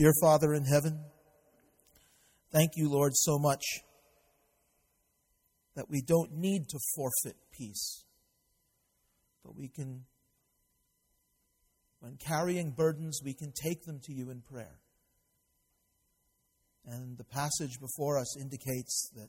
Dear 0.00 0.14
Father 0.18 0.54
in 0.54 0.64
heaven, 0.64 0.98
thank 2.50 2.70
you, 2.74 2.88
Lord, 2.88 3.12
so 3.14 3.38
much 3.38 3.62
that 5.76 5.90
we 5.90 6.00
don't 6.00 6.32
need 6.32 6.70
to 6.70 6.78
forfeit 6.96 7.36
peace, 7.52 8.06
but 9.44 9.54
we 9.54 9.68
can, 9.68 10.06
when 11.98 12.16
carrying 12.16 12.70
burdens, 12.70 13.20
we 13.22 13.34
can 13.34 13.52
take 13.52 13.82
them 13.84 14.00
to 14.04 14.14
you 14.14 14.30
in 14.30 14.40
prayer. 14.40 14.78
And 16.86 17.18
the 17.18 17.24
passage 17.24 17.78
before 17.78 18.18
us 18.18 18.38
indicates 18.40 19.10
that 19.16 19.28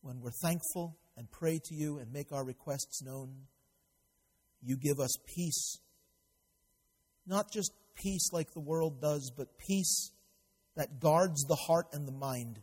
when 0.00 0.20
we're 0.20 0.32
thankful 0.42 0.96
and 1.16 1.30
pray 1.30 1.60
to 1.66 1.74
you 1.76 1.98
and 1.98 2.12
make 2.12 2.32
our 2.32 2.44
requests 2.44 3.00
known, 3.00 3.46
you 4.60 4.76
give 4.76 4.98
us 4.98 5.16
peace. 5.36 5.78
Not 7.28 7.52
just 7.52 7.70
peace 7.96 8.30
like 8.32 8.52
the 8.52 8.60
world 8.60 9.00
does, 9.00 9.32
but 9.36 9.58
peace 9.58 10.12
that 10.76 11.00
guards 11.00 11.44
the 11.44 11.56
heart 11.56 11.86
and 11.92 12.06
the 12.06 12.12
mind. 12.12 12.60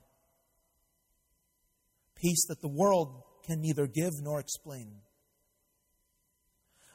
Peace 2.15 2.45
that 2.47 2.61
the 2.61 2.69
world 2.69 3.23
can 3.45 3.59
neither 3.59 3.87
give 3.87 4.13
nor 4.21 4.39
explain. 4.39 4.91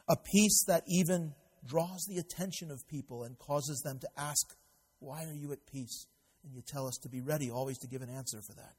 A 0.09 0.15
peace 0.15 0.63
that 0.67 0.83
even 0.87 1.33
draws 1.65 2.05
the 2.09 2.17
attention 2.17 2.71
of 2.71 2.87
people 2.87 3.23
and 3.23 3.37
causes 3.37 3.81
them 3.81 3.99
to 3.99 4.07
ask, 4.17 4.55
Why 4.99 5.25
are 5.25 5.35
you 5.35 5.51
at 5.51 5.65
peace? 5.71 6.07
And 6.43 6.53
you 6.53 6.61
tell 6.65 6.87
us 6.87 6.97
to 7.03 7.09
be 7.09 7.21
ready 7.21 7.51
always 7.51 7.77
to 7.79 7.87
give 7.87 8.01
an 8.01 8.09
answer 8.09 8.39
for 8.41 8.53
that. 8.55 8.73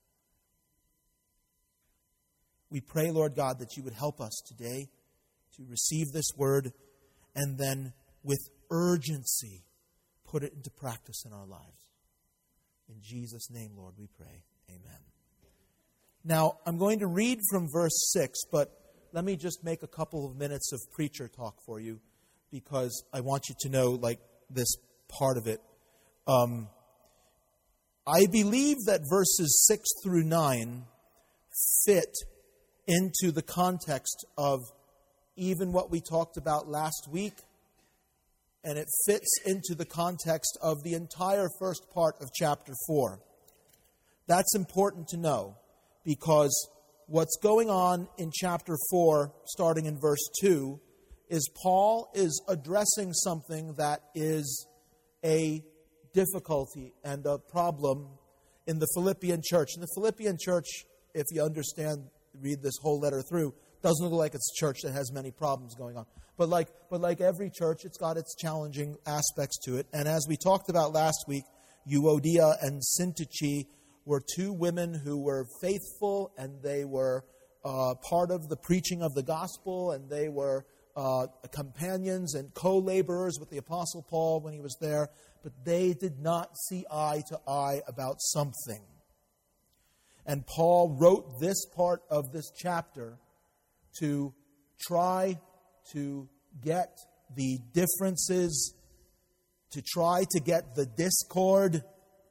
We 2.71 2.80
pray, 2.80 3.11
Lord 3.11 3.35
God, 3.37 3.59
that 3.59 3.77
you 3.77 3.83
would 3.83 3.93
help 3.93 4.21
us 4.21 4.43
today 4.47 4.88
to 5.57 5.65
receive 5.69 6.13
this 6.13 6.30
word 6.37 6.73
and 7.35 7.59
then 7.59 7.93
with 8.23 8.41
urgency 8.70 9.65
put 10.24 10.42
it 10.42 10.52
into 10.55 10.70
practice 10.70 11.24
in 11.27 11.33
our 11.33 11.47
lives. 11.47 11.91
In 12.88 12.96
Jesus' 13.02 13.51
name, 13.51 13.73
Lord, 13.77 13.95
we 13.98 14.09
pray. 14.16 14.45
Amen. 14.69 15.01
Now, 16.24 16.59
I'm 16.66 16.79
going 16.79 17.01
to 17.01 17.07
read 17.07 17.38
from 17.51 17.68
verse 17.73 18.10
6, 18.12 18.45
but 18.52 18.71
let 19.12 19.24
me 19.24 19.37
just 19.37 19.65
make 19.65 19.82
a 19.82 19.88
couple 19.88 20.29
of 20.29 20.37
minutes 20.37 20.73
of 20.73 20.80
preacher 20.93 21.29
talk 21.29 21.57
for 21.65 21.80
you 21.80 22.01
because 22.51 23.04
I 23.12 23.21
want 23.21 23.49
you 23.49 23.54
to 23.60 23.68
know, 23.68 23.90
like, 23.90 24.21
this 24.51 24.77
part 25.09 25.37
of 25.37 25.46
it. 25.46 25.60
Um, 26.27 26.68
I 28.07 28.27
believe 28.27 28.77
that 28.87 29.02
verses 29.09 29.65
6 29.66 29.88
through 30.02 30.24
9 30.24 30.84
fit 31.84 32.15
into 32.87 33.32
the 33.32 33.43
context 33.43 34.24
of 34.37 34.60
even 35.37 35.73
what 35.73 35.90
we 35.90 36.01
talked 36.01 36.37
about 36.37 36.68
last 36.68 37.09
week, 37.10 37.34
and 38.65 38.79
it 38.79 38.89
fits 39.07 39.29
into 39.47 39.75
the 39.75 39.87
context 39.87 40.59
of 40.63 40.83
the 40.83 40.95
entire 40.95 41.49
first 41.59 41.83
part 41.93 42.16
of 42.21 42.29
chapter 42.35 42.73
4. 42.87 43.21
That's 44.27 44.55
important 44.55 45.09
to 45.09 45.17
know 45.17 45.57
because 46.05 46.69
what's 47.07 47.37
going 47.43 47.71
on 47.71 48.09
in 48.19 48.30
chapter 48.33 48.77
4, 48.91 49.33
starting 49.47 49.87
in 49.87 49.99
verse 50.01 50.29
2, 50.41 50.80
is 51.29 51.49
Paul 51.63 52.11
is 52.15 52.43
addressing 52.49 53.13
something 53.13 53.75
that 53.79 54.01
is 54.15 54.67
a 55.24 55.63
difficulty 56.13 56.93
and 57.05 57.24
a 57.27 57.39
problem 57.39 58.09
in 58.67 58.79
the 58.79 58.87
Philippian 58.95 59.41
church. 59.45 59.71
In 59.74 59.80
the 59.80 59.89
Philippian 59.95 60.37
church, 60.41 60.67
if 61.15 61.27
you 61.30 61.43
understand 61.43 62.05
read 62.41 62.63
this 62.63 62.74
whole 62.80 63.01
letter 63.01 63.23
through, 63.23 63.55
doesn't 63.83 64.05
look 64.05 64.19
like 64.19 64.34
it's 64.34 64.53
a 64.56 64.61
church 64.61 64.83
that 64.83 64.93
has 64.93 65.12
many 65.12 65.31
problems 65.31 65.75
going 65.75 65.97
on. 65.97 66.06
But 66.37 66.49
like, 66.49 66.69
but 66.91 67.00
like 67.00 67.21
every 67.21 67.50
church, 67.50 67.84
it's 67.84 67.99
got 67.99 68.17
its 68.17 68.34
challenging 68.34 68.97
aspects 69.06 69.59
to 69.65 69.77
it. 69.77 69.87
And 69.93 70.09
as 70.09 70.27
we 70.28 70.37
talked 70.37 70.71
about 70.71 70.93
last 70.93 71.25
week, 71.28 71.45
Euodia 71.91 72.56
and 72.62 72.81
Syntyche 72.81 73.67
were 74.05 74.23
two 74.34 74.53
women 74.53 74.95
who 74.95 75.23
were 75.23 75.47
faithful 75.61 76.33
and 76.39 76.62
they 76.62 76.84
were 76.84 77.25
uh, 77.65 77.95
part 78.09 78.31
of 78.31 78.49
the 78.49 78.56
preaching 78.56 79.03
of 79.03 79.15
the 79.15 79.23
gospel 79.23 79.93
and 79.93 80.09
they 80.09 80.29
were 80.29 80.65
uh, 80.97 81.27
companions 81.53 82.35
and 82.35 82.53
co 82.55 82.79
laborers 82.79 83.39
with 83.39 83.51
the 83.51 83.59
Apostle 83.59 84.05
Paul 84.09 84.41
when 84.41 84.53
he 84.53 84.61
was 84.61 84.77
there, 84.81 85.09
but 85.43 85.53
they 85.65 85.95
did 85.95 86.19
not 86.19 86.57
see 86.69 86.85
eye 86.91 87.23
to 87.29 87.39
eye 87.47 87.81
about 87.87 88.21
something. 88.21 88.83
And 90.27 90.47
Paul 90.47 90.97
wrote 91.01 91.41
this 91.41 91.65
part 91.67 92.03
of 92.11 92.33
this 92.33 92.51
chapter 92.57 93.19
to 93.99 94.33
try 94.81 95.39
to 95.93 96.28
get 96.62 96.99
the 97.34 97.59
differences, 97.73 98.75
to 99.73 99.83
try 99.83 100.25
to 100.31 100.41
get 100.41 100.75
the 100.75 100.87
discord 100.87 101.83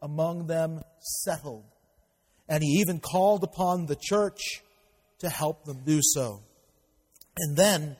among 0.01 0.47
them 0.47 0.81
settled. 0.99 1.65
And 2.47 2.63
he 2.63 2.79
even 2.79 2.99
called 2.99 3.43
upon 3.43 3.85
the 3.85 3.97
church 4.01 4.61
to 5.19 5.29
help 5.29 5.65
them 5.65 5.83
do 5.85 5.99
so. 6.01 6.41
And 7.37 7.55
then, 7.55 7.95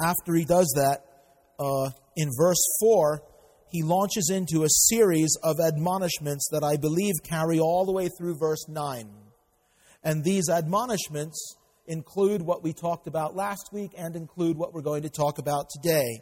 after 0.00 0.34
he 0.34 0.44
does 0.44 0.72
that, 0.76 1.04
uh, 1.58 1.90
in 2.16 2.30
verse 2.36 2.62
4, 2.80 3.22
he 3.70 3.82
launches 3.82 4.30
into 4.30 4.64
a 4.64 4.68
series 4.68 5.36
of 5.42 5.60
admonishments 5.60 6.48
that 6.50 6.62
I 6.62 6.76
believe 6.76 7.14
carry 7.22 7.58
all 7.58 7.84
the 7.84 7.92
way 7.92 8.08
through 8.08 8.38
verse 8.38 8.68
9. 8.68 9.08
And 10.02 10.24
these 10.24 10.48
admonishments 10.48 11.56
include 11.86 12.42
what 12.42 12.62
we 12.62 12.72
talked 12.72 13.06
about 13.06 13.36
last 13.36 13.70
week 13.72 13.92
and 13.96 14.16
include 14.16 14.56
what 14.56 14.72
we're 14.74 14.82
going 14.82 15.02
to 15.02 15.10
talk 15.10 15.38
about 15.38 15.70
today. 15.70 16.20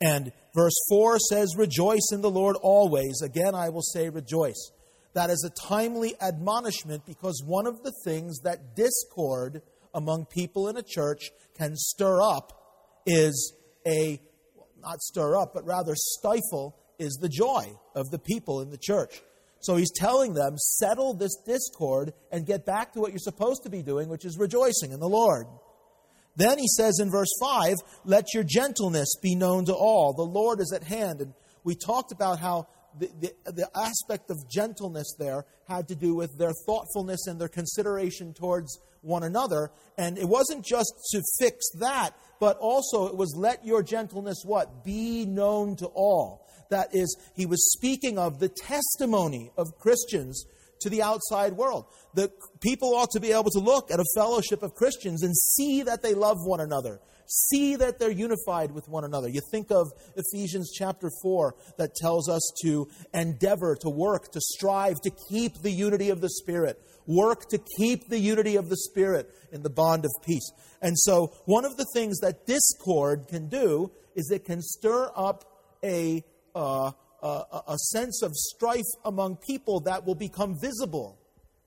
And 0.00 0.32
verse 0.54 0.74
4 0.88 1.18
says, 1.18 1.54
Rejoice 1.56 2.10
in 2.12 2.20
the 2.20 2.30
Lord 2.30 2.56
always. 2.60 3.22
Again, 3.22 3.54
I 3.54 3.68
will 3.68 3.82
say, 3.82 4.08
Rejoice. 4.08 4.72
That 5.14 5.30
is 5.30 5.44
a 5.46 5.68
timely 5.68 6.14
admonishment 6.20 7.04
because 7.06 7.42
one 7.46 7.66
of 7.66 7.82
the 7.82 7.92
things 8.04 8.40
that 8.40 8.74
discord 8.74 9.62
among 9.94 10.26
people 10.26 10.68
in 10.68 10.76
a 10.76 10.82
church 10.82 11.30
can 11.56 11.76
stir 11.76 12.22
up 12.22 12.52
is 13.06 13.54
a 13.86 14.20
not 14.82 15.00
stir 15.00 15.36
up, 15.36 15.54
but 15.54 15.64
rather 15.64 15.94
stifle, 15.94 16.76
is 16.98 17.18
the 17.20 17.28
joy 17.28 17.72
of 17.94 18.10
the 18.10 18.18
people 18.18 18.60
in 18.60 18.70
the 18.70 18.78
church. 18.78 19.22
So 19.62 19.76
he's 19.76 19.92
telling 19.92 20.34
them, 20.34 20.58
settle 20.58 21.14
this 21.14 21.36
discord 21.46 22.12
and 22.30 22.44
get 22.44 22.66
back 22.66 22.92
to 22.92 23.00
what 23.00 23.12
you're 23.12 23.18
supposed 23.18 23.62
to 23.62 23.70
be 23.70 23.82
doing, 23.82 24.08
which 24.08 24.24
is 24.24 24.36
rejoicing 24.36 24.90
in 24.92 24.98
the 25.00 25.08
Lord. 25.08 25.46
Then 26.36 26.58
he 26.58 26.66
says 26.66 26.98
in 27.00 27.10
verse 27.10 27.32
5, 27.40 27.76
let 28.04 28.34
your 28.34 28.42
gentleness 28.42 29.14
be 29.22 29.36
known 29.36 29.64
to 29.66 29.74
all. 29.74 30.14
The 30.14 30.22
Lord 30.22 30.60
is 30.60 30.72
at 30.74 30.82
hand. 30.82 31.20
And 31.20 31.34
we 31.62 31.76
talked 31.76 32.10
about 32.10 32.40
how 32.40 32.66
the, 32.98 33.08
the, 33.20 33.52
the, 33.52 33.70
aspect 33.74 34.30
of 34.30 34.36
gentleness 34.50 35.14
there 35.18 35.46
had 35.68 35.88
to 35.88 35.94
do 35.94 36.14
with 36.14 36.36
their 36.38 36.52
thoughtfulness 36.66 37.26
and 37.26 37.40
their 37.40 37.48
consideration 37.48 38.34
towards 38.34 38.80
one 39.00 39.22
another. 39.22 39.70
And 39.96 40.18
it 40.18 40.28
wasn't 40.28 40.64
just 40.64 40.92
to 41.12 41.22
fix 41.38 41.70
that, 41.80 42.10
but 42.40 42.58
also 42.58 43.06
it 43.06 43.16
was 43.16 43.34
let 43.36 43.64
your 43.64 43.82
gentleness 43.82 44.42
what? 44.44 44.84
Be 44.84 45.24
known 45.24 45.76
to 45.76 45.86
all. 45.86 46.46
That 46.72 46.94
is, 46.94 47.14
he 47.36 47.44
was 47.44 47.70
speaking 47.70 48.18
of 48.18 48.40
the 48.40 48.48
testimony 48.48 49.50
of 49.58 49.78
Christians 49.78 50.46
to 50.80 50.88
the 50.88 51.02
outside 51.02 51.52
world. 51.52 51.84
The 52.14 52.32
people 52.62 52.94
ought 52.94 53.10
to 53.10 53.20
be 53.20 53.30
able 53.30 53.50
to 53.50 53.58
look 53.58 53.90
at 53.90 54.00
a 54.00 54.04
fellowship 54.16 54.62
of 54.62 54.74
Christians 54.74 55.22
and 55.22 55.36
see 55.36 55.82
that 55.82 56.02
they 56.02 56.14
love 56.14 56.38
one 56.40 56.60
another, 56.60 57.00
see 57.26 57.76
that 57.76 57.98
they're 57.98 58.10
unified 58.10 58.72
with 58.72 58.88
one 58.88 59.04
another. 59.04 59.28
You 59.28 59.42
think 59.50 59.70
of 59.70 59.86
Ephesians 60.16 60.72
chapter 60.74 61.10
4 61.22 61.54
that 61.76 61.94
tells 61.94 62.30
us 62.30 62.40
to 62.62 62.88
endeavor, 63.12 63.76
to 63.82 63.90
work, 63.90 64.32
to 64.32 64.40
strive 64.40 64.96
to 65.02 65.10
keep 65.28 65.60
the 65.60 65.70
unity 65.70 66.08
of 66.08 66.22
the 66.22 66.30
Spirit. 66.30 66.80
Work 67.06 67.50
to 67.50 67.58
keep 67.76 68.08
the 68.08 68.18
unity 68.18 68.56
of 68.56 68.70
the 68.70 68.78
Spirit 68.78 69.28
in 69.52 69.62
the 69.62 69.70
bond 69.70 70.06
of 70.06 70.10
peace. 70.24 70.50
And 70.80 70.98
so, 70.98 71.34
one 71.44 71.66
of 71.66 71.76
the 71.76 71.86
things 71.92 72.18
that 72.20 72.46
discord 72.46 73.26
can 73.28 73.50
do 73.50 73.92
is 74.14 74.30
it 74.30 74.46
can 74.46 74.62
stir 74.62 75.10
up 75.14 75.44
a, 75.84 76.22
uh, 76.54 76.92
a, 77.22 77.62
a 77.68 77.78
sense 77.78 78.22
of 78.22 78.32
strife 78.34 78.80
among 79.04 79.36
people 79.36 79.80
that 79.80 80.04
will 80.04 80.14
become 80.14 80.56
visible 80.60 81.18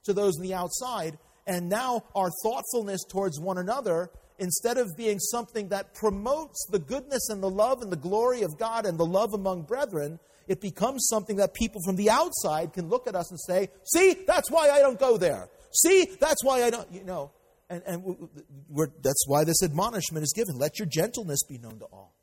to 0.03 0.13
those 0.13 0.37
on 0.37 0.43
the 0.43 0.53
outside. 0.53 1.17
And 1.47 1.69
now, 1.69 2.03
our 2.15 2.29
thoughtfulness 2.43 3.03
towards 3.09 3.39
one 3.39 3.57
another 3.57 4.09
instead 4.39 4.77
of 4.77 4.95
being 4.97 5.19
something 5.19 5.69
that 5.69 5.93
promotes 5.93 6.67
the 6.71 6.79
goodness 6.79 7.29
and 7.29 7.41
the 7.41 7.49
love 7.49 7.81
and 7.81 7.91
the 7.91 7.97
glory 7.97 8.41
of 8.41 8.57
God 8.57 8.85
and 8.85 8.97
the 8.97 9.05
love 9.05 9.33
among 9.33 9.63
brethren, 9.63 10.19
it 10.47 10.61
becomes 10.61 11.07
something 11.07 11.37
that 11.37 11.53
people 11.53 11.81
from 11.85 11.95
the 11.95 12.09
outside 12.09 12.73
can 12.73 12.89
look 12.89 13.07
at 13.07 13.15
us 13.15 13.29
and 13.31 13.39
say, 13.39 13.69
See, 13.93 14.15
that's 14.27 14.51
why 14.51 14.69
I 14.69 14.79
don't 14.79 14.99
go 14.99 15.17
there. 15.17 15.49
See, 15.83 16.07
that's 16.19 16.43
why 16.43 16.63
I 16.63 16.69
don't, 16.69 16.91
you 16.91 17.03
know. 17.03 17.31
And, 17.69 17.81
and 17.87 18.29
that's 19.01 19.27
why 19.27 19.43
this 19.43 19.63
admonishment 19.63 20.23
is 20.23 20.33
given. 20.35 20.55
Let 20.57 20.77
your 20.77 20.87
gentleness 20.87 21.43
be 21.43 21.57
known 21.57 21.79
to 21.79 21.85
all. 21.85 22.13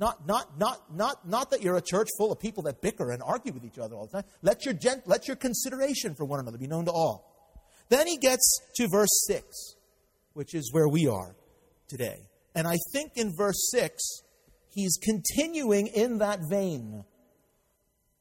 Not, 0.00 0.26
not, 0.26 0.58
not, 0.58 0.92
not, 0.92 1.28
not 1.28 1.50
that 1.50 1.62
you're 1.62 1.76
a 1.76 1.82
church 1.82 2.08
full 2.18 2.32
of 2.32 2.40
people 2.40 2.64
that 2.64 2.80
bicker 2.80 3.12
and 3.12 3.22
argue 3.22 3.52
with 3.52 3.64
each 3.64 3.78
other 3.78 3.94
all 3.94 4.06
the 4.06 4.22
time. 4.22 4.30
Let 4.42 4.64
your, 4.64 4.74
gent, 4.74 5.06
let 5.06 5.28
your 5.28 5.36
consideration 5.36 6.16
for 6.16 6.24
one 6.24 6.40
another 6.40 6.58
be 6.58 6.66
known 6.66 6.86
to 6.86 6.90
all. 6.90 7.54
Then 7.90 8.06
he 8.06 8.16
gets 8.16 8.60
to 8.76 8.88
verse 8.90 9.24
6 9.28 9.76
which 10.34 10.54
is 10.54 10.72
where 10.72 10.88
we 10.88 11.06
are 11.06 11.34
today. 11.88 12.28
And 12.54 12.66
I 12.66 12.76
think 12.92 13.12
in 13.16 13.32
verse 13.36 13.70
6, 13.72 14.22
he's 14.70 14.98
continuing 15.02 15.88
in 15.88 16.18
that 16.18 16.40
vein. 16.48 17.04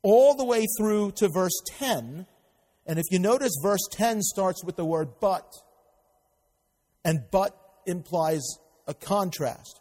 all 0.01 0.33
the 0.33 0.45
way 0.45 0.65
through 0.77 1.11
to 1.11 1.27
verse 1.27 1.61
10. 1.77 2.25
And 2.87 2.99
if 2.99 3.05
you 3.11 3.19
notice, 3.19 3.51
verse 3.61 3.85
10 3.91 4.21
starts 4.21 4.63
with 4.63 4.77
the 4.77 4.85
word 4.85 5.09
but, 5.19 5.45
and 7.03 7.19
but 7.31 7.53
implies 7.85 8.41
a 8.87 8.93
contrast. 8.93 9.78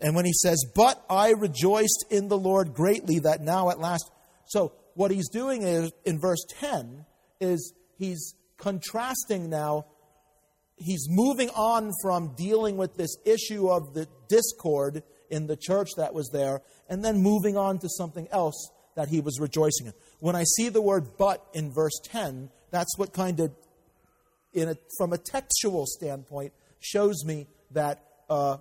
And 0.00 0.14
when 0.14 0.24
he 0.24 0.32
says, 0.32 0.64
But 0.74 1.02
I 1.10 1.30
rejoiced 1.30 2.06
in 2.10 2.28
the 2.28 2.38
Lord 2.38 2.74
greatly 2.74 3.18
that 3.20 3.40
now 3.40 3.70
at 3.70 3.78
last. 3.78 4.10
So, 4.46 4.72
what 4.94 5.10
he's 5.10 5.28
doing 5.28 5.62
is, 5.62 5.92
in 6.04 6.20
verse 6.20 6.44
10 6.58 7.04
is 7.40 7.72
he's 7.98 8.34
contrasting 8.56 9.48
now, 9.48 9.86
he's 10.76 11.06
moving 11.08 11.50
on 11.50 11.92
from 12.02 12.34
dealing 12.36 12.76
with 12.76 12.96
this 12.96 13.16
issue 13.24 13.68
of 13.68 13.94
the 13.94 14.08
discord 14.28 15.02
in 15.30 15.46
the 15.46 15.56
church 15.56 15.88
that 15.96 16.14
was 16.14 16.30
there, 16.32 16.62
and 16.88 17.04
then 17.04 17.22
moving 17.22 17.56
on 17.56 17.78
to 17.78 17.88
something 17.88 18.26
else 18.32 18.70
that 18.96 19.08
he 19.08 19.20
was 19.20 19.38
rejoicing 19.38 19.86
in. 19.86 19.92
When 20.20 20.34
I 20.34 20.44
see 20.56 20.68
the 20.68 20.82
word 20.82 21.10
but 21.16 21.46
in 21.54 21.72
verse 21.72 22.00
10, 22.04 22.50
that's 22.70 22.98
what 22.98 23.12
kind 23.12 23.38
of, 23.40 23.52
in 24.52 24.70
a, 24.70 24.76
from 24.96 25.12
a 25.12 25.18
textual 25.18 25.86
standpoint, 25.86 26.52
shows 26.80 27.24
me 27.24 27.46
that 27.70 28.02
uh, 28.28 28.58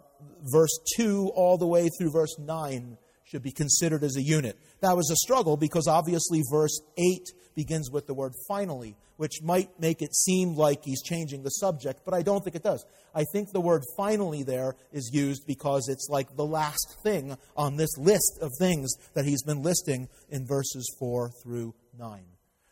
verse 0.52 0.78
2 0.98 1.32
all 1.36 1.58
the 1.58 1.68
way 1.68 1.90
through 1.98 2.12
verse 2.12 2.38
9 2.40 2.98
should 3.24 3.44
be 3.44 3.52
considered 3.52 4.04
as 4.04 4.16
a 4.16 4.22
unit. 4.22 4.58
That 4.82 4.96
was 4.96 5.10
a 5.12 5.16
struggle 5.18 5.58
because 5.58 5.88
obviously 5.88 6.42
verse 6.50 6.80
8 6.98 7.28
begins 7.56 7.92
with 7.92 8.08
the 8.08 8.14
word 8.14 8.34
finally, 8.48 8.96
which 9.18 9.42
might 9.44 9.80
make 9.80 10.02
it 10.02 10.16
seem 10.16 10.56
like 10.56 10.84
he's 10.84 11.02
changing 11.02 11.44
the 11.44 11.50
subject, 11.50 12.02
but 12.06 12.14
I 12.14 12.22
don't 12.22 12.44
think 12.44 12.56
it 12.56 12.64
does. 12.64 12.86
I 13.14 13.26
think 13.34 13.52
the 13.52 13.60
word 13.60 13.84
finally 13.98 14.44
there 14.44 14.76
is 14.94 15.10
used 15.12 15.46
because 15.48 15.90
it's 15.90 16.08
like 16.10 16.36
the 16.36 16.46
last 16.46 16.98
thing 17.04 17.36
on 17.56 17.76
this 17.76 17.98
list 17.98 18.40
of 18.42 18.52
things 18.60 18.94
that 19.14 19.26
he's 19.26 19.44
been 19.44 19.64
listing 19.64 20.08
in 20.30 20.46
verses 20.46 20.88
4 21.00 21.32
through 21.44 21.74
9. 21.98 22.24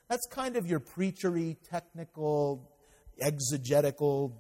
That's 0.08 0.28
kind 0.28 0.56
of 0.56 0.68
your 0.68 0.80
preachery, 0.80 1.58
technical, 1.70 2.72
exegetical, 3.20 4.38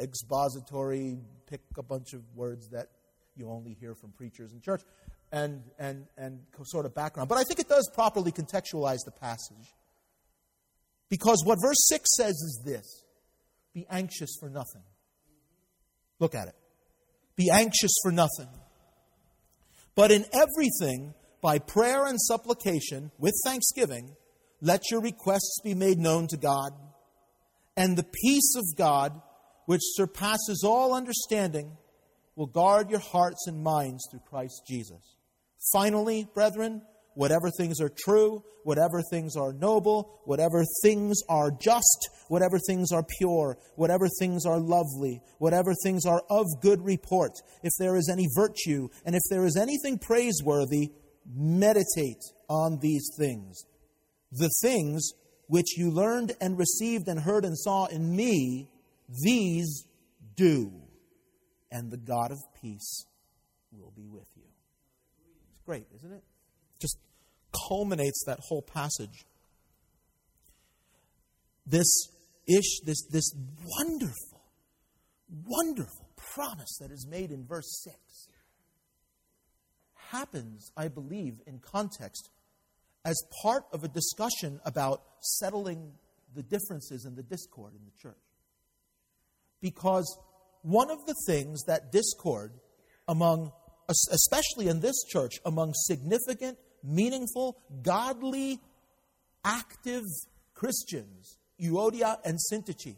expository, 0.00 1.18
pick 1.50 1.60
a 1.76 1.82
bunch 1.82 2.12
of 2.12 2.22
words 2.34 2.68
that 2.70 2.88
you 3.36 3.50
only 3.50 3.76
hear 3.80 3.94
from 3.94 4.12
preachers 4.12 4.52
in 4.52 4.60
church 4.60 4.82
and, 5.32 5.62
and, 5.78 6.06
and 6.16 6.40
sort 6.64 6.86
of 6.86 6.94
background. 6.94 7.28
But 7.28 7.38
I 7.38 7.42
think 7.44 7.60
it 7.60 7.68
does 7.68 7.90
properly 7.94 8.32
contextualize 8.32 9.00
the 9.04 9.12
passage. 9.12 9.74
Because 11.08 11.42
what 11.44 11.58
verse 11.60 11.88
6 11.88 12.08
says 12.16 12.34
is 12.34 12.62
this 12.64 13.04
Be 13.74 13.86
anxious 13.90 14.36
for 14.38 14.48
nothing. 14.48 14.82
Look 16.18 16.34
at 16.34 16.48
it. 16.48 16.54
Be 17.36 17.50
anxious 17.50 17.92
for 18.02 18.12
nothing. 18.12 18.48
But 19.94 20.10
in 20.10 20.24
everything, 20.32 21.14
by 21.40 21.58
prayer 21.58 22.06
and 22.06 22.20
supplication, 22.20 23.10
with 23.18 23.34
thanksgiving, 23.44 24.14
let 24.60 24.90
your 24.90 25.00
requests 25.00 25.60
be 25.64 25.74
made 25.74 25.98
known 25.98 26.26
to 26.28 26.36
God. 26.36 26.72
And 27.76 27.96
the 27.96 28.06
peace 28.24 28.54
of 28.56 28.64
God, 28.76 29.20
which 29.70 29.82
surpasses 29.84 30.64
all 30.66 30.92
understanding, 30.92 31.70
will 32.34 32.48
guard 32.48 32.90
your 32.90 32.98
hearts 32.98 33.46
and 33.46 33.62
minds 33.62 34.04
through 34.10 34.18
Christ 34.28 34.62
Jesus. 34.66 35.16
Finally, 35.72 36.26
brethren, 36.34 36.82
whatever 37.14 37.52
things 37.56 37.80
are 37.80 37.92
true, 38.04 38.42
whatever 38.64 39.00
things 39.12 39.36
are 39.36 39.52
noble, 39.52 40.18
whatever 40.24 40.64
things 40.82 41.20
are 41.28 41.52
just, 41.52 42.10
whatever 42.26 42.58
things 42.66 42.90
are 42.90 43.04
pure, 43.18 43.58
whatever 43.76 44.08
things 44.18 44.44
are 44.44 44.58
lovely, 44.58 45.20
whatever 45.38 45.72
things 45.84 46.04
are 46.04 46.22
of 46.30 46.46
good 46.60 46.84
report, 46.84 47.30
if 47.62 47.70
there 47.78 47.94
is 47.94 48.10
any 48.10 48.26
virtue, 48.34 48.88
and 49.06 49.14
if 49.14 49.22
there 49.30 49.46
is 49.46 49.56
anything 49.56 50.00
praiseworthy, 50.00 50.90
meditate 51.32 52.24
on 52.48 52.80
these 52.82 53.08
things. 53.16 53.62
The 54.32 54.50
things 54.62 55.12
which 55.46 55.78
you 55.78 55.92
learned 55.92 56.32
and 56.40 56.58
received 56.58 57.06
and 57.06 57.20
heard 57.20 57.44
and 57.44 57.56
saw 57.56 57.86
in 57.86 58.16
me, 58.16 58.69
these 59.22 59.84
do, 60.36 60.72
and 61.70 61.90
the 61.90 61.96
God 61.96 62.30
of 62.30 62.38
peace 62.60 63.06
will 63.72 63.92
be 63.96 64.06
with 64.06 64.28
you 64.36 64.42
It's 65.52 65.62
great, 65.64 65.86
isn't 65.96 66.12
it? 66.12 66.22
Just 66.80 66.98
culminates 67.68 68.24
that 68.26 68.38
whole 68.40 68.62
passage. 68.62 69.24
This 71.66 72.08
ish, 72.48 72.80
this, 72.84 73.06
this 73.10 73.32
wonderful, 73.78 74.42
wonderful 75.46 76.08
promise 76.34 76.78
that 76.80 76.90
is 76.90 77.06
made 77.08 77.30
in 77.30 77.46
verse 77.46 77.82
6 77.84 77.96
happens, 80.10 80.72
I 80.76 80.88
believe, 80.88 81.40
in 81.46 81.60
context 81.60 82.30
as 83.04 83.22
part 83.42 83.64
of 83.72 83.84
a 83.84 83.88
discussion 83.88 84.60
about 84.64 85.02
settling 85.20 85.92
the 86.34 86.42
differences 86.42 87.04
and 87.04 87.16
the 87.16 87.22
discord 87.22 87.74
in 87.74 87.84
the 87.84 87.92
church. 88.00 88.29
Because 89.60 90.18
one 90.62 90.90
of 90.90 91.04
the 91.06 91.14
things 91.26 91.64
that 91.64 91.92
discord 91.92 92.52
among 93.08 93.52
especially 94.10 94.68
in 94.68 94.80
this 94.80 95.04
church, 95.04 95.40
among 95.44 95.72
significant, 95.74 96.58
meaningful, 96.82 97.58
godly, 97.82 98.60
active 99.44 100.04
Christians, 100.54 101.38
Euodia 101.60 102.18
and 102.24 102.38
Syntyche. 102.38 102.96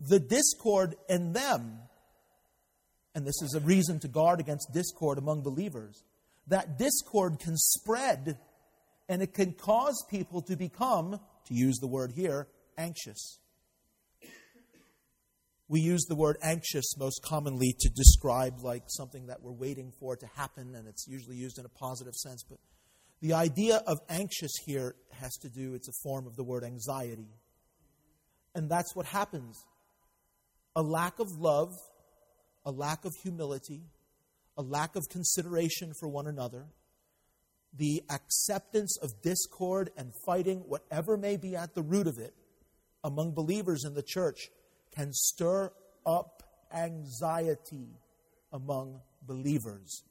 The 0.00 0.20
discord 0.20 0.96
in 1.08 1.32
them, 1.32 1.78
and 3.14 3.26
this 3.26 3.42
is 3.42 3.54
a 3.54 3.60
reason 3.60 4.00
to 4.00 4.08
guard 4.08 4.40
against 4.40 4.72
discord 4.72 5.18
among 5.18 5.42
believers, 5.42 6.04
that 6.46 6.78
discord 6.78 7.38
can 7.38 7.56
spread 7.56 8.38
and 9.08 9.22
it 9.22 9.34
can 9.34 9.52
cause 9.52 10.04
people 10.08 10.40
to 10.42 10.56
become, 10.56 11.20
to 11.46 11.54
use 11.54 11.78
the 11.78 11.86
word 11.86 12.12
here, 12.12 12.48
anxious. 12.78 13.38
We 15.70 15.78
use 15.78 16.04
the 16.08 16.16
word 16.16 16.36
anxious 16.42 16.96
most 16.98 17.22
commonly 17.22 17.76
to 17.78 17.88
describe 17.90 18.64
like 18.64 18.82
something 18.88 19.28
that 19.28 19.40
we're 19.40 19.52
waiting 19.52 19.92
for 20.00 20.16
to 20.16 20.26
happen, 20.34 20.74
and 20.74 20.88
it's 20.88 21.06
usually 21.06 21.36
used 21.36 21.60
in 21.60 21.64
a 21.64 21.68
positive 21.68 22.14
sense. 22.16 22.42
But 22.42 22.58
the 23.20 23.34
idea 23.34 23.80
of 23.86 24.00
anxious 24.08 24.50
here 24.66 24.96
has 25.12 25.36
to 25.42 25.48
do, 25.48 25.74
it's 25.74 25.88
a 25.88 25.92
form 26.02 26.26
of 26.26 26.34
the 26.34 26.42
word 26.42 26.64
anxiety. 26.64 27.28
And 28.52 28.68
that's 28.68 28.96
what 28.96 29.06
happens 29.06 29.64
a 30.74 30.82
lack 30.82 31.20
of 31.20 31.28
love, 31.38 31.72
a 32.66 32.72
lack 32.72 33.04
of 33.04 33.14
humility, 33.22 33.82
a 34.58 34.62
lack 34.62 34.96
of 34.96 35.04
consideration 35.08 35.92
for 36.00 36.08
one 36.08 36.26
another, 36.26 36.66
the 37.72 38.02
acceptance 38.10 38.98
of 39.00 39.10
discord 39.22 39.90
and 39.96 40.10
fighting, 40.26 40.64
whatever 40.66 41.16
may 41.16 41.36
be 41.36 41.54
at 41.54 41.76
the 41.76 41.82
root 41.82 42.08
of 42.08 42.18
it, 42.18 42.34
among 43.04 43.34
believers 43.34 43.84
in 43.84 43.94
the 43.94 44.02
church 44.02 44.50
can 44.94 45.12
stir 45.12 45.72
up 46.06 46.42
anxiety 46.72 47.88
among 48.52 49.00
believers. 49.22 50.02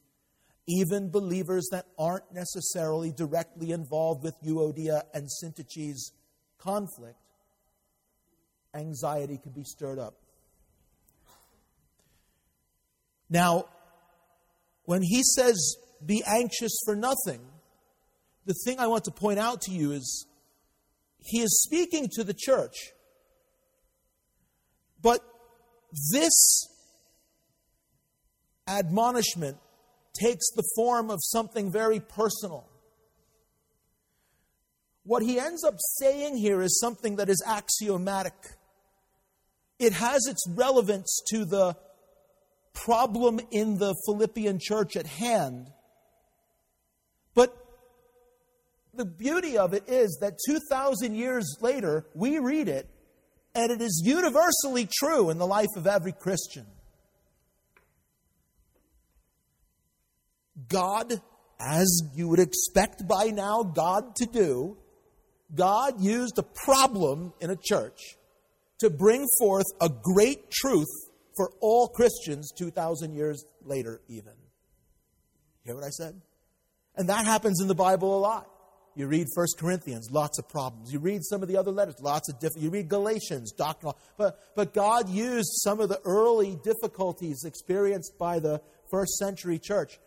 Even 0.67 1.09
believers 1.09 1.67
that 1.71 1.85
aren't 1.97 2.31
necessarily 2.33 3.11
directly 3.11 3.71
involved 3.71 4.23
with 4.23 4.35
Euodia 4.45 5.01
and 5.13 5.29
Syntyche's 5.29 6.11
conflict, 6.59 7.17
anxiety 8.75 9.39
can 9.41 9.51
be 9.51 9.63
stirred 9.63 9.97
up. 9.97 10.15
Now, 13.29 13.65
when 14.85 15.01
he 15.01 15.21
says, 15.23 15.77
be 16.05 16.23
anxious 16.25 16.79
for 16.85 16.95
nothing, 16.95 17.41
the 18.45 18.53
thing 18.65 18.79
I 18.79 18.87
want 18.87 19.03
to 19.05 19.11
point 19.11 19.39
out 19.39 19.61
to 19.61 19.71
you 19.71 19.91
is 19.91 20.25
he 21.19 21.41
is 21.41 21.61
speaking 21.63 22.07
to 22.13 22.23
the 22.23 22.33
church 22.33 22.75
but 25.01 25.21
this 26.11 26.67
admonishment 28.67 29.57
takes 30.19 30.49
the 30.55 30.63
form 30.75 31.09
of 31.09 31.19
something 31.21 31.71
very 31.71 31.99
personal. 31.99 32.67
What 35.03 35.23
he 35.23 35.39
ends 35.39 35.63
up 35.63 35.75
saying 35.99 36.37
here 36.37 36.61
is 36.61 36.79
something 36.79 37.15
that 37.15 37.29
is 37.29 37.41
axiomatic. 37.45 38.33
It 39.79 39.93
has 39.93 40.27
its 40.27 40.43
relevance 40.49 41.21
to 41.29 41.45
the 41.45 41.75
problem 42.73 43.39
in 43.51 43.77
the 43.77 43.95
Philippian 44.05 44.59
church 44.61 44.95
at 44.95 45.07
hand. 45.07 45.69
But 47.33 47.55
the 48.93 49.05
beauty 49.05 49.57
of 49.57 49.73
it 49.73 49.87
is 49.87 50.17
that 50.21 50.37
2,000 50.45 51.15
years 51.15 51.57
later, 51.61 52.05
we 52.13 52.37
read 52.39 52.67
it 52.67 52.87
and 53.55 53.71
it 53.71 53.81
is 53.81 54.01
universally 54.05 54.87
true 54.91 55.29
in 55.29 55.37
the 55.37 55.47
life 55.47 55.75
of 55.75 55.87
every 55.87 56.11
Christian. 56.11 56.65
God, 60.67 61.21
as 61.59 62.01
you 62.13 62.27
would 62.27 62.39
expect 62.39 63.07
by 63.07 63.25
now 63.25 63.63
God 63.63 64.15
to 64.17 64.25
do, 64.25 64.77
God 65.55 65.99
used 65.99 66.37
a 66.37 66.43
problem 66.43 67.33
in 67.39 67.49
a 67.49 67.55
church 67.55 68.15
to 68.79 68.89
bring 68.89 69.25
forth 69.39 69.65
a 69.81 69.89
great 69.89 70.51
truth 70.51 70.87
for 71.35 71.51
all 71.61 71.87
Christians 71.87 72.51
2,000 72.57 73.13
years 73.13 73.45
later, 73.63 74.01
even. 74.07 74.33
Hear 75.63 75.75
what 75.75 75.83
I 75.83 75.89
said? 75.89 76.21
And 76.95 77.09
that 77.09 77.25
happens 77.25 77.61
in 77.61 77.67
the 77.67 77.75
Bible 77.75 78.17
a 78.17 78.19
lot. 78.19 78.49
You 78.95 79.07
read 79.07 79.27
1 79.33 79.47
Corinthians, 79.57 80.11
lots 80.11 80.39
of 80.39 80.49
problems. 80.49 80.91
You 80.91 80.99
read 80.99 81.23
some 81.23 81.41
of 81.41 81.47
the 81.47 81.57
other 81.57 81.71
letters, 81.71 81.95
lots 82.01 82.29
of 82.29 82.39
different. 82.39 82.63
You 82.63 82.69
read 82.69 82.89
Galatians, 82.89 83.51
doctrinal. 83.51 83.97
But, 84.17 84.39
but 84.55 84.73
God 84.73 85.09
used 85.09 85.49
some 85.63 85.79
of 85.79 85.89
the 85.89 86.01
early 86.05 86.57
difficulties 86.63 87.43
experienced 87.45 88.17
by 88.17 88.39
the 88.39 88.61
first 88.91 89.17
century 89.17 89.59
church 89.59 89.99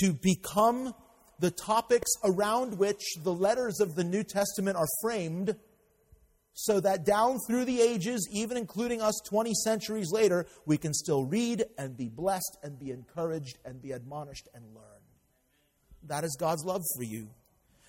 to 0.00 0.12
become 0.12 0.92
the 1.38 1.50
topics 1.50 2.10
around 2.24 2.78
which 2.78 3.02
the 3.22 3.32
letters 3.32 3.80
of 3.80 3.94
the 3.94 4.04
New 4.04 4.24
Testament 4.24 4.76
are 4.76 4.88
framed, 5.02 5.54
so 6.54 6.80
that 6.80 7.04
down 7.04 7.38
through 7.46 7.66
the 7.66 7.80
ages, 7.80 8.28
even 8.32 8.56
including 8.56 9.02
us 9.02 9.20
20 9.28 9.52
centuries 9.62 10.10
later, 10.10 10.46
we 10.64 10.78
can 10.78 10.94
still 10.94 11.24
read 11.24 11.64
and 11.76 11.96
be 11.96 12.08
blessed 12.08 12.56
and 12.62 12.78
be 12.78 12.90
encouraged 12.90 13.58
and 13.64 13.80
be 13.82 13.92
admonished 13.92 14.48
and 14.54 14.64
learn. 14.74 14.84
That 16.04 16.24
is 16.24 16.36
God's 16.38 16.64
love 16.64 16.82
for 16.96 17.02
you 17.02 17.28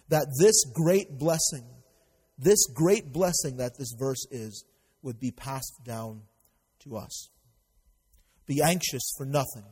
that 0.10 0.28
this 0.40 0.64
great 0.74 1.18
blessing, 1.18 1.66
this 2.38 2.66
great 2.74 3.12
blessing 3.12 3.58
that 3.58 3.78
this 3.78 3.94
verse 3.98 4.26
is, 4.32 4.66
would 5.02 5.20
be 5.20 5.32
passed 5.32 5.80
down 5.84 6.22
to 6.80 6.98
us. 6.98 7.30
Be 8.46 8.62
anxious 8.64 9.12
for 9.18 9.26
nothing. 9.26 9.66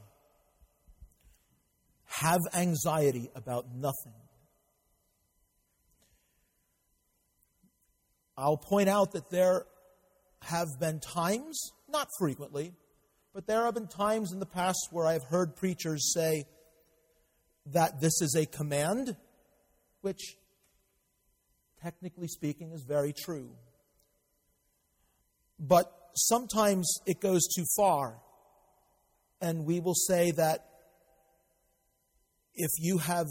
Have 2.05 2.41
anxiety 2.53 3.29
about 3.35 3.65
nothing. 3.73 4.13
I'll 8.37 8.57
point 8.57 8.89
out 8.89 9.13
that 9.13 9.29
there 9.29 9.65
have 10.41 10.67
been 10.79 10.99
times, 10.99 11.71
not 11.87 12.07
frequently, 12.19 12.73
but 13.33 13.47
there 13.47 13.63
have 13.65 13.73
been 13.73 13.87
times 13.87 14.31
in 14.31 14.39
the 14.39 14.45
past 14.45 14.89
where 14.91 15.07
I've 15.07 15.23
heard 15.23 15.55
preachers 15.55 16.13
say 16.13 16.45
that 17.67 17.99
this 17.99 18.21
is 18.21 18.35
a 18.35 18.45
command 18.45 19.15
which, 20.05 20.38
technically 21.81 22.27
speaking, 22.27 22.71
is 22.71 22.85
very 22.88 23.12
true. 23.12 23.50
But 25.59 25.91
sometimes 26.13 27.00
it 27.07 27.19
goes 27.19 27.47
too 27.55 27.65
far, 27.75 28.21
and 29.41 29.65
we 29.65 29.79
will 29.79 29.95
say 29.95 30.29
that 30.29 30.59
if 32.53 32.69
you 32.77 33.00
have 33.00 33.25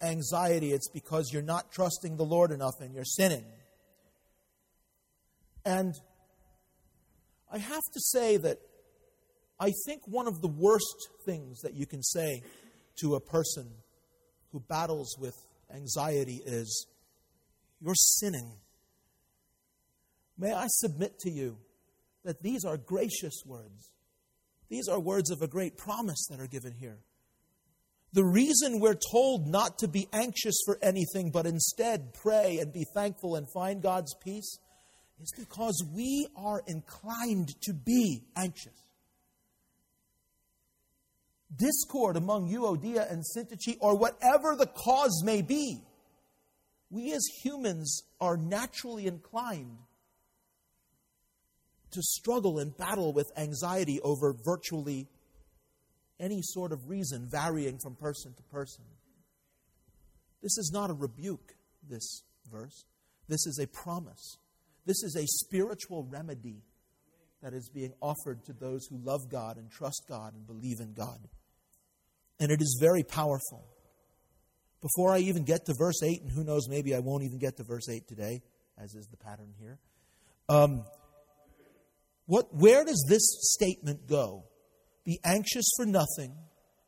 anxiety, 0.00 0.72
it's 0.72 0.88
because 0.88 1.28
you're 1.30 1.42
not 1.42 1.70
trusting 1.70 2.16
the 2.16 2.24
Lord 2.24 2.52
enough 2.52 2.80
and 2.80 2.94
you're 2.94 3.04
sinning. 3.04 3.44
And 5.66 5.92
I 7.52 7.58
have 7.58 7.84
to 7.92 8.00
say 8.00 8.38
that 8.38 8.56
I 9.60 9.72
think 9.84 10.00
one 10.06 10.26
of 10.26 10.40
the 10.40 10.48
worst 10.48 11.10
things 11.26 11.60
that 11.60 11.74
you 11.74 11.84
can 11.84 12.02
say 12.02 12.40
to 13.00 13.14
a 13.14 13.20
person 13.20 13.68
who 14.52 14.60
battles 14.60 15.18
with 15.18 15.34
anxiety 15.74 16.40
is 16.44 16.86
you're 17.80 17.94
sinning. 17.94 18.52
May 20.38 20.52
I 20.52 20.66
submit 20.68 21.18
to 21.20 21.30
you 21.30 21.58
that 22.24 22.42
these 22.42 22.64
are 22.64 22.76
gracious 22.76 23.42
words. 23.44 23.92
These 24.68 24.88
are 24.88 24.98
words 24.98 25.30
of 25.30 25.42
a 25.42 25.48
great 25.48 25.76
promise 25.76 26.26
that 26.30 26.40
are 26.40 26.46
given 26.46 26.72
here. 26.72 26.98
The 28.12 28.24
reason 28.24 28.80
we're 28.80 28.98
told 29.12 29.46
not 29.46 29.78
to 29.78 29.88
be 29.88 30.08
anxious 30.12 30.56
for 30.64 30.78
anything, 30.80 31.30
but 31.30 31.46
instead 31.46 32.14
pray 32.14 32.58
and 32.60 32.72
be 32.72 32.84
thankful 32.94 33.34
and 33.34 33.46
find 33.52 33.82
God's 33.82 34.14
peace, 34.22 34.58
is 35.20 35.32
because 35.36 35.84
we 35.94 36.28
are 36.36 36.62
inclined 36.66 37.60
to 37.62 37.72
be 37.72 38.22
anxious 38.36 38.83
discord 41.56 42.16
among 42.16 42.48
you, 42.48 42.60
Euodia 42.60 43.10
and 43.10 43.22
Syntyche, 43.22 43.76
or 43.80 43.96
whatever 43.96 44.56
the 44.56 44.66
cause 44.66 45.22
may 45.24 45.42
be, 45.42 45.80
we 46.90 47.12
as 47.12 47.24
humans 47.42 48.02
are 48.20 48.36
naturally 48.36 49.06
inclined 49.06 49.78
to 51.92 52.02
struggle 52.02 52.58
and 52.58 52.76
battle 52.76 53.12
with 53.12 53.30
anxiety 53.36 54.00
over 54.02 54.34
virtually 54.44 55.08
any 56.20 56.40
sort 56.42 56.72
of 56.72 56.88
reason, 56.88 57.28
varying 57.30 57.78
from 57.82 57.94
person 57.96 58.34
to 58.34 58.42
person. 58.44 58.84
This 60.42 60.58
is 60.58 60.70
not 60.72 60.90
a 60.90 60.94
rebuke, 60.94 61.54
this 61.88 62.22
verse. 62.50 62.84
This 63.28 63.46
is 63.46 63.58
a 63.62 63.66
promise. 63.66 64.38
This 64.86 65.02
is 65.02 65.16
a 65.16 65.26
spiritual 65.26 66.06
remedy 66.10 66.62
that 67.42 67.54
is 67.54 67.68
being 67.68 67.92
offered 68.00 68.44
to 68.44 68.52
those 68.52 68.86
who 68.86 68.98
love 69.02 69.30
God 69.30 69.56
and 69.56 69.70
trust 69.70 70.04
God 70.08 70.34
and 70.34 70.46
believe 70.46 70.80
in 70.80 70.92
God. 70.94 71.18
And 72.40 72.50
it 72.50 72.60
is 72.60 72.78
very 72.80 73.02
powerful. 73.02 73.64
Before 74.80 75.12
I 75.12 75.18
even 75.20 75.44
get 75.44 75.64
to 75.66 75.74
verse 75.78 76.02
8, 76.02 76.22
and 76.22 76.30
who 76.30 76.44
knows, 76.44 76.68
maybe 76.68 76.94
I 76.94 76.98
won't 76.98 77.24
even 77.24 77.38
get 77.38 77.56
to 77.56 77.64
verse 77.64 77.88
8 77.88 78.06
today, 78.06 78.42
as 78.76 78.94
is 78.94 79.06
the 79.06 79.16
pattern 79.16 79.54
here. 79.58 79.78
Um, 80.48 80.84
what, 82.26 82.54
where 82.54 82.84
does 82.84 83.04
this 83.08 83.22
statement 83.54 84.06
go? 84.06 84.44
Be 85.04 85.20
anxious 85.24 85.64
for 85.76 85.86
nothing, 85.86 86.34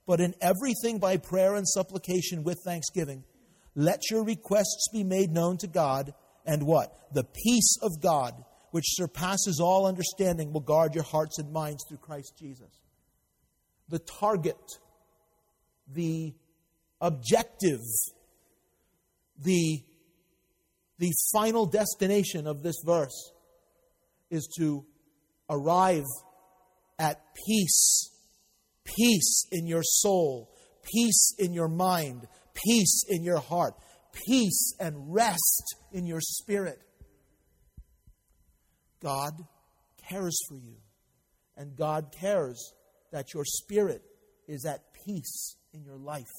but 0.06 0.20
in 0.20 0.34
everything 0.40 0.98
by 0.98 1.16
prayer 1.16 1.54
and 1.54 1.66
supplication 1.66 2.42
with 2.42 2.58
thanksgiving, 2.64 3.24
let 3.74 4.10
your 4.10 4.24
requests 4.24 4.88
be 4.92 5.04
made 5.04 5.30
known 5.30 5.58
to 5.58 5.66
God, 5.66 6.14
and 6.46 6.66
what? 6.66 7.12
The 7.12 7.24
peace 7.24 7.76
of 7.82 8.00
God, 8.00 8.32
which 8.70 8.84
surpasses 8.88 9.60
all 9.60 9.86
understanding, 9.86 10.52
will 10.52 10.60
guard 10.60 10.94
your 10.94 11.04
hearts 11.04 11.38
and 11.38 11.52
minds 11.52 11.84
through 11.88 11.98
Christ 11.98 12.34
Jesus. 12.38 12.80
The 13.88 13.98
target 13.98 14.56
the 15.92 16.34
objective, 17.00 17.80
the, 19.42 19.82
the 20.98 21.12
final 21.32 21.66
destination 21.66 22.46
of 22.46 22.62
this 22.62 22.76
verse 22.84 23.32
is 24.30 24.48
to 24.58 24.84
arrive 25.48 26.04
at 26.98 27.20
peace. 27.46 28.10
Peace 28.84 29.46
in 29.50 29.66
your 29.66 29.82
soul, 29.82 30.50
peace 30.82 31.34
in 31.38 31.52
your 31.52 31.68
mind, 31.68 32.26
peace 32.54 33.04
in 33.08 33.22
your 33.22 33.40
heart, 33.40 33.74
peace 34.26 34.74
and 34.78 35.12
rest 35.12 35.76
in 35.92 36.06
your 36.06 36.20
spirit. 36.20 36.78
God 39.02 39.32
cares 40.08 40.38
for 40.48 40.56
you, 40.56 40.76
and 41.56 41.76
God 41.76 42.14
cares 42.18 42.74
that 43.12 43.34
your 43.34 43.44
spirit 43.44 44.02
is 44.48 44.64
at 44.64 44.80
peace 45.04 45.56
in 45.76 45.84
your 45.84 45.98
life. 45.98 46.32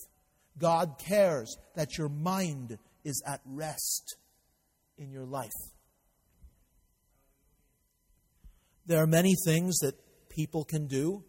God 0.58 0.96
cares 1.00 1.56
that 1.76 1.98
your 1.98 2.10
mind 2.10 2.78
is 3.04 3.22
at 3.26 3.42
rest 3.46 4.18
in 4.98 5.12
your 5.12 5.26
life. 5.26 5.52
There 8.86 9.02
are 9.02 9.08
many 9.08 9.36
things 9.46 9.78
that 9.80 9.96
people 10.30 10.64
can 10.64 10.88
do 10.88 11.24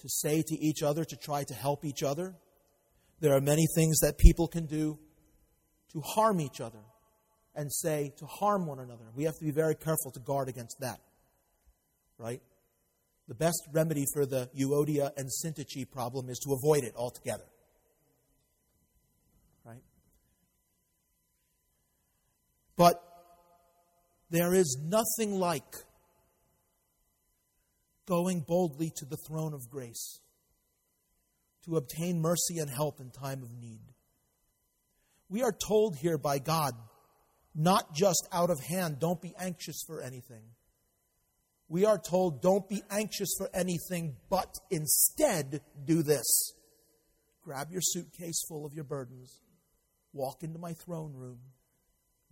to 0.00 0.08
say 0.08 0.42
to 0.46 0.54
each 0.54 0.82
other 0.82 1.04
to 1.04 1.16
try 1.16 1.44
to 1.44 1.54
help 1.54 1.84
each 1.84 2.02
other. 2.02 2.34
There 3.20 3.34
are 3.34 3.40
many 3.40 3.66
things 3.74 3.98
that 4.00 4.18
people 4.18 4.48
can 4.48 4.66
do 4.66 4.98
to 5.92 6.00
harm 6.00 6.40
each 6.40 6.60
other 6.60 6.80
and 7.54 7.72
say 7.72 8.12
to 8.18 8.26
harm 8.26 8.66
one 8.66 8.80
another. 8.80 9.04
We 9.14 9.24
have 9.24 9.36
to 9.38 9.44
be 9.44 9.50
very 9.50 9.74
careful 9.74 10.10
to 10.12 10.20
guard 10.20 10.48
against 10.48 10.76
that. 10.80 11.00
Right? 12.18 12.42
The 13.28 13.34
best 13.34 13.66
remedy 13.72 14.04
for 14.12 14.26
the 14.26 14.50
Euodia 14.58 15.10
and 15.16 15.28
Syntyche 15.28 15.90
problem 15.90 16.28
is 16.28 16.38
to 16.40 16.52
avoid 16.52 16.84
it 16.84 16.94
altogether. 16.96 17.44
Right? 19.64 19.82
But 22.76 23.02
there 24.30 24.54
is 24.54 24.78
nothing 24.82 25.38
like 25.38 25.74
going 28.06 28.40
boldly 28.40 28.92
to 28.96 29.06
the 29.06 29.16
throne 29.26 29.54
of 29.54 29.70
grace 29.70 30.20
to 31.64 31.76
obtain 31.76 32.20
mercy 32.20 32.58
and 32.58 32.68
help 32.68 33.00
in 33.00 33.10
time 33.10 33.42
of 33.42 33.50
need. 33.58 33.80
We 35.30 35.42
are 35.42 35.54
told 35.66 35.96
here 35.96 36.18
by 36.18 36.38
God, 36.38 36.74
not 37.54 37.94
just 37.94 38.28
out 38.30 38.50
of 38.50 38.60
hand, 38.60 38.98
don't 38.98 39.22
be 39.22 39.32
anxious 39.38 39.82
for 39.86 40.02
anything 40.02 40.42
we 41.68 41.84
are 41.84 41.98
told, 41.98 42.42
don't 42.42 42.68
be 42.68 42.82
anxious 42.90 43.34
for 43.38 43.48
anything, 43.54 44.16
but 44.28 44.52
instead 44.70 45.60
do 45.84 46.02
this. 46.02 46.52
Grab 47.42 47.70
your 47.70 47.80
suitcase 47.82 48.42
full 48.48 48.64
of 48.64 48.74
your 48.74 48.84
burdens, 48.84 49.40
walk 50.12 50.42
into 50.42 50.58
my 50.58 50.72
throne 50.72 51.12
room, 51.14 51.38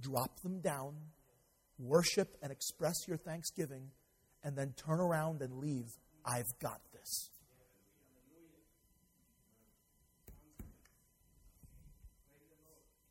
drop 0.00 0.40
them 0.40 0.60
down, 0.60 0.94
worship 1.78 2.36
and 2.42 2.52
express 2.52 2.94
your 3.06 3.16
thanksgiving, 3.16 3.90
and 4.44 4.56
then 4.56 4.74
turn 4.76 5.00
around 5.00 5.42
and 5.42 5.58
leave. 5.58 5.86
I've 6.24 6.58
got 6.60 6.80
this. 6.92 7.30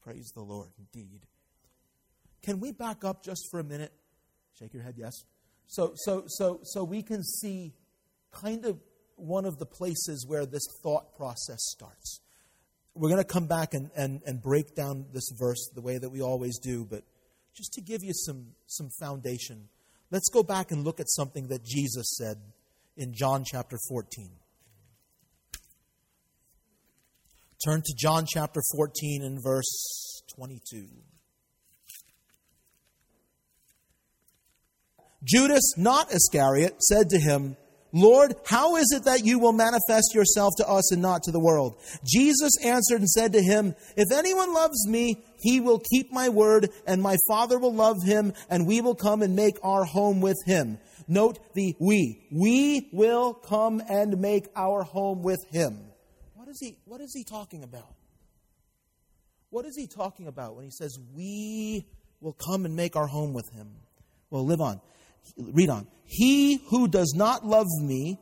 Praise 0.02 0.32
the 0.34 0.42
Lord, 0.42 0.70
indeed. 0.80 1.22
Can 2.42 2.60
we 2.60 2.72
back 2.72 3.04
up 3.04 3.24
just 3.24 3.48
for 3.52 3.60
a 3.60 3.64
minute? 3.64 3.94
Shake 4.58 4.74
your 4.74 4.82
head, 4.82 4.96
yes. 4.98 5.14
So, 5.72 5.94
so, 5.96 6.24
so, 6.28 6.60
so 6.64 6.84
we 6.84 7.02
can 7.02 7.24
see 7.24 7.72
kind 8.34 8.66
of 8.66 8.78
one 9.16 9.46
of 9.46 9.58
the 9.58 9.66
places 9.66 10.26
where 10.28 10.46
this 10.46 10.68
thought 10.84 11.16
process 11.16 11.60
starts. 11.62 12.20
we're 12.94 13.08
going 13.08 13.24
to 13.24 13.34
come 13.34 13.48
back 13.48 13.74
and, 13.74 13.90
and, 13.96 14.22
and 14.26 14.42
break 14.42 14.76
down 14.76 15.06
this 15.14 15.30
verse 15.40 15.72
the 15.74 15.80
way 15.80 15.98
that 15.98 16.10
we 16.10 16.22
always 16.22 16.60
do, 16.60 16.86
but 16.90 17.04
just 17.56 17.72
to 17.72 17.82
give 17.82 18.04
you 18.04 18.12
some, 18.14 18.48
some 18.68 18.90
foundation, 19.00 19.70
let's 20.10 20.28
go 20.28 20.44
back 20.44 20.72
and 20.72 20.84
look 20.84 21.00
at 21.00 21.10
something 21.10 21.48
that 21.48 21.64
Jesus 21.64 22.18
said 22.18 22.36
in 22.98 23.14
John 23.14 23.46
chapter 23.46 23.78
14. 23.88 24.30
Turn 27.66 27.82
to 27.82 27.94
John 27.98 28.26
chapter 28.28 28.60
14 28.76 29.24
and 29.24 29.40
verse 29.42 30.22
22. 30.36 30.88
Judas, 35.24 35.78
not 35.78 36.12
Iscariot, 36.12 36.82
said 36.82 37.10
to 37.10 37.20
him, 37.20 37.58
Lord, 37.94 38.36
how 38.46 38.78
is 38.78 38.92
it 38.96 39.04
that 39.06 39.26
you 39.26 39.38
will 39.38 39.52
manifest 39.52 40.16
yourself 40.16 40.54
to 40.58 40.68
us 40.68 40.94
and 40.94 41.02
not 41.02 41.24
to 41.24 41.32
the 41.32 41.40
world? 41.40 41.76
Jesus 42.06 42.52
answered 42.64 43.02
and 43.02 43.10
said 43.10 43.34
to 43.34 43.42
him, 43.42 43.76
If 43.98 44.12
anyone 44.14 44.54
loves 44.54 44.88
me, 44.88 45.22
he 45.42 45.60
will 45.60 45.80
keep 45.80 46.12
my 46.12 46.30
word, 46.30 46.70
and 46.88 47.02
my 47.02 47.18
Father 47.28 47.60
will 47.60 47.74
love 47.74 47.98
him, 48.04 48.34
and 48.50 48.66
we 48.66 48.80
will 48.80 48.96
come 48.96 49.22
and 49.22 49.36
make 49.36 49.58
our 49.62 49.84
home 49.84 50.22
with 50.22 50.38
him. 50.46 50.80
Note 51.08 51.40
the 51.54 51.76
we. 51.80 52.28
We 52.32 52.90
will 52.94 53.34
come 53.34 53.82
and 53.90 54.22
make 54.22 54.48
our 54.56 54.84
home 54.84 55.22
with 55.22 55.44
him. 55.52 55.80
What 56.36 56.48
is 56.48 56.60
he, 56.62 56.78
what 56.86 57.02
is 57.02 57.14
he 57.14 57.26
talking 57.26 57.64
about? 57.64 57.94
What 59.50 59.66
is 59.66 59.76
he 59.76 59.88
talking 59.88 60.28
about 60.28 60.56
when 60.56 60.64
he 60.64 60.72
says, 60.72 60.98
We 61.14 61.86
will 62.22 62.34
come 62.34 62.64
and 62.64 62.74
make 62.76 62.96
our 62.96 63.08
home 63.08 63.34
with 63.34 63.50
him? 63.52 63.68
Well, 64.30 64.46
live 64.46 64.62
on. 64.62 64.80
Read 65.38 65.70
on. 65.70 65.88
He 66.06 66.62
who 66.70 66.88
does 66.88 67.14
not 67.16 67.46
love 67.46 67.68
me 67.82 68.20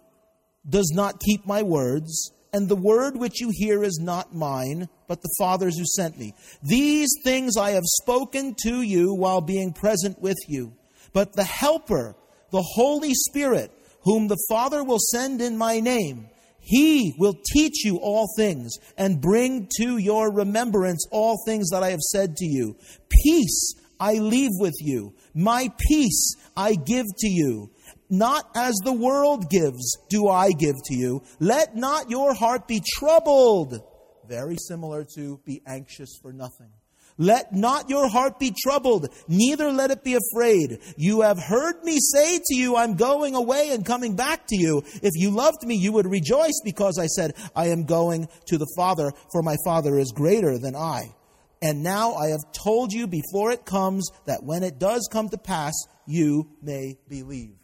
does 0.68 0.92
not 0.94 1.20
keep 1.20 1.46
my 1.46 1.64
words, 1.64 2.32
and 2.54 2.68
the 2.68 2.76
word 2.76 3.18
which 3.18 3.42
you 3.42 3.50
hear 3.52 3.84
is 3.84 4.00
not 4.02 4.36
mine, 4.36 4.90
but 5.08 5.22
the 5.22 5.34
Father's 5.38 5.78
who 5.78 5.86
sent 5.86 6.18
me. 6.18 6.34
These 6.64 7.10
things 7.24 7.58
I 7.58 7.72
have 7.72 7.84
spoken 7.86 8.56
to 8.64 8.82
you 8.82 9.14
while 9.14 9.42
being 9.42 9.74
present 9.74 10.22
with 10.22 10.38
you. 10.48 10.74
But 11.14 11.34
the 11.34 11.44
Helper, 11.44 12.16
the 12.52 12.62
Holy 12.62 13.14
Spirit, 13.14 13.72
whom 14.04 14.28
the 14.28 14.44
Father 14.50 14.84
will 14.84 15.00
send 15.00 15.42
in 15.42 15.58
my 15.58 15.80
name, 15.80 16.30
he 16.60 17.16
will 17.18 17.36
teach 17.54 17.84
you 17.84 17.98
all 17.98 18.28
things 18.38 18.78
and 18.98 19.22
bring 19.22 19.68
to 19.78 19.98
your 19.98 20.32
remembrance 20.32 21.06
all 21.12 21.38
things 21.46 21.70
that 21.70 21.84
I 21.84 21.90
have 21.90 22.02
said 22.02 22.36
to 22.38 22.46
you. 22.46 22.76
Peace 23.24 23.74
I 24.00 24.14
leave 24.16 24.52
with 24.60 24.76
you. 24.80 25.14
My 25.40 25.70
peace 25.88 26.36
I 26.58 26.76
give 26.76 27.06
to 27.20 27.30
you. 27.30 27.72
Not 28.10 28.50
as 28.56 28.76
the 28.84 28.92
world 28.92 29.50
gives, 29.50 29.98
do 30.10 30.28
I 30.28 30.52
give 30.52 30.76
to 30.88 30.96
you. 30.96 31.24
Let 31.40 31.78
not 31.78 32.10
your 32.10 32.34
heart 32.34 32.68
be 32.68 32.84
troubled. 32.86 33.80
Very 34.28 34.58
similar 34.58 35.06
to 35.16 35.40
be 35.46 35.62
anxious 35.66 36.20
for 36.22 36.34
nothing. 36.34 36.72
Let 37.18 37.54
not 37.54 37.90
your 37.90 38.10
heart 38.10 38.38
be 38.38 38.54
troubled, 38.64 39.08
neither 39.30 39.72
let 39.72 39.92
it 39.92 40.04
be 40.04 40.18
afraid. 40.18 40.80
You 40.98 41.22
have 41.22 41.42
heard 41.42 41.84
me 41.84 42.00
say 42.00 42.40
to 42.40 42.56
you, 42.56 42.76
I'm 42.76 42.96
going 42.96 43.36
away 43.36 43.70
and 43.72 43.86
coming 43.86 44.18
back 44.18 44.46
to 44.48 44.58
you. 44.58 44.84
If 45.02 45.12
you 45.16 45.30
loved 45.32 45.64
me, 45.64 45.76
you 45.76 45.94
would 45.94 46.06
rejoice 46.06 46.60
because 46.66 46.98
I 47.00 47.06
said, 47.08 47.34
I 47.56 47.68
am 47.68 47.86
going 47.86 48.28
to 48.48 48.58
the 48.58 48.72
Father, 48.76 49.12
for 49.32 49.42
my 49.42 49.56
Father 49.64 49.98
is 50.00 50.12
greater 50.14 50.58
than 50.58 50.76
I. 50.76 51.14
And 51.62 51.84
now 51.84 52.14
I 52.14 52.30
have 52.30 52.52
told 52.54 52.94
you 52.94 53.06
before 53.06 53.52
it 53.52 53.66
comes 53.66 54.10
that 54.26 54.44
when 54.44 54.64
it 54.64 54.80
does 54.80 55.08
come 55.12 55.30
to 55.30 55.38
pass, 55.38 55.74
you 56.06 56.50
may 56.62 56.98
believe. 57.10 57.56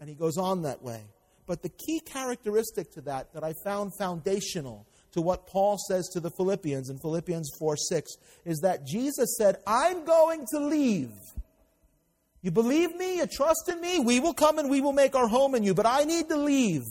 And 0.00 0.08
he 0.08 0.14
goes 0.14 0.36
on 0.36 0.62
that 0.62 0.82
way. 0.82 1.02
But 1.46 1.62
the 1.62 1.68
key 1.68 2.00
characteristic 2.00 2.92
to 2.92 3.00
that, 3.02 3.32
that 3.34 3.44
I 3.44 3.54
found 3.64 3.92
foundational 3.98 4.86
to 5.12 5.22
what 5.22 5.46
Paul 5.46 5.78
says 5.88 6.08
to 6.12 6.20
the 6.20 6.30
Philippians 6.30 6.90
in 6.90 6.98
Philippians 6.98 7.50
4 7.58 7.76
6, 7.76 8.12
is 8.44 8.58
that 8.60 8.84
Jesus 8.84 9.36
said, 9.38 9.56
I'm 9.66 10.04
going 10.04 10.44
to 10.52 10.58
leave. 10.58 11.12
You 12.42 12.50
believe 12.50 12.94
me? 12.96 13.16
You 13.18 13.26
trust 13.26 13.68
in 13.68 13.80
me? 13.80 14.00
We 14.00 14.20
will 14.20 14.34
come 14.34 14.58
and 14.58 14.68
we 14.68 14.80
will 14.80 14.92
make 14.92 15.14
our 15.14 15.28
home 15.28 15.54
in 15.54 15.62
you, 15.62 15.72
but 15.72 15.86
I 15.86 16.04
need 16.04 16.28
to 16.28 16.36
leave. 16.36 16.84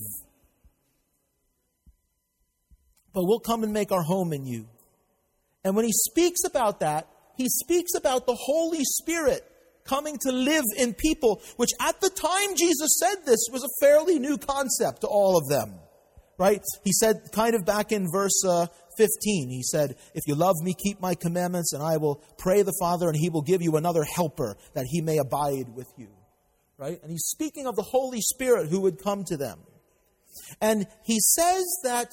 But 3.14 3.26
we'll 3.26 3.40
come 3.40 3.64
and 3.64 3.72
make 3.72 3.92
our 3.92 4.02
home 4.02 4.34
in 4.34 4.46
you. 4.46 4.68
And 5.66 5.76
when 5.76 5.84
he 5.84 5.92
speaks 5.92 6.44
about 6.46 6.80
that, 6.82 7.10
he 7.36 7.50
speaks 7.50 7.96
about 7.96 8.28
the 8.28 8.38
Holy 8.40 8.84
Spirit 8.84 9.42
coming 9.84 10.18
to 10.20 10.32
live 10.32 10.64
in 10.78 10.94
people, 10.94 11.42
which 11.58 11.72
at 11.82 12.00
the 12.00 12.10
time 12.10 12.56
Jesus 12.56 12.98
said 13.00 13.26
this 13.26 13.48
was 13.52 13.64
a 13.64 13.86
fairly 13.86 14.20
new 14.20 14.38
concept 14.38 15.02
to 15.02 15.08
all 15.08 15.38
of 15.38 15.48
them. 15.50 15.80
Right? 16.38 16.62
He 16.84 16.92
said, 16.92 17.32
kind 17.32 17.56
of 17.56 17.66
back 17.66 17.92
in 17.92 18.08
verse 18.12 18.44
uh, 18.46 18.68
15, 18.98 19.50
he 19.50 19.64
said, 19.64 19.96
If 20.14 20.24
you 20.28 20.36
love 20.36 20.56
me, 20.62 20.74
keep 20.74 21.00
my 21.00 21.16
commandments, 21.16 21.74
and 21.74 21.82
I 21.82 21.98
will 21.98 22.22
pray 22.38 22.62
the 22.62 22.76
Father, 22.80 23.08
and 23.08 23.16
he 23.16 23.30
will 23.30 23.42
give 23.42 23.62
you 23.62 23.78
another 23.78 24.04
helper 24.04 24.58
that 24.74 24.86
he 24.88 25.02
may 25.02 25.18
abide 25.18 25.74
with 25.74 25.88
you. 25.98 26.10
Right? 26.78 27.02
And 27.02 27.10
he's 27.10 27.28
speaking 27.28 27.68
of 27.68 27.76
the 27.76 27.84
Holy 27.84 28.22
Spirit 28.22 28.70
who 28.70 28.82
would 28.82 29.02
come 29.02 29.24
to 29.26 29.38
them. 29.38 29.60
And 30.62 30.86
he 31.06 31.20
says 31.20 31.64
that 31.84 32.10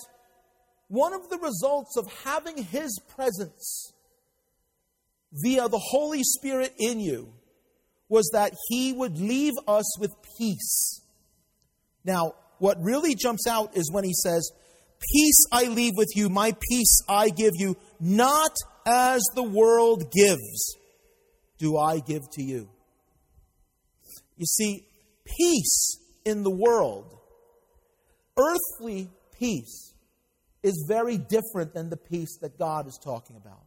one 0.92 1.14
of 1.14 1.30
the 1.30 1.38
results 1.38 1.96
of 1.96 2.06
having 2.22 2.64
His 2.64 3.00
presence 3.16 3.94
via 5.32 5.66
the 5.66 5.80
Holy 5.82 6.20
Spirit 6.22 6.74
in 6.78 7.00
you 7.00 7.32
was 8.10 8.28
that 8.34 8.52
He 8.68 8.92
would 8.92 9.16
leave 9.16 9.54
us 9.66 9.98
with 9.98 10.10
peace. 10.36 11.00
Now, 12.04 12.34
what 12.58 12.76
really 12.78 13.14
jumps 13.14 13.46
out 13.46 13.74
is 13.74 13.90
when 13.90 14.04
He 14.04 14.12
says, 14.12 14.52
Peace 15.14 15.46
I 15.50 15.64
leave 15.64 15.94
with 15.96 16.10
you, 16.14 16.28
my 16.28 16.54
peace 16.68 17.00
I 17.08 17.30
give 17.30 17.54
you, 17.54 17.74
not 17.98 18.54
as 18.84 19.22
the 19.34 19.42
world 19.42 20.12
gives, 20.12 20.76
do 21.56 21.78
I 21.78 22.00
give 22.00 22.22
to 22.32 22.42
you. 22.42 22.68
You 24.36 24.44
see, 24.44 24.86
peace 25.24 25.96
in 26.26 26.42
the 26.42 26.50
world, 26.50 27.18
earthly 28.36 29.08
peace, 29.38 29.92
is 30.62 30.84
very 30.88 31.18
different 31.18 31.74
than 31.74 31.90
the 31.90 31.96
peace 31.96 32.38
that 32.40 32.58
God 32.58 32.86
is 32.86 32.98
talking 33.02 33.36
about. 33.36 33.62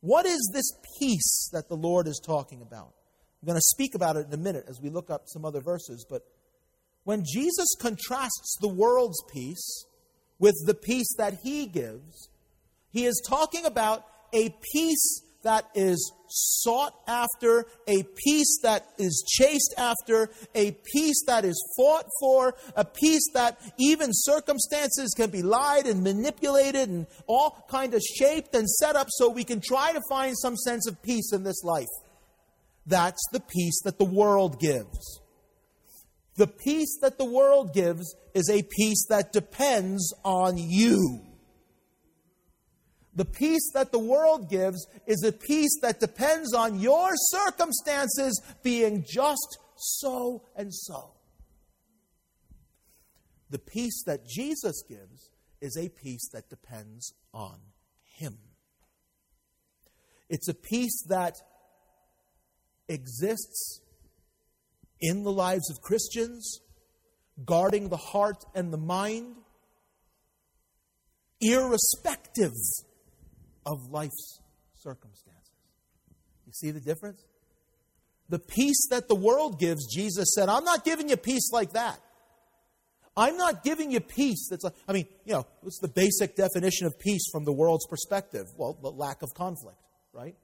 What 0.00 0.26
is 0.26 0.50
this 0.52 0.70
peace 1.00 1.50
that 1.52 1.68
the 1.68 1.76
Lord 1.76 2.06
is 2.06 2.20
talking 2.24 2.62
about? 2.62 2.92
I'm 3.42 3.46
going 3.46 3.56
to 3.56 3.62
speak 3.62 3.94
about 3.94 4.16
it 4.16 4.26
in 4.26 4.32
a 4.32 4.42
minute 4.42 4.64
as 4.68 4.80
we 4.80 4.90
look 4.90 5.10
up 5.10 5.22
some 5.26 5.44
other 5.44 5.60
verses, 5.60 6.06
but 6.08 6.22
when 7.04 7.24
Jesus 7.24 7.68
contrasts 7.80 8.58
the 8.60 8.68
world's 8.68 9.22
peace 9.32 9.86
with 10.38 10.54
the 10.66 10.74
peace 10.74 11.14
that 11.16 11.38
he 11.42 11.66
gives, 11.66 12.28
he 12.90 13.06
is 13.06 13.22
talking 13.28 13.64
about 13.64 14.04
a 14.32 14.54
peace 14.72 15.22
that 15.48 15.64
is 15.74 16.12
sought 16.28 16.94
after, 17.06 17.64
a 17.86 18.02
peace 18.26 18.58
that 18.62 18.86
is 18.98 19.24
chased 19.26 19.72
after, 19.78 20.28
a 20.54 20.72
peace 20.92 21.24
that 21.26 21.46
is 21.46 21.58
fought 21.74 22.04
for, 22.20 22.54
a 22.76 22.84
peace 22.84 23.26
that 23.32 23.58
even 23.78 24.10
circumstances 24.12 25.14
can 25.16 25.30
be 25.30 25.40
lied 25.40 25.86
and 25.86 26.02
manipulated 26.02 26.90
and 26.90 27.06
all 27.26 27.64
kind 27.70 27.94
of 27.94 28.02
shaped 28.02 28.54
and 28.54 28.68
set 28.68 28.94
up 28.94 29.06
so 29.10 29.30
we 29.30 29.42
can 29.42 29.62
try 29.62 29.90
to 29.90 30.02
find 30.10 30.36
some 30.36 30.54
sense 30.54 30.86
of 30.86 31.02
peace 31.02 31.32
in 31.32 31.44
this 31.44 31.64
life. 31.64 31.86
That's 32.86 33.26
the 33.32 33.40
peace 33.40 33.80
that 33.84 33.96
the 33.98 34.04
world 34.04 34.60
gives. 34.60 35.22
The 36.36 36.46
peace 36.46 36.98
that 37.00 37.16
the 37.16 37.24
world 37.24 37.72
gives 37.72 38.14
is 38.34 38.50
a 38.50 38.62
peace 38.76 39.06
that 39.08 39.32
depends 39.32 40.12
on 40.26 40.58
you. 40.58 41.27
The 43.18 43.24
peace 43.24 43.72
that 43.74 43.90
the 43.90 43.98
world 43.98 44.48
gives 44.48 44.86
is 45.08 45.24
a 45.24 45.32
peace 45.32 45.76
that 45.82 45.98
depends 45.98 46.54
on 46.54 46.78
your 46.78 47.10
circumstances 47.16 48.40
being 48.62 49.04
just 49.04 49.58
so 49.74 50.44
and 50.54 50.72
so. 50.72 51.14
The 53.50 53.58
peace 53.58 54.04
that 54.06 54.20
Jesus 54.24 54.84
gives 54.88 55.32
is 55.60 55.76
a 55.76 55.88
peace 55.88 56.28
that 56.32 56.48
depends 56.48 57.12
on 57.34 57.58
Him. 58.04 58.38
It's 60.28 60.46
a 60.46 60.54
peace 60.54 61.04
that 61.08 61.34
exists 62.88 63.80
in 65.00 65.24
the 65.24 65.32
lives 65.32 65.68
of 65.72 65.80
Christians, 65.80 66.60
guarding 67.44 67.88
the 67.88 67.96
heart 67.96 68.44
and 68.54 68.72
the 68.72 68.78
mind, 68.78 69.38
irrespective 71.40 72.52
of 73.68 73.90
life's 73.90 74.40
circumstances. 74.74 75.52
You 76.46 76.52
see 76.52 76.70
the 76.70 76.80
difference? 76.80 77.24
The 78.30 78.38
peace 78.38 78.88
that 78.90 79.08
the 79.08 79.14
world 79.14 79.58
gives, 79.58 79.86
Jesus 79.94 80.32
said, 80.34 80.48
I'm 80.48 80.64
not 80.64 80.84
giving 80.84 81.08
you 81.08 81.16
peace 81.16 81.50
like 81.52 81.72
that. 81.72 82.00
I'm 83.16 83.36
not 83.36 83.64
giving 83.64 83.90
you 83.90 84.00
peace 84.00 84.48
that's 84.48 84.64
like, 84.64 84.74
I 84.86 84.92
mean, 84.92 85.06
you 85.24 85.32
know, 85.32 85.46
what's 85.62 85.80
the 85.80 85.88
basic 85.88 86.36
definition 86.36 86.86
of 86.86 86.98
peace 86.98 87.28
from 87.32 87.44
the 87.44 87.52
world's 87.52 87.86
perspective? 87.86 88.46
Well, 88.56 88.78
the 88.80 88.90
lack 88.90 89.22
of 89.22 89.30
conflict, 89.34 89.78
right? 90.12 90.36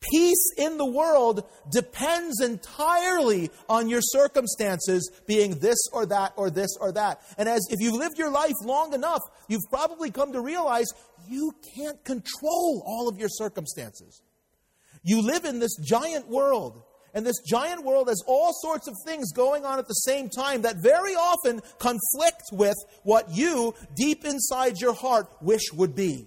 Peace 0.00 0.52
in 0.56 0.78
the 0.78 0.86
world 0.86 1.46
depends 1.70 2.40
entirely 2.40 3.50
on 3.68 3.88
your 3.88 4.00
circumstances 4.00 5.10
being 5.26 5.58
this 5.58 5.76
or 5.92 6.06
that 6.06 6.32
or 6.36 6.48
this 6.48 6.70
or 6.80 6.90
that. 6.92 7.20
And 7.36 7.48
as 7.48 7.60
if 7.70 7.80
you've 7.80 7.98
lived 7.98 8.16
your 8.16 8.30
life 8.30 8.54
long 8.64 8.94
enough, 8.94 9.20
you've 9.46 9.68
probably 9.68 10.10
come 10.10 10.32
to 10.32 10.40
realize 10.40 10.86
you 11.28 11.52
can't 11.76 12.02
control 12.02 12.82
all 12.86 13.08
of 13.08 13.18
your 13.18 13.28
circumstances. 13.28 14.22
You 15.02 15.20
live 15.20 15.44
in 15.44 15.58
this 15.58 15.76
giant 15.76 16.28
world, 16.28 16.82
and 17.12 17.26
this 17.26 17.40
giant 17.46 17.84
world 17.84 18.08
has 18.08 18.22
all 18.26 18.52
sorts 18.62 18.88
of 18.88 18.94
things 19.04 19.32
going 19.32 19.66
on 19.66 19.78
at 19.78 19.86
the 19.86 19.92
same 19.92 20.30
time 20.30 20.62
that 20.62 20.76
very 20.82 21.12
often 21.12 21.60
conflict 21.78 22.42
with 22.52 22.76
what 23.02 23.30
you, 23.30 23.74
deep 23.96 24.24
inside 24.24 24.80
your 24.80 24.94
heart, 24.94 25.26
wish 25.42 25.72
would 25.74 25.94
be. 25.94 26.26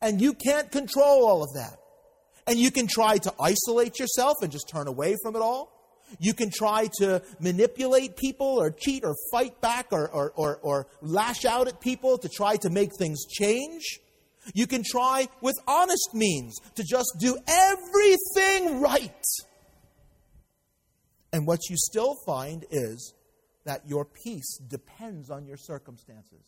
And 0.00 0.20
you 0.20 0.34
can't 0.34 0.72
control 0.72 1.24
all 1.24 1.44
of 1.44 1.52
that. 1.54 1.78
And 2.46 2.58
you 2.58 2.70
can 2.70 2.86
try 2.86 3.18
to 3.18 3.32
isolate 3.40 3.98
yourself 3.98 4.36
and 4.42 4.52
just 4.52 4.68
turn 4.68 4.86
away 4.86 5.16
from 5.22 5.34
it 5.36 5.42
all. 5.42 5.74
You 6.18 6.34
can 6.34 6.50
try 6.50 6.88
to 6.98 7.22
manipulate 7.40 8.16
people 8.16 8.46
or 8.46 8.70
cheat 8.70 9.04
or 9.04 9.14
fight 9.32 9.60
back 9.60 9.86
or, 9.90 10.08
or, 10.08 10.32
or, 10.36 10.58
or, 10.62 10.86
lash 11.00 11.44
out 11.44 11.66
at 11.66 11.80
people 11.80 12.18
to 12.18 12.28
try 12.28 12.56
to 12.56 12.70
make 12.70 12.90
things 12.98 13.24
change. 13.24 14.00
You 14.52 14.66
can 14.66 14.82
try 14.84 15.28
with 15.40 15.56
honest 15.66 16.10
means 16.12 16.54
to 16.74 16.84
just 16.84 17.16
do 17.18 17.38
everything 17.48 18.80
right. 18.80 19.24
And 21.32 21.46
what 21.46 21.60
you 21.70 21.76
still 21.76 22.14
find 22.26 22.64
is 22.70 23.14
that 23.64 23.88
your 23.88 24.04
peace 24.04 24.58
depends 24.68 25.30
on 25.30 25.46
your 25.46 25.56
circumstances. 25.56 26.44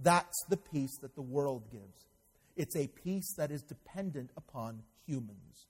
That's 0.00 0.44
the 0.48 0.56
peace 0.56 0.96
that 1.02 1.14
the 1.16 1.22
world 1.22 1.64
gives. 1.72 2.06
It's 2.56 2.76
a 2.76 2.86
peace 2.86 3.34
that 3.36 3.50
is 3.50 3.62
dependent 3.62 4.30
upon 4.36 4.82
humans. 5.08 5.66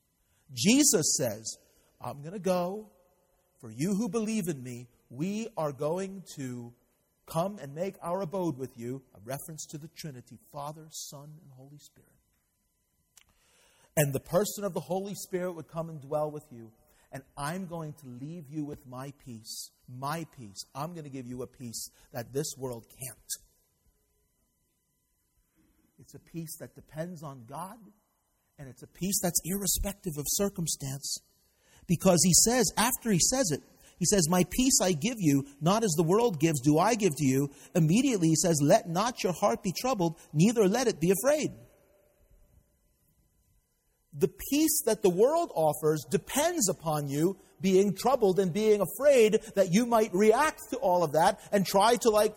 Jesus 0.53 1.17
says, 1.17 1.57
I'm 2.01 2.21
going 2.21 2.33
to 2.33 2.39
go. 2.39 2.91
For 3.61 3.71
you 3.71 3.95
who 3.95 4.09
believe 4.09 4.49
in 4.49 4.63
me, 4.63 4.89
we 5.11 5.49
are 5.57 5.73
going 5.73 6.23
to 6.37 6.73
come 7.27 7.59
and 7.61 7.75
make 7.75 7.95
our 8.03 8.21
abode 8.23 8.59
with 8.59 8.77
you. 8.77 9.03
A 9.15 9.19
reference 9.25 9.67
to 9.67 9.79
the 9.79 9.89
Trinity 9.89 10.39
Father, 10.53 10.87
Son, 10.91 11.29
and 11.43 11.53
Holy 11.57 11.79
Spirit. 11.79 12.09
And 13.97 14.13
the 14.13 14.21
person 14.21 14.65
of 14.65 14.75
the 14.75 14.81
Holy 14.81 15.15
Spirit 15.15 15.53
would 15.53 15.69
come 15.69 15.89
and 15.91 16.01
dwell 16.01 16.31
with 16.31 16.45
you. 16.53 16.71
And 17.11 17.23
I'm 17.37 17.67
going 17.67 17.95
to 17.95 18.07
leave 18.07 18.45
you 18.49 18.65
with 18.65 18.87
my 18.87 19.13
peace. 19.25 19.71
My 19.89 20.27
peace. 20.39 20.65
I'm 20.75 20.93
going 20.93 21.05
to 21.05 21.11
give 21.11 21.27
you 21.27 21.43
a 21.43 21.47
peace 21.47 21.91
that 22.13 22.33
this 22.33 22.55
world 22.57 22.85
can't. 22.89 23.19
It's 25.99 26.15
a 26.15 26.21
peace 26.21 26.57
that 26.59 26.75
depends 26.75 27.23
on 27.23 27.45
God, 27.49 27.79
and 28.59 28.69
it's 28.69 28.83
a 28.83 28.89
peace 28.89 29.21
that's 29.23 29.41
irrespective 29.45 30.15
of 30.19 30.25
circumstance. 30.29 31.19
Because 31.87 32.21
he 32.25 32.33
says, 32.35 32.71
after 32.77 33.11
he 33.11 33.21
says 33.21 33.51
it, 33.53 33.63
he 33.99 34.05
says, 34.05 34.29
My 34.29 34.45
peace 34.51 34.79
I 34.83 34.93
give 34.93 35.17
you, 35.19 35.47
not 35.61 35.85
as 35.85 35.93
the 35.97 36.03
world 36.03 36.39
gives, 36.39 36.61
do 36.61 36.79
I 36.79 36.95
give 36.95 37.15
to 37.17 37.25
you. 37.25 37.51
Immediately 37.75 38.29
he 38.29 38.37
says, 38.37 38.61
Let 38.63 38.89
not 38.89 39.23
your 39.23 39.33
heart 39.33 39.63
be 39.63 39.73
troubled, 39.73 40.19
neither 40.33 40.69
let 40.69 40.89
it 40.89 41.01
be 41.01 41.13
afraid. 41.13 41.53
The 44.13 44.29
peace 44.51 44.83
that 44.87 45.03
the 45.03 45.11
world 45.11 45.51
offers 45.55 46.05
depends 46.11 46.69
upon 46.69 47.09
you 47.09 47.37
being 47.61 47.95
troubled 47.95 48.39
and 48.39 48.53
being 48.53 48.81
afraid 48.81 49.41
that 49.55 49.73
you 49.73 49.87
might 49.87 50.13
react 50.13 50.61
to 50.71 50.77
all 50.77 51.03
of 51.05 51.13
that 51.13 51.41
and 51.53 51.65
try 51.67 51.97
to 51.97 52.11
like 52.11 52.37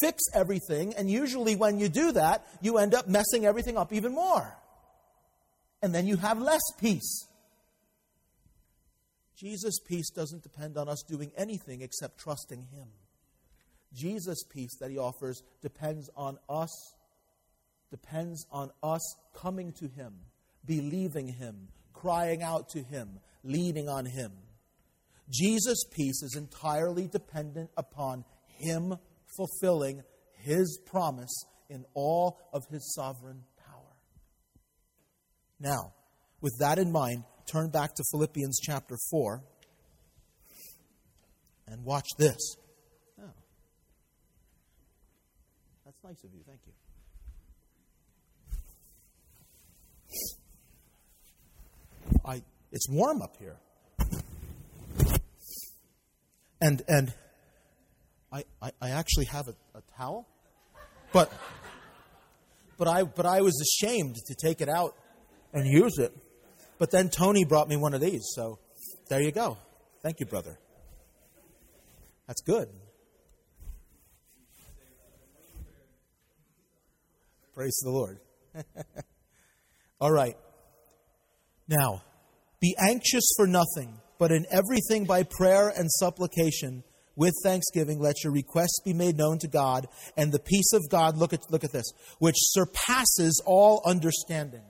fix 0.00 0.22
everything. 0.34 0.94
And 0.94 1.10
usually, 1.10 1.56
when 1.56 1.78
you 1.78 1.88
do 1.88 2.12
that, 2.12 2.46
you 2.60 2.78
end 2.78 2.94
up 2.94 3.08
messing 3.08 3.44
everything 3.46 3.76
up 3.76 3.92
even 3.92 4.14
more. 4.14 4.56
And 5.82 5.94
then 5.94 6.06
you 6.06 6.16
have 6.16 6.38
less 6.38 6.62
peace. 6.78 7.26
Jesus' 9.36 9.78
peace 9.86 10.10
doesn't 10.10 10.42
depend 10.42 10.78
on 10.78 10.88
us 10.88 11.02
doing 11.06 11.30
anything 11.36 11.82
except 11.82 12.18
trusting 12.18 12.66
Him. 12.72 12.88
Jesus' 13.92 14.42
peace 14.44 14.76
that 14.80 14.90
He 14.90 14.98
offers 14.98 15.42
depends 15.60 16.10
on 16.16 16.38
us, 16.48 16.94
depends 17.90 18.46
on 18.50 18.70
us 18.82 19.16
coming 19.34 19.72
to 19.72 19.88
Him, 19.88 20.14
believing 20.64 21.28
Him, 21.28 21.68
crying 21.92 22.42
out 22.42 22.70
to 22.70 22.82
Him, 22.82 23.20
leaning 23.44 23.88
on 23.88 24.06
Him. 24.06 24.32
Jesus' 25.30 25.84
peace 25.90 26.22
is 26.22 26.34
entirely 26.36 27.06
dependent 27.06 27.70
upon 27.76 28.24
Him 28.46 28.96
fulfilling 29.36 30.02
his 30.46 30.78
promise 30.86 31.44
in 31.68 31.84
all 31.94 32.38
of 32.52 32.66
his 32.66 32.94
sovereign. 32.94 33.42
Now, 35.58 35.92
with 36.40 36.58
that 36.60 36.78
in 36.78 36.92
mind, 36.92 37.24
turn 37.50 37.70
back 37.70 37.94
to 37.94 38.04
Philippians 38.10 38.58
chapter 38.62 38.96
4 39.10 39.42
and 41.68 41.84
watch 41.84 42.06
this. 42.18 42.56
Oh. 43.20 43.24
That's 45.84 46.04
nice 46.04 46.24
of 46.24 46.30
you. 46.34 46.40
Thank 46.46 46.60
you. 46.66 46.72
I, 52.24 52.42
it's 52.72 52.88
warm 52.90 53.22
up 53.22 53.36
here. 53.38 53.56
And, 56.60 56.82
and 56.88 57.12
I, 58.32 58.44
I, 58.62 58.70
I 58.80 58.90
actually 58.90 59.26
have 59.26 59.46
a, 59.46 59.78
a 59.78 59.82
towel, 59.96 60.26
but, 61.12 61.30
but, 62.78 62.88
I, 62.88 63.04
but 63.04 63.26
I 63.26 63.42
was 63.42 63.60
ashamed 63.60 64.16
to 64.26 64.34
take 64.34 64.60
it 64.60 64.68
out 64.68 64.96
and 65.52 65.66
use 65.66 65.98
it. 65.98 66.12
But 66.78 66.90
then 66.90 67.08
Tony 67.08 67.44
brought 67.44 67.68
me 67.68 67.76
one 67.76 67.94
of 67.94 68.00
these, 68.00 68.22
so 68.34 68.58
there 69.08 69.20
you 69.20 69.32
go. 69.32 69.56
Thank 70.02 70.20
you, 70.20 70.26
brother. 70.26 70.58
That's 72.26 72.42
good. 72.42 72.68
Praise 77.54 77.76
the 77.82 77.90
Lord. 77.90 78.18
All 80.00 80.12
right. 80.12 80.36
Now, 81.68 82.02
be 82.60 82.76
anxious 82.78 83.24
for 83.36 83.46
nothing, 83.46 83.98
but 84.18 84.30
in 84.30 84.44
everything 84.50 85.06
by 85.06 85.22
prayer 85.22 85.68
and 85.68 85.90
supplication 85.90 86.84
with 87.16 87.32
thanksgiving, 87.42 87.98
let 87.98 88.22
your 88.22 88.32
requests 88.32 88.80
be 88.84 88.92
made 88.92 89.16
known 89.16 89.38
to 89.38 89.48
God, 89.48 89.88
and 90.16 90.30
the 90.30 90.38
peace 90.38 90.72
of 90.74 90.82
God, 90.90 91.16
look 91.16 91.32
at, 91.32 91.50
look 91.50 91.64
at 91.64 91.72
this, 91.72 91.90
which 92.18 92.36
surpasses 92.38 93.42
all 93.46 93.82
understanding, 93.86 94.62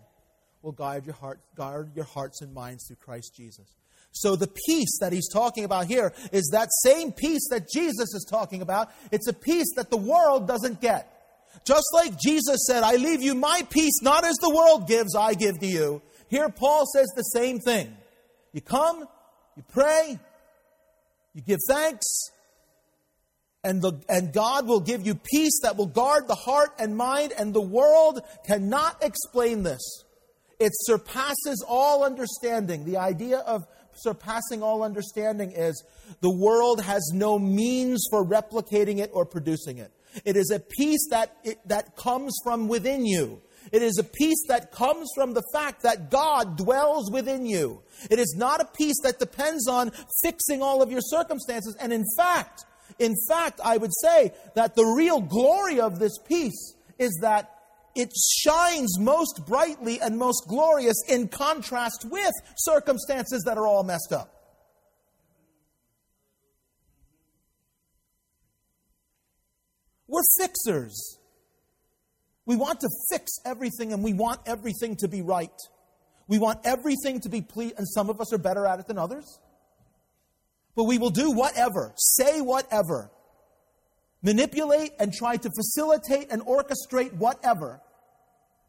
will 0.66 0.72
guide 0.72 1.06
your, 1.06 1.14
heart, 1.14 1.38
guard 1.54 1.92
your 1.94 2.04
hearts 2.04 2.42
and 2.42 2.52
minds 2.52 2.88
through 2.88 2.96
Christ 2.96 3.32
Jesus. 3.36 3.76
So 4.10 4.34
the 4.34 4.48
peace 4.66 4.98
that 5.00 5.12
he's 5.12 5.28
talking 5.32 5.62
about 5.62 5.86
here 5.86 6.12
is 6.32 6.48
that 6.52 6.70
same 6.82 7.12
peace 7.12 7.46
that 7.50 7.68
Jesus 7.72 8.12
is 8.12 8.26
talking 8.28 8.62
about. 8.62 8.90
It's 9.12 9.28
a 9.28 9.32
peace 9.32 9.68
that 9.76 9.90
the 9.90 9.96
world 9.96 10.48
doesn't 10.48 10.80
get. 10.80 11.12
Just 11.64 11.86
like 11.94 12.18
Jesus 12.18 12.66
said, 12.66 12.82
I 12.82 12.96
leave 12.96 13.22
you 13.22 13.36
my 13.36 13.64
peace, 13.70 14.02
not 14.02 14.24
as 14.24 14.34
the 14.36 14.50
world 14.50 14.88
gives, 14.88 15.14
I 15.14 15.34
give 15.34 15.60
to 15.60 15.66
you. 15.66 16.02
Here 16.28 16.48
Paul 16.48 16.84
says 16.92 17.06
the 17.14 17.22
same 17.22 17.60
thing. 17.60 17.96
You 18.52 18.60
come, 18.60 19.06
you 19.56 19.62
pray, 19.72 20.18
you 21.32 21.42
give 21.42 21.60
thanks, 21.68 22.30
and, 23.62 23.80
the, 23.80 24.00
and 24.08 24.32
God 24.32 24.66
will 24.66 24.80
give 24.80 25.06
you 25.06 25.14
peace 25.14 25.60
that 25.62 25.76
will 25.76 25.86
guard 25.86 26.26
the 26.26 26.34
heart 26.34 26.70
and 26.80 26.96
mind, 26.96 27.32
and 27.38 27.54
the 27.54 27.60
world 27.60 28.20
cannot 28.44 29.04
explain 29.04 29.62
this. 29.62 30.02
It 30.58 30.72
surpasses 30.74 31.64
all 31.66 32.04
understanding. 32.04 32.84
The 32.84 32.96
idea 32.96 33.38
of 33.38 33.66
surpassing 33.94 34.62
all 34.62 34.82
understanding 34.82 35.52
is 35.52 35.82
the 36.20 36.30
world 36.30 36.82
has 36.82 37.10
no 37.14 37.38
means 37.38 38.06
for 38.10 38.24
replicating 38.24 38.98
it 38.98 39.10
or 39.12 39.24
producing 39.24 39.78
it. 39.78 39.92
It 40.24 40.36
is 40.36 40.50
a 40.50 40.60
peace 40.60 41.08
that, 41.10 41.36
it, 41.44 41.58
that 41.68 41.96
comes 41.96 42.34
from 42.42 42.68
within 42.68 43.04
you. 43.04 43.42
It 43.72 43.82
is 43.82 43.98
a 43.98 44.04
peace 44.04 44.46
that 44.48 44.70
comes 44.70 45.08
from 45.14 45.34
the 45.34 45.42
fact 45.52 45.82
that 45.82 46.10
God 46.10 46.56
dwells 46.56 47.10
within 47.10 47.46
you. 47.46 47.82
It 48.10 48.18
is 48.18 48.34
not 48.38 48.60
a 48.60 48.64
peace 48.64 48.96
that 49.02 49.18
depends 49.18 49.68
on 49.68 49.90
fixing 50.22 50.62
all 50.62 50.82
of 50.82 50.90
your 50.90 51.00
circumstances. 51.02 51.76
And 51.80 51.92
in 51.92 52.04
fact, 52.16 52.64
in 52.98 53.14
fact, 53.28 53.60
I 53.62 53.76
would 53.76 53.92
say 54.02 54.32
that 54.54 54.76
the 54.76 54.84
real 54.84 55.20
glory 55.20 55.80
of 55.80 55.98
this 55.98 56.16
peace 56.18 56.74
is 56.98 57.18
that 57.22 57.55
it 57.96 58.10
shines 58.14 58.98
most 58.98 59.44
brightly 59.46 60.00
and 60.00 60.18
most 60.18 60.44
glorious 60.48 60.96
in 61.08 61.28
contrast 61.28 62.06
with 62.10 62.32
circumstances 62.56 63.42
that 63.44 63.58
are 63.58 63.66
all 63.66 63.82
messed 63.82 64.12
up. 64.12 64.32
We're 70.08 70.22
fixers. 70.38 71.18
We 72.44 72.54
want 72.54 72.80
to 72.80 72.88
fix 73.10 73.32
everything 73.44 73.92
and 73.92 74.04
we 74.04 74.12
want 74.12 74.40
everything 74.46 74.96
to 74.96 75.08
be 75.08 75.22
right. 75.22 75.50
We 76.28 76.38
want 76.38 76.60
everything 76.64 77.20
to 77.20 77.28
be 77.28 77.40
pleased, 77.40 77.74
and 77.78 77.86
some 77.88 78.10
of 78.10 78.20
us 78.20 78.32
are 78.32 78.38
better 78.38 78.66
at 78.66 78.80
it 78.80 78.86
than 78.86 78.98
others 78.98 79.40
but 80.76 80.84
we 80.84 80.98
will 80.98 81.10
do 81.10 81.32
whatever, 81.32 81.92
say 81.96 82.42
whatever, 82.42 83.10
manipulate 84.22 84.92
and 85.00 85.12
try 85.12 85.36
to 85.36 85.50
facilitate 85.56 86.30
and 86.30 86.42
orchestrate 86.42 87.14
whatever 87.14 87.80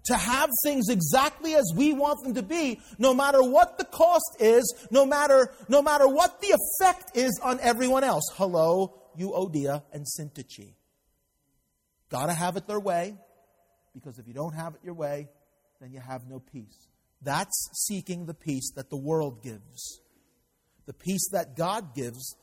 to 0.07 0.15
have 0.15 0.49
things 0.63 0.89
exactly 0.89 1.55
as 1.55 1.71
we 1.75 1.93
want 1.93 2.23
them 2.23 2.33
to 2.33 2.43
be, 2.43 2.79
no 2.97 3.13
matter 3.13 3.43
what 3.43 3.77
the 3.77 3.85
cost 3.85 4.37
is, 4.39 4.73
no 4.89 5.05
matter, 5.05 5.53
no 5.67 5.81
matter 5.81 6.07
what 6.07 6.41
the 6.41 6.57
effect 6.57 7.15
is 7.15 7.39
on 7.43 7.59
everyone 7.61 8.03
else. 8.03 8.23
Hello, 8.35 9.01
Euodia 9.19 9.83
and 9.93 10.05
Syntyche. 10.05 10.73
Gotta 12.09 12.33
have 12.33 12.55
it 12.55 12.67
their 12.67 12.79
way, 12.79 13.15
because 13.93 14.17
if 14.17 14.27
you 14.27 14.33
don't 14.33 14.53
have 14.53 14.75
it 14.75 14.81
your 14.83 14.93
way, 14.93 15.27
then 15.81 15.91
you 15.91 15.99
have 15.99 16.21
no 16.29 16.39
peace. 16.39 16.87
That's 17.21 17.69
seeking 17.87 18.25
the 18.25 18.33
peace 18.33 18.71
that 18.75 18.89
the 18.89 18.97
world 18.97 19.43
gives. 19.43 20.01
The 20.85 20.93
peace 20.93 21.29
that 21.31 21.57
God 21.57 21.93
gives 21.93 22.35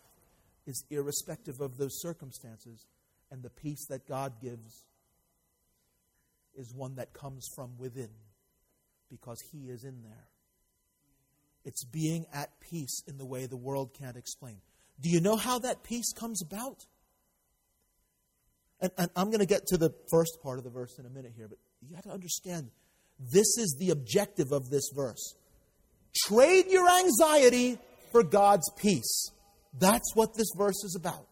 is 0.66 0.84
irrespective 0.90 1.60
of 1.60 1.78
those 1.78 2.00
circumstances, 2.00 2.84
and 3.30 3.42
the 3.42 3.50
peace 3.50 3.86
that 3.88 4.06
God 4.06 4.34
gives 4.42 4.84
is 6.56 6.72
one 6.74 6.96
that 6.96 7.12
comes 7.12 7.48
from 7.54 7.76
within 7.78 8.10
because 9.10 9.40
He 9.52 9.70
is 9.70 9.84
in 9.84 10.02
there. 10.02 10.28
It's 11.64 11.84
being 11.84 12.26
at 12.32 12.50
peace 12.60 13.02
in 13.08 13.16
the 13.16 13.24
way 13.24 13.46
the 13.46 13.56
world 13.56 13.96
can't 13.98 14.16
explain. 14.16 14.58
Do 15.00 15.10
you 15.10 15.20
know 15.20 15.36
how 15.36 15.58
that 15.60 15.82
peace 15.82 16.12
comes 16.12 16.42
about? 16.42 16.84
And, 18.80 18.90
and 18.98 19.10
I'm 19.16 19.28
going 19.28 19.40
to 19.40 19.46
get 19.46 19.66
to 19.68 19.78
the 19.78 19.90
first 20.10 20.38
part 20.42 20.58
of 20.58 20.64
the 20.64 20.70
verse 20.70 20.98
in 20.98 21.06
a 21.06 21.10
minute 21.10 21.32
here, 21.36 21.48
but 21.48 21.58
you 21.80 21.94
have 21.94 22.04
to 22.04 22.10
understand 22.10 22.70
this 23.18 23.56
is 23.58 23.76
the 23.78 23.90
objective 23.90 24.52
of 24.52 24.70
this 24.70 24.90
verse. 24.94 25.34
Trade 26.26 26.66
your 26.68 26.88
anxiety 26.88 27.78
for 28.12 28.22
God's 28.22 28.70
peace. 28.76 29.30
That's 29.78 30.14
what 30.14 30.34
this 30.36 30.48
verse 30.56 30.84
is 30.84 30.96
about. 30.98 31.26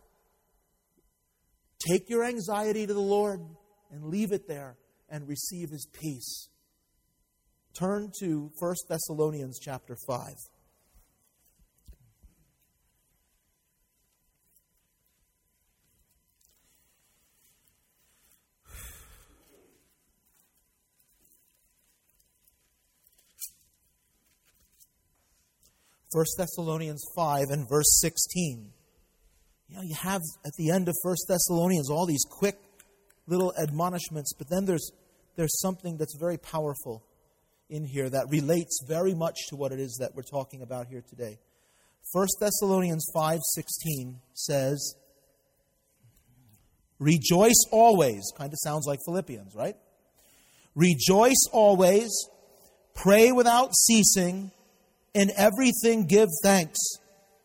Take 1.78 2.08
your 2.08 2.24
anxiety 2.24 2.86
to 2.86 2.94
the 2.94 3.00
Lord 3.00 3.40
and 3.90 4.04
leave 4.04 4.32
it 4.32 4.48
there 4.48 4.76
and 5.12 5.28
receive 5.28 5.68
his 5.68 5.86
peace. 5.92 6.48
Turn 7.78 8.10
to 8.20 8.50
1 8.58 8.74
Thessalonians 8.88 9.60
chapter 9.60 9.94
5. 10.06 10.30
First 26.10 26.34
Thessalonians 26.36 27.02
5 27.16 27.44
and 27.50 27.66
verse 27.68 28.00
16. 28.00 28.70
You 29.68 29.76
know, 29.76 29.82
you 29.82 29.94
have 29.94 30.20
at 30.44 30.52
the 30.58 30.70
end 30.70 30.88
of 30.88 30.94
First 31.02 31.24
Thessalonians 31.26 31.88
all 31.88 32.06
these 32.06 32.24
quick 32.28 32.58
little 33.26 33.54
admonishments, 33.58 34.34
but 34.36 34.48
then 34.50 34.66
there's 34.66 34.90
there's 35.36 35.60
something 35.60 35.96
that's 35.96 36.16
very 36.18 36.38
powerful 36.38 37.04
in 37.68 37.84
here 37.84 38.10
that 38.10 38.26
relates 38.28 38.84
very 38.86 39.14
much 39.14 39.36
to 39.48 39.56
what 39.56 39.72
it 39.72 39.80
is 39.80 39.96
that 40.00 40.14
we're 40.14 40.22
talking 40.22 40.62
about 40.62 40.86
here 40.88 41.02
today. 41.08 41.38
1 42.12 42.28
Thessalonians 42.40 43.06
5:16 43.14 44.20
says, 44.34 44.94
"Rejoice 46.98 47.64
always." 47.70 48.30
Kind 48.36 48.52
of 48.52 48.58
sounds 48.58 48.86
like 48.86 49.00
Philippians, 49.04 49.54
right? 49.54 49.76
Rejoice 50.74 51.46
always, 51.52 52.10
pray 52.94 53.32
without 53.32 53.74
ceasing, 53.74 54.52
in 55.14 55.30
everything 55.36 56.06
give 56.06 56.28
thanks. 56.42 56.78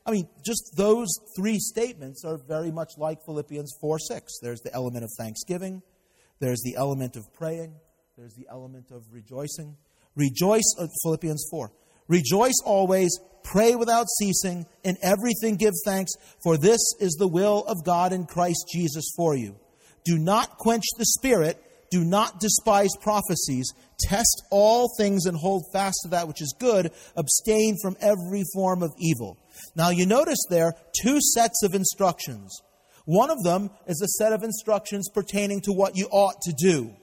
I 0.06 0.12
mean, 0.12 0.30
just 0.45 0.73
those 0.78 1.10
three 1.36 1.60
statements 1.60 2.23
are 2.23 2.38
very 2.38 2.71
much 2.71 2.97
like 2.97 3.19
Philippians 3.26 3.73
4 3.82 4.00
6. 4.00 4.39
There's 4.41 4.62
the 4.62 4.73
element 4.73 5.04
of 5.04 5.10
thanksgiving, 5.17 5.82
there's 6.39 6.62
the 6.63 6.76
element 6.76 7.15
of 7.15 7.32
praying, 7.34 7.73
there's 8.17 8.34
the 8.36 8.47
element 8.50 8.91
of 8.91 9.04
rejoicing. 9.12 9.76
Rejoice, 10.15 10.76
uh, 10.80 10.88
Philippians 11.04 11.47
4. 11.52 11.71
Rejoice 12.08 12.60
always, 12.65 13.19
pray 13.43 13.76
without 13.76 14.08
ceasing, 14.19 14.65
in 14.84 14.97
everything 15.04 15.56
give 15.56 15.73
thanks, 15.86 16.12
for 16.43 16.58
this 16.58 16.80
is 17.00 17.15
the 17.19 17.28
will 17.28 17.63
of 17.67 17.84
God 17.86 18.13
in 18.13 18.26
Christ 18.26 18.65
Jesus 18.73 19.12
for 19.15 19.36
you. 19.36 19.56
Do 20.06 20.17
not 20.17 20.58
quench 20.58 20.86
the 20.97 21.06
spirit, 21.06 21.62
do 21.91 22.04
not 22.04 22.39
despise 22.39 22.89
prophecies, 23.02 23.71
test 24.00 24.43
all 24.52 24.89
things 24.97 25.26
and 25.26 25.38
hold 25.38 25.63
fast 25.73 25.97
to 26.04 26.10
that 26.10 26.28
which 26.28 26.41
is 26.41 26.56
good, 26.60 26.91
abstain 27.15 27.76
from 27.82 27.97
every 28.00 28.43
form 28.54 28.84
of 28.84 28.91
evil. 29.00 29.38
Now 29.76 29.89
you 29.89 30.06
notice 30.06 30.39
there 30.50 30.73
two 31.02 31.19
sets 31.21 31.63
of 31.63 31.73
instructions. 31.73 32.62
One 33.08 33.30
of 33.30 33.41
them 33.41 33.70
is 33.88 34.02
a 34.02 34.22
set 34.22 34.34
of 34.34 34.43
instructions 34.43 35.08
pertaining 35.08 35.62
to 35.62 35.72
what 35.72 35.96
you 35.96 36.10
ought 36.12 36.41
to 36.41 36.52
do 36.52 36.93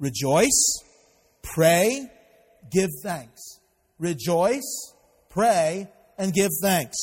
rejoice, 0.00 0.82
pray, 1.42 2.10
give 2.68 2.90
thanks. 3.04 3.60
Rejoice, 4.00 4.92
pray, 5.30 5.88
and 6.18 6.32
give 6.32 6.50
thanks. 6.60 6.96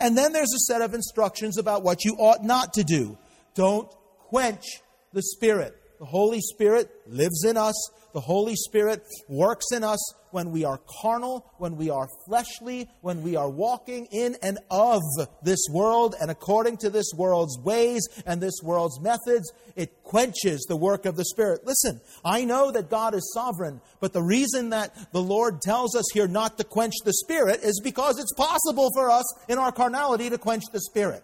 And 0.00 0.18
then 0.18 0.32
there's 0.32 0.52
a 0.52 0.72
set 0.72 0.82
of 0.82 0.92
instructions 0.92 1.56
about 1.56 1.84
what 1.84 2.04
you 2.04 2.16
ought 2.18 2.42
not 2.42 2.72
to 2.72 2.82
do. 2.82 3.16
Don't 3.54 3.88
quench 4.18 4.64
the 5.12 5.22
Spirit. 5.22 5.76
The 6.00 6.06
Holy 6.06 6.40
Spirit 6.40 6.90
lives 7.06 7.44
in 7.44 7.56
us. 7.56 7.76
The 8.12 8.20
Holy 8.20 8.56
Spirit 8.56 9.04
works 9.28 9.66
in 9.72 9.84
us 9.84 9.98
when 10.30 10.50
we 10.50 10.64
are 10.64 10.80
carnal, 11.02 11.52
when 11.58 11.76
we 11.76 11.90
are 11.90 12.08
fleshly, 12.26 12.88
when 13.00 13.22
we 13.22 13.36
are 13.36 13.48
walking 13.48 14.06
in 14.10 14.36
and 14.42 14.58
of 14.70 15.00
this 15.42 15.60
world 15.70 16.14
and 16.20 16.30
according 16.30 16.76
to 16.78 16.90
this 16.90 17.10
world's 17.16 17.58
ways 17.58 18.06
and 18.26 18.40
this 18.40 18.60
world's 18.62 19.00
methods. 19.00 19.52
It 19.76 20.02
quenches 20.02 20.64
the 20.68 20.76
work 20.76 21.06
of 21.06 21.16
the 21.16 21.24
Spirit. 21.24 21.66
Listen, 21.66 22.00
I 22.24 22.44
know 22.44 22.70
that 22.72 22.90
God 22.90 23.14
is 23.14 23.32
sovereign, 23.34 23.80
but 24.00 24.12
the 24.12 24.22
reason 24.22 24.70
that 24.70 24.94
the 25.12 25.22
Lord 25.22 25.60
tells 25.60 25.96
us 25.96 26.04
here 26.12 26.28
not 26.28 26.58
to 26.58 26.64
quench 26.64 26.94
the 27.04 27.12
Spirit 27.12 27.60
is 27.62 27.80
because 27.82 28.18
it's 28.18 28.34
possible 28.34 28.90
for 28.94 29.10
us 29.10 29.24
in 29.48 29.58
our 29.58 29.72
carnality 29.72 30.30
to 30.30 30.38
quench 30.38 30.64
the 30.72 30.80
Spirit. 30.80 31.22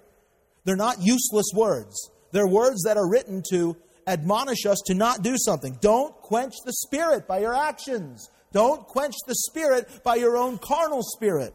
They're 0.64 0.76
not 0.76 1.00
useless 1.00 1.46
words. 1.54 2.10
They're 2.32 2.46
words 2.46 2.82
that 2.84 2.96
are 2.96 3.08
written 3.08 3.42
to 3.50 3.76
admonish 4.06 4.66
us 4.66 4.82
to 4.86 4.94
not 4.94 5.22
do 5.22 5.36
something. 5.38 5.78
Don't 5.80 6.14
quench 6.22 6.54
the 6.64 6.72
Spirit 6.72 7.26
by 7.26 7.40
your 7.40 7.54
actions. 7.54 8.30
Don't 8.52 8.86
quench 8.86 9.14
the 9.26 9.34
Spirit 9.34 10.02
by 10.04 10.16
your 10.16 10.36
own 10.36 10.58
carnal 10.58 11.02
spirit. 11.02 11.54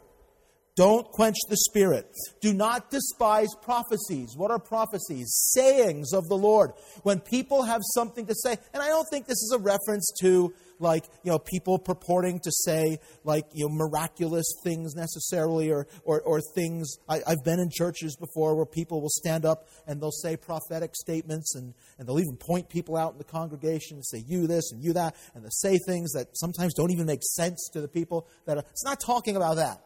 Don't 0.76 1.06
quench 1.12 1.36
the 1.50 1.58
Spirit. 1.58 2.16
Do 2.42 2.54
not 2.54 2.90
despise 2.92 3.50
prophecies. 3.62 4.36
What 4.38 4.52
are 4.52 4.60
prophecies? 4.60 5.52
Sayings 5.54 6.14
of 6.14 6.30
the 6.30 6.38
Lord. 6.38 6.72
When 7.04 7.20
people 7.20 7.64
have 7.64 7.82
something 7.94 8.26
to 8.28 8.34
say, 8.34 8.58
and 8.74 8.82
I 8.82 8.88
don't 8.88 9.08
think 9.12 9.28
this 9.28 9.42
is 9.42 9.54
a 9.54 9.60
reference 9.60 10.10
to 10.22 10.54
like, 10.80 11.06
you 11.24 11.32
know, 11.32 11.40
people 11.40 11.78
purporting 11.78 12.40
to 12.40 12.52
say 12.52 13.00
like, 13.26 13.46
you 13.54 13.68
know, 13.68 13.76
miraculous 13.76 14.46
things 14.64 14.96
necessarily 14.96 15.70
or, 15.70 15.88
or, 16.06 16.22
or 16.22 16.40
things. 16.56 16.96
I, 17.08 17.22
I've 17.28 17.44
been 17.44 17.60
in 17.60 17.70
churches 17.70 18.16
before 18.16 18.56
where 18.56 18.66
people 18.66 19.02
will 19.02 19.10
stand 19.10 19.46
up 19.46 19.68
and 19.86 20.02
they'll 20.02 20.10
say 20.10 20.38
prophetic 20.38 20.96
statements 20.96 21.54
and, 21.54 21.74
and 22.00 22.08
they'll 22.08 22.20
even 22.20 22.38
point 22.38 22.70
people 22.70 22.96
out 22.96 23.12
in 23.12 23.18
the 23.18 23.26
congregation 23.26 23.98
and 23.98 24.06
say, 24.06 24.24
you 24.26 24.48
this 24.48 24.72
and 24.72 24.82
you 24.82 24.94
that, 24.94 25.16
and 25.36 25.44
they'll 25.44 25.52
say 25.52 25.78
things 25.86 26.14
that 26.14 26.30
sometimes 26.34 26.74
don't 26.74 26.92
even 26.92 27.06
make 27.06 27.22
sense 27.24 27.70
to 27.74 27.82
the 27.82 27.90
people 27.90 28.28
that 28.46 28.58
are, 28.58 28.64
it's 28.72 28.86
not 28.86 29.00
talking 29.06 29.36
about 29.36 29.58
that 29.58 29.82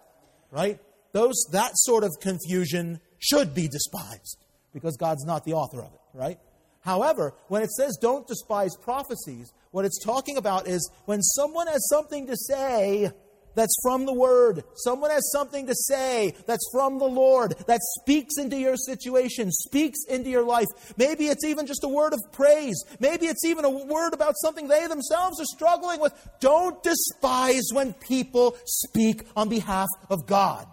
right? 0.52 0.80
Those, 1.12 1.46
that 1.52 1.72
sort 1.76 2.04
of 2.04 2.12
confusion 2.22 3.00
should 3.20 3.54
be 3.54 3.68
despised 3.68 4.38
because 4.74 4.98
God's 4.98 5.26
not 5.26 5.46
the 5.46 5.54
author 5.54 5.80
of 5.82 5.94
it, 5.94 6.00
right? 6.14 6.38
However, 6.82 7.34
when 7.48 7.64
it 7.64 7.72
says 7.72 7.98
don't 8.00 8.28
despise 8.28 8.76
prophecies, 8.76 9.52
what 9.72 9.86
it's 9.86 10.04
talking 10.04 10.38
about 10.38 10.68
is 10.68 10.90
when 11.06 11.22
someone 11.22 11.68
has 11.68 11.88
something 11.90 12.28
to 12.28 12.36
say 12.36 13.12
that's 13.56 13.76
from 13.82 14.06
the 14.06 14.14
Word, 14.14 14.64
someone 14.76 15.12
has 15.12 15.32
something 15.32 15.68
to 15.68 15.76
say 15.76 16.36
that's 16.46 16.68
from 16.72 17.00
the 17.00 17.06
Lord, 17.06 17.56
that 17.68 17.80
speaks 18.02 18.38
into 18.38 18.58
your 18.58 18.76
situation, 18.76 19.52
speaks 19.52 20.00
into 20.08 20.30
your 20.30 20.46
life. 20.46 20.68
Maybe 20.98 21.28
it's 21.28 21.44
even 21.46 21.66
just 21.66 21.84
a 21.84 21.88
word 21.88 22.14
of 22.14 22.20
praise. 22.32 22.84
Maybe 23.00 23.28
it's 23.28 23.46
even 23.46 23.66
a 23.66 23.70
word 23.70 24.14
about 24.14 24.36
something 24.38 24.68
they 24.68 24.88
themselves 24.88 25.40
are 25.40 25.46
struggling 25.46 26.00
with. 26.00 26.14
Don't 26.40 26.82
despise 26.84 27.70
when 27.72 27.94
people 27.94 28.58
speak 28.66 29.24
on 29.36 29.50
behalf 29.50 29.88
of 30.10 30.28
God. 30.28 30.68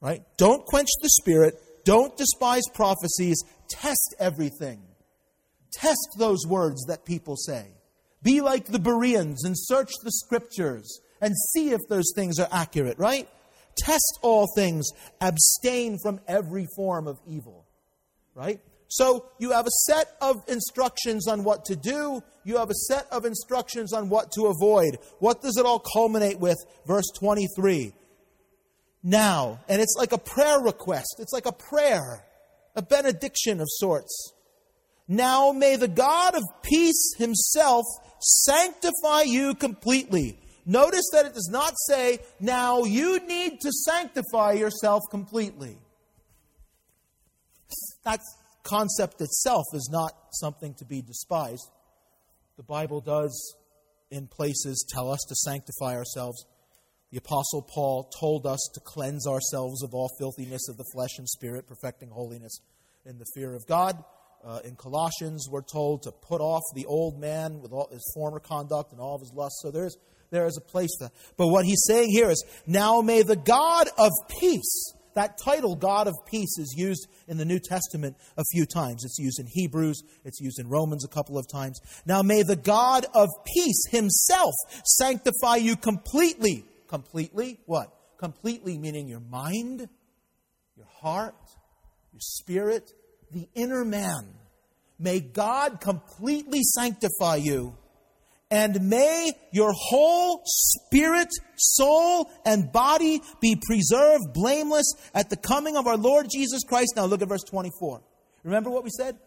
Right? 0.00 0.22
Don't 0.36 0.66
quench 0.66 0.90
the 1.00 1.08
Spirit. 1.08 1.54
Don't 1.84 2.16
despise 2.16 2.64
prophecies. 2.74 3.42
Test 3.68 4.14
everything. 4.18 4.82
Test 5.72 6.16
those 6.18 6.46
words 6.46 6.84
that 6.86 7.04
people 7.04 7.36
say. 7.36 7.68
Be 8.24 8.40
like 8.40 8.66
the 8.66 8.80
Bereans 8.80 9.44
and 9.44 9.54
search 9.56 9.92
the 10.02 10.10
scriptures 10.10 11.00
and 11.20 11.34
see 11.52 11.70
if 11.70 11.80
those 11.88 12.12
things 12.16 12.40
are 12.40 12.48
accurate, 12.50 12.98
right? 12.98 13.28
Test 13.76 14.18
all 14.22 14.48
things. 14.56 14.88
Abstain 15.20 15.98
from 16.02 16.20
every 16.26 16.66
form 16.74 17.06
of 17.06 17.18
evil, 17.28 17.66
right? 18.34 18.60
So 18.88 19.26
you 19.38 19.52
have 19.52 19.66
a 19.66 19.70
set 19.86 20.16
of 20.20 20.36
instructions 20.48 21.28
on 21.28 21.44
what 21.44 21.64
to 21.66 21.76
do. 21.76 22.22
You 22.44 22.58
have 22.58 22.70
a 22.70 22.74
set 22.88 23.06
of 23.10 23.24
instructions 23.24 23.92
on 23.92 24.08
what 24.08 24.32
to 24.32 24.46
avoid. 24.46 24.98
What 25.18 25.42
does 25.42 25.56
it 25.56 25.66
all 25.66 25.80
culminate 25.80 26.38
with? 26.38 26.58
Verse 26.86 27.10
23. 27.18 27.92
Now, 29.02 29.60
and 29.68 29.82
it's 29.82 29.96
like 29.98 30.12
a 30.12 30.18
prayer 30.18 30.60
request. 30.60 31.16
It's 31.18 31.32
like 31.32 31.46
a 31.46 31.52
prayer, 31.52 32.24
a 32.74 32.82
benediction 32.82 33.60
of 33.60 33.66
sorts. 33.68 34.33
Now 35.06 35.52
may 35.52 35.76
the 35.76 35.88
God 35.88 36.34
of 36.34 36.42
peace 36.62 37.14
himself 37.18 37.84
sanctify 38.20 39.22
you 39.22 39.54
completely. 39.54 40.38
Notice 40.66 41.04
that 41.12 41.26
it 41.26 41.34
does 41.34 41.50
not 41.50 41.74
say, 41.88 42.20
now 42.40 42.84
you 42.84 43.20
need 43.26 43.60
to 43.60 43.70
sanctify 43.70 44.52
yourself 44.52 45.02
completely. 45.10 45.76
That 48.04 48.20
concept 48.62 49.20
itself 49.20 49.64
is 49.74 49.90
not 49.92 50.12
something 50.32 50.74
to 50.74 50.86
be 50.86 51.02
despised. 51.02 51.68
The 52.56 52.62
Bible 52.62 53.00
does, 53.00 53.56
in 54.10 54.26
places, 54.26 54.86
tell 54.88 55.10
us 55.10 55.20
to 55.28 55.34
sanctify 55.34 55.96
ourselves. 55.96 56.46
The 57.10 57.18
Apostle 57.18 57.62
Paul 57.62 58.10
told 58.18 58.46
us 58.46 58.70
to 58.74 58.80
cleanse 58.80 59.26
ourselves 59.26 59.82
of 59.82 59.92
all 59.92 60.10
filthiness 60.18 60.68
of 60.68 60.76
the 60.76 60.84
flesh 60.94 61.18
and 61.18 61.28
spirit, 61.28 61.66
perfecting 61.66 62.10
holiness 62.10 62.58
in 63.04 63.18
the 63.18 63.26
fear 63.34 63.54
of 63.54 63.66
God. 63.66 64.02
Uh, 64.44 64.60
in 64.64 64.76
Colossians, 64.76 65.48
we're 65.50 65.62
told 65.62 66.02
to 66.02 66.12
put 66.12 66.42
off 66.42 66.62
the 66.74 66.84
old 66.84 67.18
man 67.18 67.62
with 67.62 67.72
all 67.72 67.88
his 67.90 68.04
former 68.14 68.38
conduct 68.38 68.92
and 68.92 69.00
all 69.00 69.14
of 69.14 69.22
his 69.22 69.32
lusts. 69.32 69.60
So 69.62 69.70
there 69.70 69.86
is, 69.86 69.96
there 70.30 70.46
is 70.46 70.58
a 70.58 70.60
place 70.60 70.94
that. 71.00 71.12
But 71.38 71.48
what 71.48 71.64
he's 71.64 71.82
saying 71.86 72.10
here 72.10 72.28
is, 72.28 72.44
now 72.66 73.00
may 73.00 73.22
the 73.22 73.36
God 73.36 73.88
of 73.96 74.10
peace, 74.40 74.92
that 75.14 75.38
title, 75.42 75.76
God 75.76 76.08
of 76.08 76.14
peace, 76.26 76.58
is 76.58 76.74
used 76.76 77.06
in 77.26 77.38
the 77.38 77.46
New 77.46 77.58
Testament 77.58 78.16
a 78.36 78.44
few 78.52 78.66
times. 78.66 79.02
It's 79.04 79.18
used 79.18 79.38
in 79.40 79.46
Hebrews, 79.48 80.02
it's 80.26 80.40
used 80.40 80.58
in 80.58 80.68
Romans 80.68 81.06
a 81.06 81.08
couple 81.08 81.38
of 81.38 81.46
times. 81.50 81.80
Now 82.04 82.20
may 82.20 82.42
the 82.42 82.56
God 82.56 83.06
of 83.14 83.30
peace 83.46 83.84
himself 83.90 84.52
sanctify 84.84 85.56
you 85.56 85.76
completely. 85.76 86.66
Completely? 86.88 87.60
What? 87.64 87.96
Completely 88.18 88.76
meaning 88.76 89.08
your 89.08 89.20
mind, 89.20 89.88
your 90.76 90.86
heart, 91.00 91.34
your 92.12 92.20
spirit, 92.20 92.92
the 93.32 93.48
inner 93.54 93.84
man. 93.84 94.26
May 94.98 95.20
God 95.20 95.80
completely 95.80 96.62
sanctify 96.62 97.36
you, 97.36 97.76
and 98.50 98.88
may 98.88 99.32
your 99.52 99.72
whole 99.72 100.42
spirit, 100.44 101.28
soul, 101.56 102.30
and 102.46 102.70
body 102.70 103.20
be 103.40 103.60
preserved 103.66 104.32
blameless 104.32 104.92
at 105.14 105.30
the 105.30 105.36
coming 105.36 105.76
of 105.76 105.86
our 105.86 105.96
Lord 105.96 106.28
Jesus 106.32 106.62
Christ. 106.62 106.92
Now 106.96 107.06
look 107.06 107.22
at 107.22 107.28
verse 107.28 107.42
24. 107.42 108.00
Remember 108.44 108.70
what 108.70 108.84
we 108.84 108.90
said? 108.90 109.18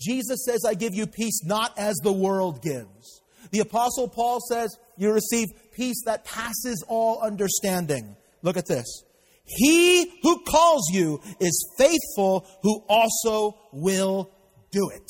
Jesus 0.00 0.44
says, 0.44 0.60
I 0.66 0.74
give 0.74 0.94
you 0.94 1.06
peace 1.06 1.42
not 1.44 1.78
as 1.78 1.96
the 2.02 2.12
world 2.12 2.62
gives. 2.62 3.22
The 3.50 3.60
Apostle 3.60 4.08
Paul 4.08 4.40
says, 4.40 4.76
You 4.96 5.12
receive 5.12 5.48
peace 5.72 6.02
that 6.04 6.24
passes 6.24 6.84
all 6.88 7.20
understanding. 7.22 8.16
Look 8.42 8.56
at 8.56 8.66
this. 8.66 9.04
He 9.46 10.10
who 10.22 10.42
calls 10.44 10.90
you 10.92 11.20
is 11.40 11.74
faithful, 11.78 12.46
who 12.62 12.82
also 12.88 13.56
will 13.72 14.30
do 14.72 14.90
it. 14.90 15.08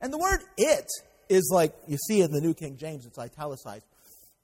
And 0.00 0.12
the 0.12 0.18
word 0.18 0.40
it 0.56 0.86
is 1.28 1.50
like, 1.52 1.74
you 1.88 1.96
see 1.96 2.20
in 2.20 2.30
the 2.30 2.40
New 2.40 2.54
King 2.54 2.76
James, 2.76 3.06
it's 3.06 3.18
italicized. 3.18 3.84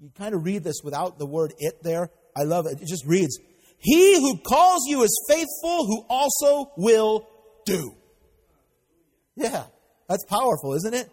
You 0.00 0.11
kind 0.16 0.35
of 0.35 0.44
read 0.44 0.64
this 0.64 0.81
without 0.83 1.18
the 1.18 1.26
word 1.26 1.53
it 1.59 1.83
there. 1.83 2.11
I 2.37 2.42
love 2.42 2.66
it. 2.66 2.81
It 2.81 2.88
just 2.88 3.07
reads, 3.07 3.38
He 3.79 4.14
who 4.16 4.38
calls 4.38 4.87
you 4.88 5.03
is 5.03 5.26
faithful, 5.29 5.87
who 5.87 6.05
also 6.09 6.72
will 6.76 7.29
do. 7.66 7.94
Yeah, 9.37 9.64
that's 10.09 10.24
powerful, 10.24 10.74
isn't 10.74 10.94
it? 10.94 11.09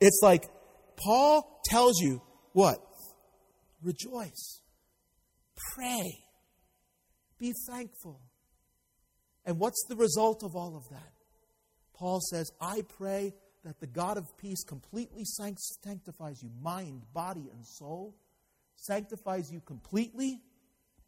It's 0.00 0.20
like 0.22 0.48
Paul 0.96 1.60
tells 1.64 2.00
you 2.00 2.20
what? 2.52 2.78
Rejoice, 3.82 4.60
pray, 5.74 6.18
be 7.42 7.52
thankful. 7.66 8.20
And 9.44 9.58
what's 9.58 9.84
the 9.88 9.96
result 9.96 10.44
of 10.44 10.54
all 10.54 10.76
of 10.76 10.88
that? 10.90 11.12
Paul 11.92 12.20
says, 12.30 12.50
I 12.60 12.82
pray 12.96 13.34
that 13.64 13.80
the 13.80 13.88
God 13.88 14.16
of 14.16 14.26
peace 14.38 14.62
completely 14.62 15.24
sanctifies 15.24 16.40
you, 16.40 16.50
mind, 16.62 17.02
body, 17.12 17.50
and 17.52 17.66
soul, 17.66 18.14
sanctifies 18.76 19.50
you 19.50 19.60
completely, 19.60 20.40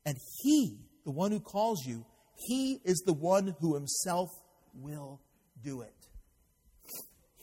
and 0.04 0.18
He, 0.42 0.80
the 1.04 1.12
one 1.12 1.30
who 1.30 1.40
calls 1.40 1.86
you, 1.86 2.04
He 2.48 2.80
is 2.84 3.02
the 3.06 3.12
one 3.12 3.54
who 3.60 3.74
Himself 3.74 4.28
will 4.74 5.20
do 5.62 5.82
it. 5.82 5.94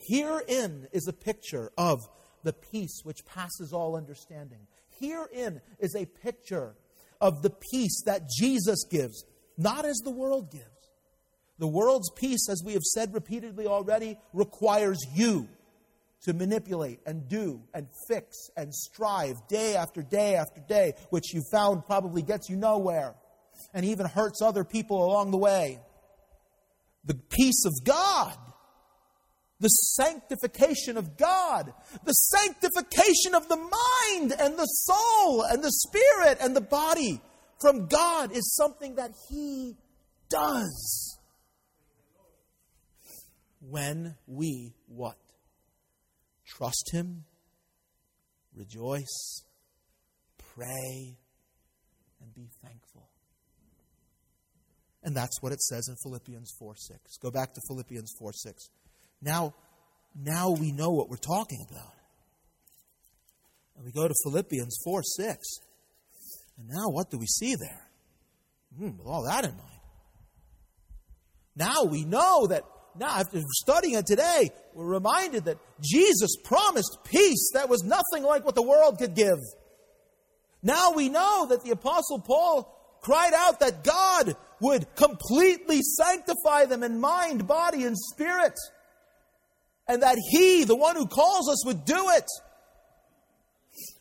Herein 0.10 0.88
is 0.92 1.08
a 1.08 1.14
picture 1.14 1.72
of 1.78 2.00
the 2.44 2.54
peace 2.54 3.02
which 3.04 3.26
passes 3.26 3.72
all 3.72 3.96
understanding. 3.96 4.68
Herein 5.00 5.62
is 5.80 5.96
a 5.96 6.06
picture 6.06 6.76
of 7.22 7.42
the 7.42 7.52
peace 7.72 8.04
that 8.06 8.28
Jesus 8.28 8.84
gives, 8.90 9.24
not 9.58 9.86
as 9.86 9.98
the 10.04 10.12
world 10.12 10.52
gives. 10.52 10.66
The 11.60 11.68
world's 11.68 12.10
peace, 12.16 12.50
as 12.50 12.64
we 12.66 12.74
have 12.74 12.82
said 12.82 13.14
repeatedly 13.14 13.68
already, 13.68 14.18
requires 14.34 14.98
you 15.14 15.48
to 16.24 16.34
manipulate 16.34 17.00
and 17.06 17.28
do 17.28 17.62
and 17.74 17.88
fix 18.08 18.50
and 18.58 18.74
strive 18.74 19.36
day 19.48 19.76
after 19.76 20.02
day 20.02 20.36
after 20.36 20.62
day, 20.68 20.94
which 21.12 21.34
you 21.34 21.44
found 21.52 21.86
probably 21.86 22.24
gets 22.24 22.50
you 22.50 22.56
nowhere 22.56 23.16
and 23.74 23.86
even 23.86 24.08
hurts 24.08 24.42
other 24.42 24.64
people 24.64 25.06
along 25.06 25.32
the 25.32 25.38
way. 25.38 25.80
The 27.06 27.16
peace 27.16 27.64
of 27.66 27.74
God, 27.84 28.38
the 29.62 29.68
sanctification 29.68 30.98
of 30.98 31.18
God, 31.18 31.72
the 32.04 32.14
sanctification 32.14 33.36
of 33.36 33.48
the 33.48 33.58
mind 33.58 34.34
and 34.40 34.58
the 34.58 34.66
soul 34.66 35.44
and 35.44 35.64
the 35.64 35.72
spirit 35.72 36.40
and 36.42 36.56
the 36.56 36.62
body 36.62 37.22
from 37.62 37.86
God 37.86 38.32
is 38.32 38.56
something 38.56 38.96
that 38.96 39.12
He 39.30 39.76
does. 40.30 41.20
When 43.60 44.16
we 44.26 44.74
what? 44.88 45.18
Trust 46.48 46.90
Him, 46.92 47.26
rejoice, 48.56 49.44
pray, 50.56 51.18
and 52.20 52.34
be 52.34 52.50
thankful. 52.64 53.10
And 55.04 55.16
that's 55.16 55.42
what 55.42 55.52
it 55.52 55.62
says 55.62 55.88
in 55.88 55.96
Philippians 56.04 56.52
4 56.58 56.76
6. 56.76 57.18
Go 57.18 57.30
back 57.30 57.54
to 57.54 57.62
Philippians 57.68 58.16
4 58.20 58.34
6. 58.34 58.70
Now, 59.22 59.54
now 60.16 60.52
we 60.52 60.72
know 60.72 60.90
what 60.92 61.10
we're 61.10 61.18
talking 61.18 61.66
about. 61.70 61.94
And 63.76 63.86
we 63.86 63.92
go 63.92 64.08
to 64.08 64.14
Philippians 64.24 64.80
4 64.84 65.02
6. 65.04 65.38
And 66.58 66.68
now 66.70 66.90
what 66.90 67.10
do 67.10 67.18
we 67.18 67.28
see 67.28 67.56
there? 67.56 67.88
Hmm, 68.78 68.98
with 68.98 69.08
all 69.08 69.24
that 69.24 69.46
in 69.46 69.52
mind. 69.52 69.68
Now 71.56 71.84
we 71.84 72.06
know 72.06 72.48
that, 72.48 72.64
now 72.98 73.20
after 73.20 73.42
studying 73.62 73.96
it 73.96 74.06
today, 74.06 74.52
we're 74.74 74.86
reminded 74.86 75.46
that 75.46 75.58
Jesus 75.82 76.36
promised 76.44 77.00
peace 77.04 77.52
that 77.54 77.70
was 77.70 77.84
nothing 77.84 78.24
like 78.24 78.46
what 78.46 78.56
the 78.56 78.62
world 78.62 78.98
could 78.98 79.16
give. 79.16 79.38
Now 80.64 80.94
we 80.94 81.10
know 81.10 81.48
that 81.48 81.64
the 81.64 81.72
Apostle 81.72 82.20
Paul 82.20 82.78
cried 83.02 83.34
out 83.34 83.60
that 83.60 83.84
God 83.84 84.36
would 84.60 84.96
completely 84.96 85.82
sanctify 85.82 86.66
them 86.66 86.84
in 86.84 87.00
mind, 87.00 87.48
body, 87.48 87.84
and 87.84 87.98
spirit. 87.98 88.54
And 89.92 90.04
that 90.04 90.18
He, 90.32 90.64
the 90.64 90.76
one 90.76 90.96
who 90.96 91.06
calls 91.06 91.50
us, 91.50 91.66
would 91.66 91.84
do 91.84 92.10
it. 92.12 92.26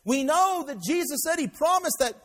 We 0.05 0.23
know 0.23 0.63
that 0.67 0.77
Jesus 0.81 1.21
said 1.23 1.37
He 1.37 1.47
promised 1.47 1.97
that 1.99 2.15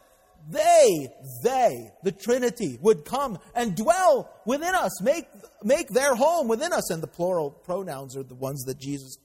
they, 0.49 1.09
they, 1.43 1.91
the 2.05 2.13
Trinity, 2.13 2.79
would 2.81 3.05
come 3.05 3.39
and 3.55 3.77
dwell 3.77 4.31
within 4.45 4.75
us, 4.75 5.03
make, 5.03 5.27
make 5.65 5.89
their 5.89 6.15
home 6.15 6.47
within 6.47 6.73
us. 6.73 6.91
And 6.91 7.03
the 7.03 7.09
plural 7.09 7.51
pronouns 7.51 8.17
are 8.17 8.23
the 8.23 8.35
ones 8.37 8.63
that 8.65 8.79
Jesus 8.79 9.17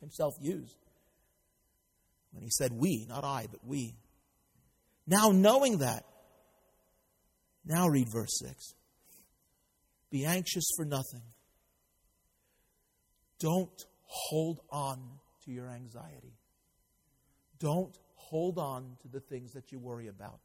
himself 0.00 0.34
used. 0.40 0.76
When 2.32 2.42
he 2.42 2.50
said 2.50 2.72
we, 2.72 3.06
not 3.08 3.24
I, 3.24 3.46
but 3.50 3.60
we. 3.64 3.94
Now, 5.06 5.30
knowing 5.30 5.78
that, 5.78 6.04
now 7.64 7.88
read 7.88 8.08
verse 8.12 8.38
6. 8.44 8.74
Be 10.10 10.26
anxious 10.26 10.64
for 10.76 10.84
nothing. 10.84 11.22
Don't 13.42 13.84
hold 14.04 14.60
on 14.70 15.00
to 15.44 15.50
your 15.50 15.68
anxiety. 15.68 16.38
Don't 17.58 17.98
hold 18.14 18.56
on 18.56 18.96
to 19.02 19.08
the 19.08 19.18
things 19.18 19.52
that 19.52 19.72
you 19.72 19.80
worry 19.80 20.06
about. 20.06 20.38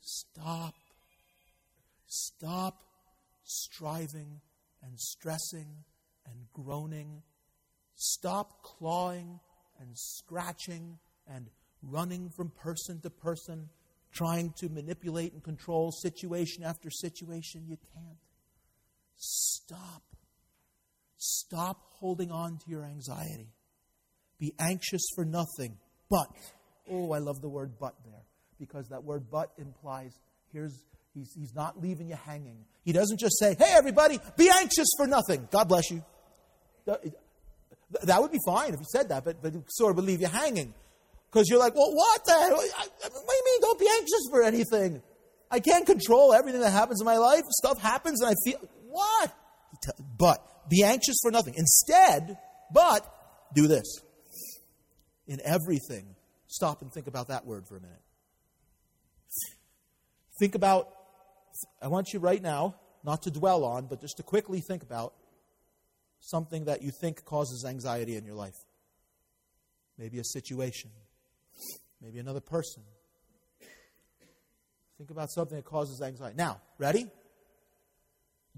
Stop. 0.00 0.74
Stop 2.06 2.84
striving 3.42 4.40
and 4.82 5.00
stressing 5.00 5.66
and 6.26 6.36
groaning. 6.52 7.22
Stop 7.94 8.62
clawing 8.62 9.40
and 9.80 9.88
scratching 9.94 10.98
and 11.26 11.48
running 11.82 12.28
from 12.28 12.50
person 12.50 13.00
to 13.00 13.08
person, 13.08 13.70
trying 14.12 14.52
to 14.58 14.68
manipulate 14.68 15.32
and 15.32 15.42
control 15.42 15.90
situation 15.90 16.64
after 16.64 16.90
situation. 16.90 17.64
You 17.66 17.78
can't. 17.94 18.18
Stop. 19.16 20.13
Stop 21.24 21.80
holding 22.00 22.30
on 22.30 22.58
to 22.58 22.70
your 22.70 22.84
anxiety. 22.84 23.48
Be 24.38 24.52
anxious 24.58 25.06
for 25.14 25.24
nothing, 25.24 25.78
but 26.10 26.26
Oh, 26.90 27.12
I 27.12 27.18
love 27.18 27.40
the 27.40 27.48
word 27.48 27.72
but 27.80 27.94
there 28.04 28.22
because 28.58 28.88
that 28.88 29.02
word 29.04 29.24
but 29.30 29.50
implies 29.58 30.18
here's 30.52 30.84
he's, 31.14 31.32
he's 31.34 31.54
not 31.54 31.80
leaving 31.80 32.08
you 32.08 32.16
hanging. 32.16 32.64
He 32.84 32.92
doesn't 32.92 33.18
just 33.18 33.38
say, 33.38 33.56
hey, 33.58 33.72
everybody, 33.72 34.18
be 34.36 34.50
anxious 34.50 34.88
for 34.96 35.06
nothing. 35.06 35.48
God 35.50 35.68
bless 35.68 35.90
you. 35.90 36.04
That 36.84 38.20
would 38.20 38.32
be 38.32 38.40
fine 38.44 38.74
if 38.74 38.80
he 38.80 38.86
said 38.92 39.08
that, 39.08 39.24
but, 39.24 39.42
but 39.42 39.54
sort 39.68 39.96
of 39.96 40.04
leave 40.04 40.20
you 40.20 40.26
hanging. 40.26 40.74
Because 41.30 41.48
you're 41.48 41.58
like, 41.58 41.74
well, 41.74 41.92
what 41.94 42.24
the 42.24 42.32
hell? 42.32 42.56
What 42.56 43.10
do 43.10 43.36
you 43.36 43.44
mean 43.44 43.60
don't 43.60 43.78
be 43.78 43.88
anxious 43.88 44.28
for 44.30 44.42
anything? 44.42 45.02
I 45.50 45.60
can't 45.60 45.86
control 45.86 46.34
everything 46.34 46.60
that 46.60 46.70
happens 46.70 47.00
in 47.00 47.04
my 47.06 47.16
life. 47.16 47.42
Stuff 47.50 47.80
happens 47.80 48.20
and 48.20 48.30
I 48.30 48.34
feel, 48.44 48.60
what? 48.88 49.32
But 50.18 50.46
be 50.68 50.82
anxious 50.82 51.16
for 51.22 51.30
nothing. 51.30 51.54
Instead, 51.56 52.38
but 52.72 53.06
do 53.54 53.66
this. 53.66 53.84
In 55.26 55.40
everything, 55.44 56.14
stop 56.46 56.82
and 56.82 56.92
think 56.92 57.06
about 57.06 57.28
that 57.28 57.46
word 57.46 57.66
for 57.66 57.76
a 57.76 57.80
minute. 57.80 58.02
Think 60.38 60.54
about, 60.54 60.88
I 61.80 61.88
want 61.88 62.12
you 62.12 62.18
right 62.18 62.42
now, 62.42 62.74
not 63.04 63.22
to 63.22 63.30
dwell 63.30 63.64
on, 63.64 63.86
but 63.86 64.00
just 64.00 64.16
to 64.16 64.22
quickly 64.22 64.60
think 64.60 64.82
about 64.82 65.14
something 66.20 66.64
that 66.64 66.82
you 66.82 66.90
think 66.90 67.24
causes 67.24 67.64
anxiety 67.66 68.16
in 68.16 68.24
your 68.24 68.34
life. 68.34 68.56
Maybe 69.98 70.18
a 70.18 70.24
situation, 70.24 70.90
maybe 72.02 72.18
another 72.18 72.40
person. 72.40 72.82
Think 74.98 75.10
about 75.10 75.30
something 75.30 75.56
that 75.56 75.64
causes 75.64 76.00
anxiety. 76.02 76.36
Now, 76.36 76.60
ready? 76.78 77.06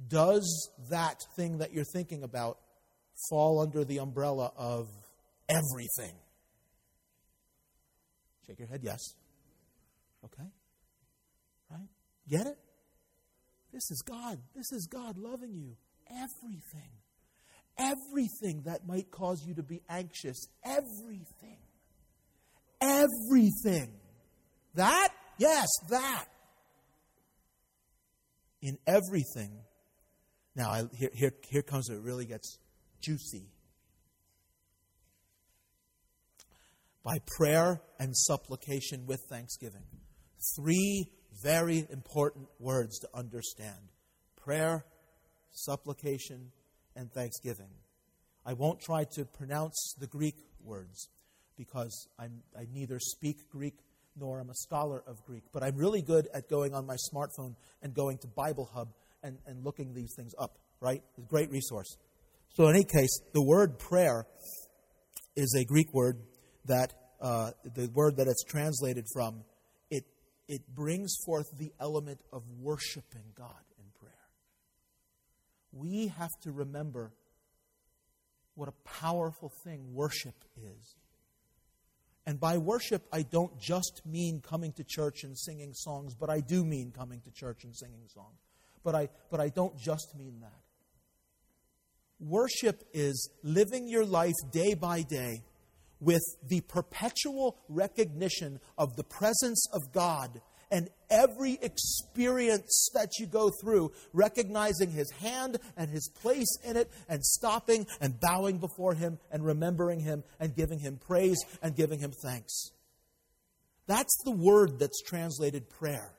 Does 0.08 0.70
that 0.90 1.22
thing 1.36 1.58
that 1.58 1.72
you're 1.72 1.84
thinking 1.84 2.22
about 2.22 2.58
fall 3.30 3.60
under 3.60 3.84
the 3.84 3.98
umbrella 3.98 4.52
of 4.56 4.88
everything? 5.48 6.14
Shake 8.46 8.58
your 8.58 8.68
head, 8.68 8.80
yes. 8.82 9.00
Okay? 10.24 10.48
Right? 11.70 11.88
Get 12.28 12.46
it? 12.46 12.58
This 13.72 13.90
is 13.90 14.02
God. 14.06 14.38
This 14.54 14.70
is 14.72 14.86
God 14.90 15.18
loving 15.18 15.54
you. 15.54 15.76
Everything. 16.08 16.90
Everything 17.78 18.62
that 18.64 18.86
might 18.86 19.10
cause 19.10 19.44
you 19.46 19.54
to 19.54 19.62
be 19.62 19.82
anxious. 19.88 20.46
Everything. 20.64 21.58
Everything. 22.80 23.92
That? 24.74 25.08
Yes, 25.38 25.68
that. 25.90 26.26
In 28.62 28.78
everything. 28.86 29.50
Now, 30.56 30.70
I, 30.70 30.84
here, 30.96 31.10
here, 31.12 31.32
here 31.50 31.62
comes 31.62 31.90
where 31.90 31.98
it 31.98 32.02
really 32.02 32.24
gets 32.24 32.58
juicy. 33.02 33.50
By 37.04 37.18
prayer 37.36 37.82
and 38.00 38.16
supplication 38.16 39.06
with 39.06 39.20
thanksgiving. 39.28 39.84
Three 40.56 41.10
very 41.42 41.86
important 41.90 42.48
words 42.58 42.98
to 43.00 43.08
understand 43.14 43.92
prayer, 44.34 44.86
supplication, 45.52 46.50
and 46.96 47.12
thanksgiving. 47.12 47.68
I 48.44 48.54
won't 48.54 48.80
try 48.80 49.04
to 49.12 49.24
pronounce 49.26 49.94
the 49.98 50.06
Greek 50.06 50.36
words 50.64 51.08
because 51.56 52.08
I'm, 52.18 52.42
I 52.58 52.66
neither 52.72 52.98
speak 52.98 53.50
Greek 53.50 53.74
nor 54.18 54.40
am 54.40 54.48
a 54.48 54.54
scholar 54.54 55.02
of 55.06 55.22
Greek, 55.26 55.44
but 55.52 55.62
I'm 55.62 55.76
really 55.76 56.00
good 56.00 56.28
at 56.32 56.48
going 56.48 56.74
on 56.74 56.86
my 56.86 56.96
smartphone 57.12 57.54
and 57.82 57.92
going 57.92 58.16
to 58.18 58.28
Bible 58.28 58.70
Hub 58.72 58.88
and, 59.26 59.38
and 59.46 59.64
looking 59.64 59.92
these 59.92 60.14
things 60.16 60.32
up, 60.38 60.58
right? 60.80 61.02
It's 61.10 61.26
a 61.26 61.28
great 61.28 61.50
resource. 61.50 61.96
So, 62.54 62.68
in 62.68 62.76
any 62.76 62.84
case, 62.84 63.20
the 63.34 63.42
word 63.42 63.78
prayer 63.78 64.26
is 65.34 65.54
a 65.58 65.64
Greek 65.64 65.92
word 65.92 66.22
that 66.66 66.92
uh, 67.20 67.50
the 67.74 67.88
word 67.92 68.16
that 68.16 68.28
it's 68.28 68.44
translated 68.44 69.04
from 69.12 69.44
it 69.90 70.04
it 70.48 70.62
brings 70.74 71.16
forth 71.24 71.46
the 71.58 71.72
element 71.80 72.20
of 72.32 72.42
worshiping 72.60 73.32
God 73.34 73.64
in 73.78 73.84
prayer. 74.00 74.12
We 75.72 76.08
have 76.18 76.30
to 76.42 76.52
remember 76.52 77.12
what 78.54 78.68
a 78.68 78.88
powerful 78.88 79.52
thing 79.64 79.92
worship 79.92 80.36
is. 80.56 80.96
And 82.28 82.40
by 82.40 82.58
worship, 82.58 83.06
I 83.12 83.22
don't 83.22 83.60
just 83.60 84.02
mean 84.04 84.40
coming 84.40 84.72
to 84.72 84.84
church 84.84 85.22
and 85.22 85.38
singing 85.38 85.72
songs, 85.74 86.14
but 86.14 86.28
I 86.28 86.40
do 86.40 86.64
mean 86.64 86.90
coming 86.90 87.20
to 87.20 87.30
church 87.30 87.64
and 87.64 87.76
singing 87.76 88.08
songs. 88.08 88.45
But 88.86 88.94
I, 88.94 89.08
but 89.32 89.40
I 89.40 89.48
don't 89.48 89.76
just 89.76 90.16
mean 90.16 90.38
that. 90.42 90.60
Worship 92.20 92.84
is 92.94 93.28
living 93.42 93.88
your 93.88 94.04
life 94.04 94.36
day 94.52 94.74
by 94.74 95.02
day 95.02 95.42
with 96.00 96.22
the 96.46 96.60
perpetual 96.60 97.58
recognition 97.68 98.60
of 98.78 98.94
the 98.94 99.02
presence 99.02 99.66
of 99.72 99.92
God 99.92 100.40
and 100.70 100.88
every 101.10 101.58
experience 101.62 102.90
that 102.94 103.18
you 103.18 103.26
go 103.26 103.50
through, 103.60 103.90
recognizing 104.12 104.92
His 104.92 105.10
hand 105.20 105.58
and 105.76 105.90
His 105.90 106.08
place 106.22 106.56
in 106.64 106.76
it, 106.76 106.88
and 107.08 107.24
stopping 107.24 107.88
and 108.00 108.20
bowing 108.20 108.58
before 108.58 108.94
Him 108.94 109.18
and 109.32 109.44
remembering 109.44 109.98
Him 109.98 110.22
and 110.38 110.54
giving 110.54 110.78
Him 110.78 110.96
praise 110.96 111.38
and 111.60 111.74
giving 111.74 111.98
Him 111.98 112.12
thanks. 112.22 112.70
That's 113.88 114.16
the 114.24 114.30
word 114.30 114.78
that's 114.78 115.02
translated 115.02 115.68
prayer 115.70 116.12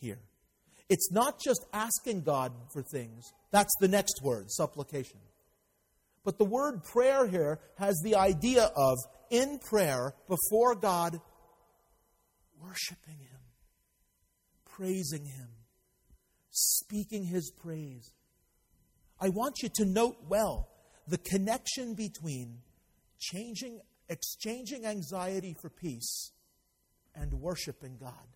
here. 0.00 0.18
It's 0.88 1.10
not 1.10 1.40
just 1.40 1.64
asking 1.72 2.22
God 2.22 2.52
for 2.72 2.82
things, 2.82 3.32
that's 3.50 3.72
the 3.80 3.88
next 3.88 4.20
word, 4.22 4.50
supplication. 4.50 5.18
But 6.24 6.38
the 6.38 6.44
word 6.44 6.82
prayer 6.84 7.26
here 7.26 7.60
has 7.78 8.00
the 8.02 8.16
idea 8.16 8.70
of 8.76 8.98
in 9.30 9.58
prayer 9.58 10.14
before 10.28 10.74
God, 10.74 11.20
worshiping 12.62 13.18
Him, 13.18 13.40
praising 14.64 15.24
Him, 15.24 15.48
speaking 16.50 17.24
His 17.24 17.50
praise. 17.50 18.12
I 19.20 19.28
want 19.28 19.62
you 19.62 19.68
to 19.76 19.84
note 19.84 20.16
well 20.28 20.68
the 21.06 21.18
connection 21.18 21.94
between 21.94 22.58
changing, 23.18 23.80
exchanging 24.08 24.86
anxiety 24.86 25.54
for 25.60 25.68
peace 25.68 26.32
and 27.14 27.32
worshiping 27.34 27.96
God. 28.00 28.26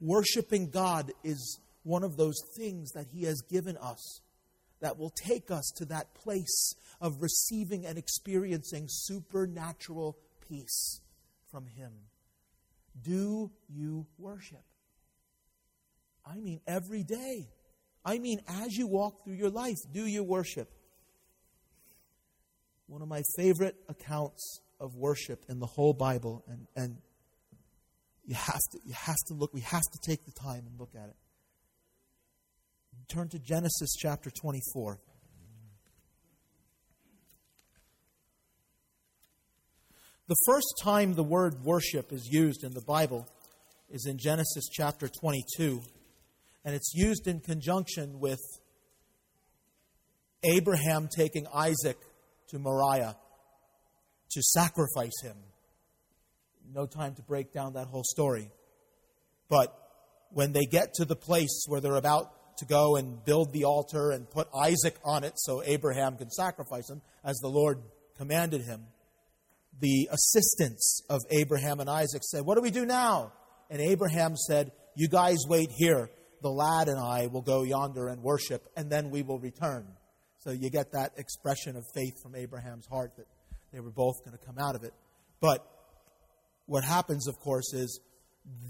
Worshiping 0.00 0.70
God 0.70 1.12
is 1.22 1.60
one 1.82 2.02
of 2.02 2.16
those 2.16 2.40
things 2.56 2.92
that 2.92 3.06
He 3.12 3.24
has 3.24 3.42
given 3.42 3.76
us 3.76 4.20
that 4.80 4.98
will 4.98 5.10
take 5.10 5.50
us 5.50 5.70
to 5.76 5.84
that 5.86 6.14
place 6.14 6.74
of 7.00 7.20
receiving 7.20 7.84
and 7.84 7.98
experiencing 7.98 8.86
supernatural 8.88 10.16
peace 10.48 11.00
from 11.50 11.66
Him. 11.66 11.92
Do 13.02 13.50
you 13.68 14.06
worship? 14.18 14.64
I 16.26 16.36
mean, 16.36 16.60
every 16.66 17.02
day. 17.02 17.48
I 18.04 18.18
mean, 18.18 18.40
as 18.48 18.76
you 18.76 18.86
walk 18.86 19.24
through 19.24 19.34
your 19.34 19.50
life, 19.50 19.76
do 19.92 20.06
you 20.06 20.24
worship? 20.24 20.70
One 22.86 23.02
of 23.02 23.08
my 23.08 23.22
favorite 23.36 23.76
accounts 23.88 24.60
of 24.80 24.96
worship 24.96 25.44
in 25.48 25.60
the 25.60 25.66
whole 25.66 25.92
Bible, 25.92 26.42
and, 26.48 26.66
and 26.74 26.96
you, 28.30 28.36
have 28.36 28.60
to, 28.70 28.78
you 28.84 28.94
have 28.94 29.16
to 29.26 29.34
look, 29.34 29.52
we 29.52 29.60
have 29.62 29.82
to 29.82 29.98
take 30.06 30.24
the 30.24 30.30
time 30.30 30.62
and 30.64 30.78
look 30.78 30.94
at 30.94 31.08
it. 31.08 31.16
Turn 33.08 33.28
to 33.30 33.40
Genesis 33.40 33.96
chapter 33.98 34.30
24. 34.30 35.00
The 40.28 40.36
first 40.46 40.68
time 40.80 41.14
the 41.14 41.24
word 41.24 41.64
worship 41.64 42.12
is 42.12 42.28
used 42.30 42.62
in 42.62 42.72
the 42.72 42.82
Bible 42.82 43.26
is 43.90 44.06
in 44.06 44.16
Genesis 44.16 44.68
chapter 44.72 45.08
22, 45.08 45.82
and 46.64 46.72
it's 46.72 46.92
used 46.94 47.26
in 47.26 47.40
conjunction 47.40 48.20
with 48.20 48.38
Abraham 50.44 51.08
taking 51.12 51.48
Isaac 51.52 51.98
to 52.50 52.60
Moriah 52.60 53.16
to 54.30 54.40
sacrifice 54.40 55.20
him. 55.20 55.34
No 56.72 56.86
time 56.86 57.14
to 57.16 57.22
break 57.22 57.52
down 57.52 57.74
that 57.74 57.86
whole 57.86 58.04
story. 58.04 58.50
But 59.48 59.76
when 60.30 60.52
they 60.52 60.64
get 60.64 60.94
to 60.94 61.04
the 61.04 61.16
place 61.16 61.64
where 61.66 61.80
they're 61.80 61.96
about 61.96 62.56
to 62.60 62.66
go 62.66 62.96
and 62.96 63.24
build 63.24 63.52
the 63.52 63.64
altar 63.64 64.10
and 64.10 64.30
put 64.30 64.46
Isaac 64.54 64.96
on 65.04 65.24
it 65.24 65.32
so 65.36 65.62
Abraham 65.64 66.16
can 66.16 66.30
sacrifice 66.30 66.88
him, 66.88 67.02
as 67.24 67.36
the 67.38 67.48
Lord 67.48 67.78
commanded 68.16 68.62
him. 68.62 68.86
The 69.80 70.08
assistants 70.12 71.02
of 71.08 71.20
Abraham 71.30 71.80
and 71.80 71.88
Isaac 71.88 72.22
said, 72.22 72.42
What 72.44 72.56
do 72.56 72.60
we 72.60 72.70
do 72.70 72.84
now? 72.84 73.32
And 73.70 73.80
Abraham 73.80 74.36
said, 74.36 74.72
You 74.94 75.08
guys 75.08 75.38
wait 75.48 75.70
here. 75.74 76.10
The 76.42 76.50
lad 76.50 76.88
and 76.88 76.98
I 76.98 77.26
will 77.26 77.42
go 77.42 77.62
yonder 77.62 78.08
and 78.08 78.22
worship, 78.22 78.66
and 78.76 78.90
then 78.90 79.10
we 79.10 79.22
will 79.22 79.38
return. 79.38 79.86
So 80.38 80.50
you 80.50 80.70
get 80.70 80.92
that 80.92 81.12
expression 81.18 81.76
of 81.76 81.84
faith 81.94 82.14
from 82.22 82.34
Abraham's 82.34 82.86
heart 82.86 83.12
that 83.16 83.26
they 83.72 83.80
were 83.80 83.90
both 83.90 84.24
going 84.24 84.36
to 84.36 84.44
come 84.44 84.56
out 84.58 84.74
of 84.74 84.84
it. 84.84 84.94
But 85.40 85.66
what 86.70 86.84
happens, 86.84 87.26
of 87.26 87.40
course, 87.40 87.74
is 87.74 88.00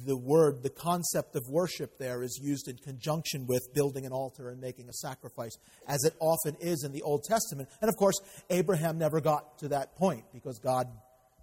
the 0.06 0.16
word, 0.16 0.62
the 0.62 0.70
concept 0.70 1.36
of 1.36 1.42
worship 1.50 1.98
there 1.98 2.22
is 2.22 2.40
used 2.42 2.66
in 2.66 2.78
conjunction 2.78 3.46
with 3.46 3.60
building 3.74 4.06
an 4.06 4.12
altar 4.12 4.48
and 4.48 4.58
making 4.58 4.88
a 4.88 4.92
sacrifice, 4.94 5.54
as 5.86 6.02
it 6.04 6.14
often 6.18 6.56
is 6.60 6.82
in 6.82 6.92
the 6.92 7.02
Old 7.02 7.24
Testament. 7.24 7.68
And 7.82 7.90
of 7.90 7.96
course, 7.96 8.18
Abraham 8.48 8.96
never 8.96 9.20
got 9.20 9.58
to 9.58 9.68
that 9.68 9.96
point 9.96 10.24
because 10.32 10.58
God 10.58 10.88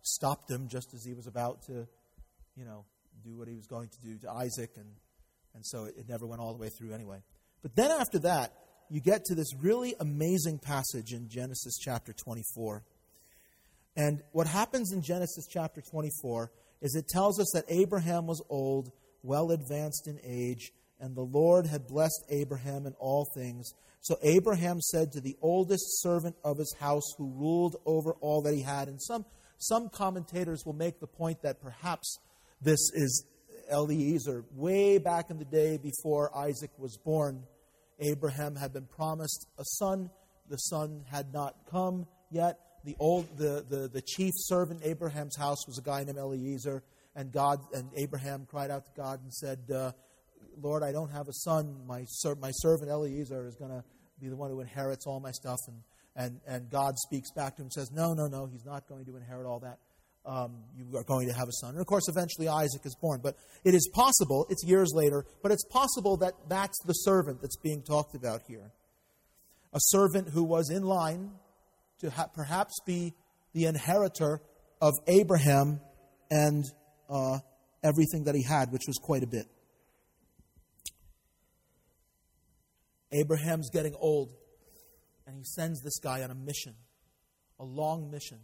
stopped 0.01 0.49
him 0.49 0.67
just 0.67 0.95
as 0.95 1.05
he 1.05 1.13
was 1.13 1.27
about 1.27 1.61
to, 1.67 1.87
you 2.55 2.65
know, 2.65 2.85
do 3.23 3.37
what 3.37 3.47
he 3.47 3.53
was 3.53 3.67
going 3.67 3.89
to 3.89 4.01
do 4.01 4.17
to 4.17 4.31
Isaac, 4.31 4.71
and, 4.77 4.87
and 5.53 5.63
so 5.63 5.85
it, 5.85 5.93
it 5.95 6.09
never 6.09 6.25
went 6.25 6.41
all 6.41 6.53
the 6.53 6.59
way 6.59 6.69
through 6.69 6.91
anyway. 6.91 7.19
But 7.61 7.75
then 7.75 7.91
after 7.91 8.17
that, 8.19 8.51
you 8.89 8.99
get 8.99 9.25
to 9.25 9.35
this 9.35 9.53
really 9.61 9.93
amazing 9.99 10.57
passage 10.57 11.13
in 11.13 11.29
Genesis 11.29 11.77
chapter 11.77 12.13
24. 12.13 12.83
And 13.97 14.21
what 14.31 14.45
happens 14.45 14.93
in 14.93 15.01
Genesis 15.01 15.47
chapter 15.49 15.81
24 15.81 16.51
is 16.81 16.95
it 16.95 17.07
tells 17.07 17.39
us 17.39 17.49
that 17.55 17.65
Abraham 17.67 18.27
was 18.27 18.43
old, 18.47 18.91
well 19.23 19.49
advanced 19.49 20.07
in 20.07 20.19
age, 20.23 20.71
and 20.99 21.15
the 21.15 21.21
Lord 21.21 21.65
had 21.65 21.87
blessed 21.87 22.23
Abraham 22.29 22.85
in 22.85 22.93
all 22.99 23.27
things. 23.35 23.73
So 24.01 24.17
Abraham 24.21 24.79
said 24.81 25.11
to 25.11 25.19
the 25.19 25.35
oldest 25.41 26.01
servant 26.01 26.35
of 26.43 26.59
his 26.59 26.75
house 26.79 27.15
who 27.17 27.33
ruled 27.35 27.77
over 27.87 28.13
all 28.21 28.43
that 28.43 28.53
he 28.53 28.61
had, 28.61 28.87
and 28.87 29.01
some, 29.01 29.25
some 29.57 29.89
commentators 29.89 30.63
will 30.63 30.73
make 30.73 30.99
the 30.99 31.07
point 31.07 31.41
that 31.41 31.59
perhaps 31.59 32.19
this 32.61 32.91
is 32.93 33.25
Eliezer, 33.71 34.45
way 34.53 34.99
back 34.99 35.31
in 35.31 35.39
the 35.39 35.45
day 35.45 35.77
before 35.77 36.35
Isaac 36.37 36.71
was 36.77 36.97
born. 37.03 37.43
Abraham 37.99 38.55
had 38.55 38.73
been 38.73 38.85
promised 38.85 39.47
a 39.57 39.65
son. 39.65 40.11
The 40.49 40.57
son 40.57 41.03
had 41.09 41.33
not 41.33 41.55
come 41.69 42.05
yet. 42.31 42.59
The, 42.87 42.95
old, 42.99 43.37
the, 43.37 43.65
the, 43.69 43.89
the 43.89 44.01
chief 44.01 44.31
servant 44.37 44.79
Abraham's 44.81 45.35
house 45.35 45.67
was 45.67 45.77
a 45.77 45.81
guy 45.81 46.05
named 46.05 46.17
Eliezer. 46.17 46.83
And, 47.17 47.33
God, 47.33 47.59
and 47.73 47.89
Abraham 47.97 48.47
cried 48.49 48.71
out 48.71 48.85
to 48.85 48.91
God 48.95 49.19
and 49.21 49.33
said, 49.33 49.59
uh, 49.69 49.91
Lord, 50.61 50.83
I 50.83 50.93
don't 50.93 51.11
have 51.11 51.27
a 51.27 51.33
son. 51.33 51.85
My, 51.85 52.05
ser- 52.07 52.35
my 52.35 52.51
servant 52.51 52.89
Eliezer 52.89 53.45
is 53.45 53.55
going 53.57 53.71
to 53.71 53.83
be 54.21 54.29
the 54.29 54.37
one 54.37 54.51
who 54.51 54.61
inherits 54.61 55.05
all 55.05 55.19
my 55.19 55.31
stuff. 55.31 55.59
And, 55.67 55.81
and, 56.15 56.39
and 56.47 56.69
God 56.69 56.97
speaks 56.97 57.29
back 57.31 57.57
to 57.57 57.61
him 57.61 57.65
and 57.65 57.73
says, 57.73 57.91
No, 57.91 58.13
no, 58.13 58.27
no, 58.27 58.45
he's 58.45 58.63
not 58.63 58.87
going 58.87 59.03
to 59.03 59.17
inherit 59.17 59.45
all 59.45 59.59
that. 59.59 59.79
Um, 60.25 60.63
you 60.77 60.97
are 60.97 61.03
going 61.03 61.27
to 61.27 61.33
have 61.33 61.49
a 61.49 61.53
son. 61.59 61.71
And 61.71 61.81
of 61.81 61.87
course, 61.87 62.07
eventually 62.07 62.47
Isaac 62.47 62.85
is 62.85 62.95
born. 63.01 63.19
But 63.21 63.35
it 63.65 63.75
is 63.75 63.89
possible, 63.93 64.45
it's 64.49 64.63
years 64.65 64.93
later, 64.95 65.25
but 65.43 65.51
it's 65.51 65.65
possible 65.65 66.15
that 66.17 66.35
that's 66.47 66.81
the 66.85 66.93
servant 66.93 67.41
that's 67.41 67.57
being 67.57 67.83
talked 67.83 68.15
about 68.15 68.43
here. 68.47 68.71
A 69.73 69.79
servant 69.79 70.29
who 70.29 70.45
was 70.45 70.69
in 70.69 70.83
line 70.83 71.31
to 71.99 72.09
ha- 72.09 72.27
perhaps 72.33 72.73
be 72.85 73.13
the 73.53 73.65
inheritor 73.65 74.41
of 74.81 74.93
Abraham 75.07 75.79
and 76.29 76.65
uh, 77.09 77.39
everything 77.83 78.25
that 78.25 78.35
he 78.35 78.43
had, 78.43 78.71
which 78.71 78.83
was 78.87 78.97
quite 78.97 79.23
a 79.23 79.27
bit. 79.27 79.45
Abraham's 83.11 83.69
getting 83.71 83.95
old, 83.99 84.33
and 85.25 85.35
he 85.35 85.43
sends 85.43 85.81
this 85.81 85.97
guy 85.99 86.23
on 86.23 86.31
a 86.31 86.35
mission, 86.35 86.75
a 87.59 87.63
long 87.63 88.11
mission, 88.11 88.39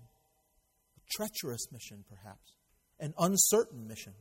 a 0.98 1.02
treacherous 1.16 1.72
mission, 1.72 2.04
perhaps, 2.10 2.56
an 3.00 3.14
uncertain 3.20 3.88
mission. 3.88 4.14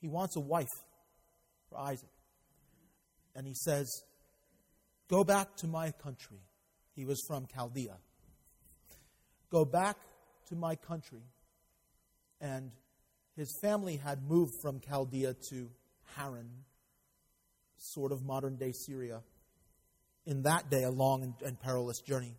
He 0.00 0.08
wants 0.08 0.36
a 0.36 0.40
wife 0.40 0.68
for 1.68 1.78
Isaac. 1.78 2.08
And 3.34 3.46
he 3.46 3.54
says, 3.54 4.04
Go 5.08 5.24
back 5.24 5.56
to 5.56 5.66
my 5.66 5.90
country. 5.90 6.40
He 6.94 7.04
was 7.04 7.22
from 7.26 7.46
Chaldea. 7.46 7.96
Go 9.50 9.64
back 9.64 9.96
to 10.48 10.54
my 10.54 10.76
country. 10.76 11.22
And 12.40 12.70
his 13.36 13.56
family 13.62 13.96
had 13.96 14.22
moved 14.28 14.52
from 14.62 14.80
Chaldea 14.80 15.34
to 15.50 15.70
Haran, 16.16 16.50
sort 17.76 18.12
of 18.12 18.22
modern 18.24 18.56
day 18.56 18.72
Syria. 18.72 19.22
In 20.26 20.42
that 20.42 20.70
day, 20.70 20.84
a 20.84 20.90
long 20.90 21.34
and, 21.44 21.60
perilous 21.60 22.00
journey. 22.00 22.34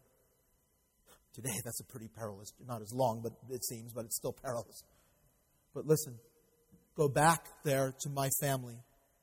Today, 1.34 1.54
that's 1.64 1.82
a 1.82 1.84
pretty 1.84 2.08
perilous, 2.08 2.52
not 2.66 2.82
as 2.82 2.92
long, 2.94 3.22
but 3.22 3.34
it 3.54 3.64
seems, 3.66 3.94
but 3.94 4.06
it's 4.06 4.16
still 4.16 4.34
perilous. 4.34 4.84
But 5.74 5.86
listen, 5.86 6.18
go 6.96 7.10
back 7.10 7.46
there 7.64 7.94
to 8.02 8.10
my 8.10 8.30
family 8.40 8.78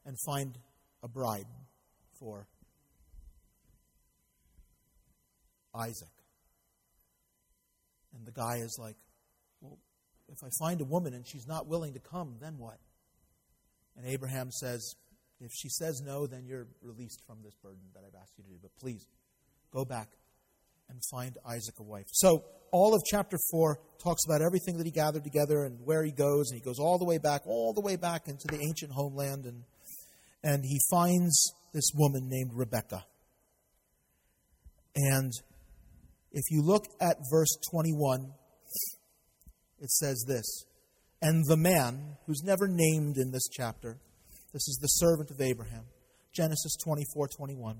and 0.05 0.17
find 0.27 0.59
a 1.03 1.09
bride 1.09 1.47
for 2.21 2.47
Isaac. 5.75 6.09
And 8.15 8.27
the 8.27 8.33
guy 8.33 8.57
is 8.57 8.77
like, 8.79 8.97
Well, 9.61 9.79
if 10.29 10.39
I 10.45 10.49
find 10.59 10.81
a 10.81 10.85
woman 10.85 11.15
and 11.15 11.27
she's 11.27 11.47
not 11.47 11.67
willing 11.67 11.95
to 11.95 12.01
come, 12.01 12.37
then 12.41 12.59
what? 12.59 12.79
And 13.97 14.07
Abraham 14.07 14.51
says, 14.51 14.95
If 15.41 15.51
she 15.53 15.69
says 15.69 16.03
no, 16.05 16.27
then 16.27 16.45
you're 16.47 16.69
released 16.83 17.23
from 17.27 17.39
this 17.43 17.55
burden 17.63 17.83
that 17.95 18.03
I've 18.07 18.21
asked 18.21 18.39
you 18.39 18.45
to 18.45 18.51
do. 18.51 18.57
But 18.61 18.71
please, 18.79 19.07
go 19.73 19.85
back 19.85 20.09
and 20.89 21.01
find 21.11 21.37
Isaac 21.47 21.79
a 21.79 21.83
wife. 21.83 22.07
So, 22.13 22.45
all 22.71 22.95
of 22.95 23.03
chapter 23.11 23.39
4 23.51 23.79
talks 24.03 24.23
about 24.27 24.41
everything 24.41 24.79
that 24.79 24.87
he 24.87 24.93
gathered 24.93 25.25
together 25.25 25.65
and 25.65 25.79
where 25.85 26.03
he 26.05 26.11
goes, 26.11 26.51
and 26.51 26.59
he 26.59 26.65
goes 26.65 26.79
all 26.79 26.99
the 26.99 27.05
way 27.05 27.19
back, 27.19 27.43
all 27.47 27.75
the 27.75 27.83
way 27.83 27.97
back 27.97 28.29
into 28.29 28.47
the 28.49 28.59
ancient 28.67 28.93
homeland, 28.93 29.45
and, 29.45 29.65
and 30.43 30.65
he 30.65 30.79
finds 30.91 31.53
this 31.75 31.91
woman 31.95 32.29
named 32.29 32.51
Rebecca. 32.55 33.05
And 34.95 35.33
if 36.33 36.51
you 36.51 36.63
look 36.63 36.87
at 37.01 37.19
verse 37.31 37.57
21, 37.71 38.33
it 39.81 39.91
says 39.91 40.25
this 40.27 40.65
And 41.21 41.45
the 41.47 41.57
man, 41.57 42.17
who's 42.27 42.43
never 42.43 42.67
named 42.69 43.19
in 43.19 43.31
this 43.31 43.49
chapter, 43.49 43.99
this 44.53 44.69
is 44.69 44.79
the 44.81 44.89
servant 44.89 45.31
of 45.31 45.41
Abraham, 45.41 45.85
Genesis 46.33 46.77
24 46.85 47.29
21. 47.37 47.79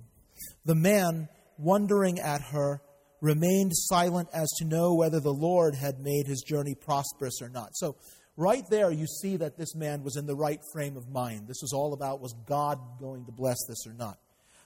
The 0.65 0.75
man, 0.75 1.29
wondering 1.59 2.19
at 2.19 2.43
her, 2.53 2.83
remained 3.21 3.73
silent 3.75 4.29
as 4.35 4.51
to 4.59 4.65
know 4.65 4.95
whether 4.95 5.21
the 5.21 5.33
Lord 5.33 5.75
had 5.75 6.01
made 6.01 6.27
his 6.27 6.43
journey 6.43 6.75
prosperous 6.75 7.41
or 7.41 7.49
not. 7.49 7.77
So, 7.77 7.97
right 8.37 8.65
there, 8.69 8.91
you 8.91 9.07
see 9.07 9.37
that 9.37 9.57
this 9.57 9.75
man 9.75 10.03
was 10.03 10.17
in 10.17 10.27
the 10.27 10.35
right 10.35 10.61
frame 10.73 10.97
of 10.97 11.09
mind. 11.09 11.47
This 11.47 11.61
was 11.63 11.73
all 11.73 11.93
about 11.93 12.21
was 12.21 12.35
God 12.47 12.79
going 13.01 13.25
to 13.27 13.33
bless 13.33 13.59
this 13.69 13.87
or 13.87 13.95
not? 13.95 14.19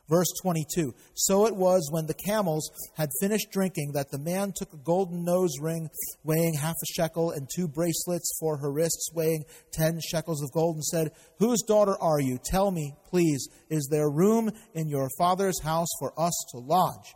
Verse 0.08 0.28
22 0.42 0.94
So 1.14 1.46
it 1.46 1.56
was 1.56 1.88
when 1.90 2.06
the 2.06 2.14
camels 2.14 2.70
had 2.96 3.08
finished 3.20 3.50
drinking 3.50 3.92
that 3.94 4.10
the 4.10 4.18
man 4.18 4.52
took 4.54 4.72
a 4.72 4.78
golden 4.78 5.24
nose 5.24 5.58
ring 5.60 5.88
weighing 6.22 6.54
half 6.54 6.74
a 6.74 6.92
shekel 6.94 7.30
and 7.30 7.48
two 7.54 7.68
bracelets 7.68 8.36
for 8.38 8.56
her 8.58 8.70
wrists 8.70 9.10
weighing 9.12 9.44
ten 9.72 10.00
shekels 10.00 10.42
of 10.42 10.52
gold 10.52 10.76
and 10.76 10.84
said, 10.84 11.12
Whose 11.38 11.62
daughter 11.62 11.96
are 12.00 12.20
you? 12.20 12.38
Tell 12.44 12.70
me, 12.70 12.94
please, 13.08 13.48
is 13.68 13.88
there 13.90 14.08
room 14.08 14.50
in 14.74 14.88
your 14.88 15.08
father's 15.18 15.60
house 15.62 15.88
for 15.98 16.12
us 16.18 16.34
to 16.52 16.58
lodge? 16.58 17.14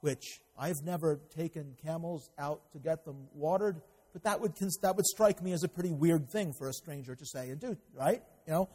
Which 0.00 0.40
I've 0.58 0.82
never 0.84 1.20
taken 1.36 1.76
camels 1.84 2.30
out 2.38 2.60
to 2.72 2.78
get 2.78 3.04
them 3.04 3.28
watered, 3.34 3.80
but 4.12 4.22
that 4.24 4.40
would, 4.40 4.52
that 4.82 4.96
would 4.96 5.06
strike 5.06 5.42
me 5.42 5.52
as 5.52 5.64
a 5.64 5.68
pretty 5.68 5.90
weird 5.90 6.30
thing 6.30 6.52
for 6.58 6.68
a 6.68 6.72
stranger 6.72 7.14
to 7.14 7.26
say 7.26 7.50
and 7.50 7.60
do, 7.60 7.76
right? 7.92 8.22
You 8.46 8.52
know, 8.52 8.68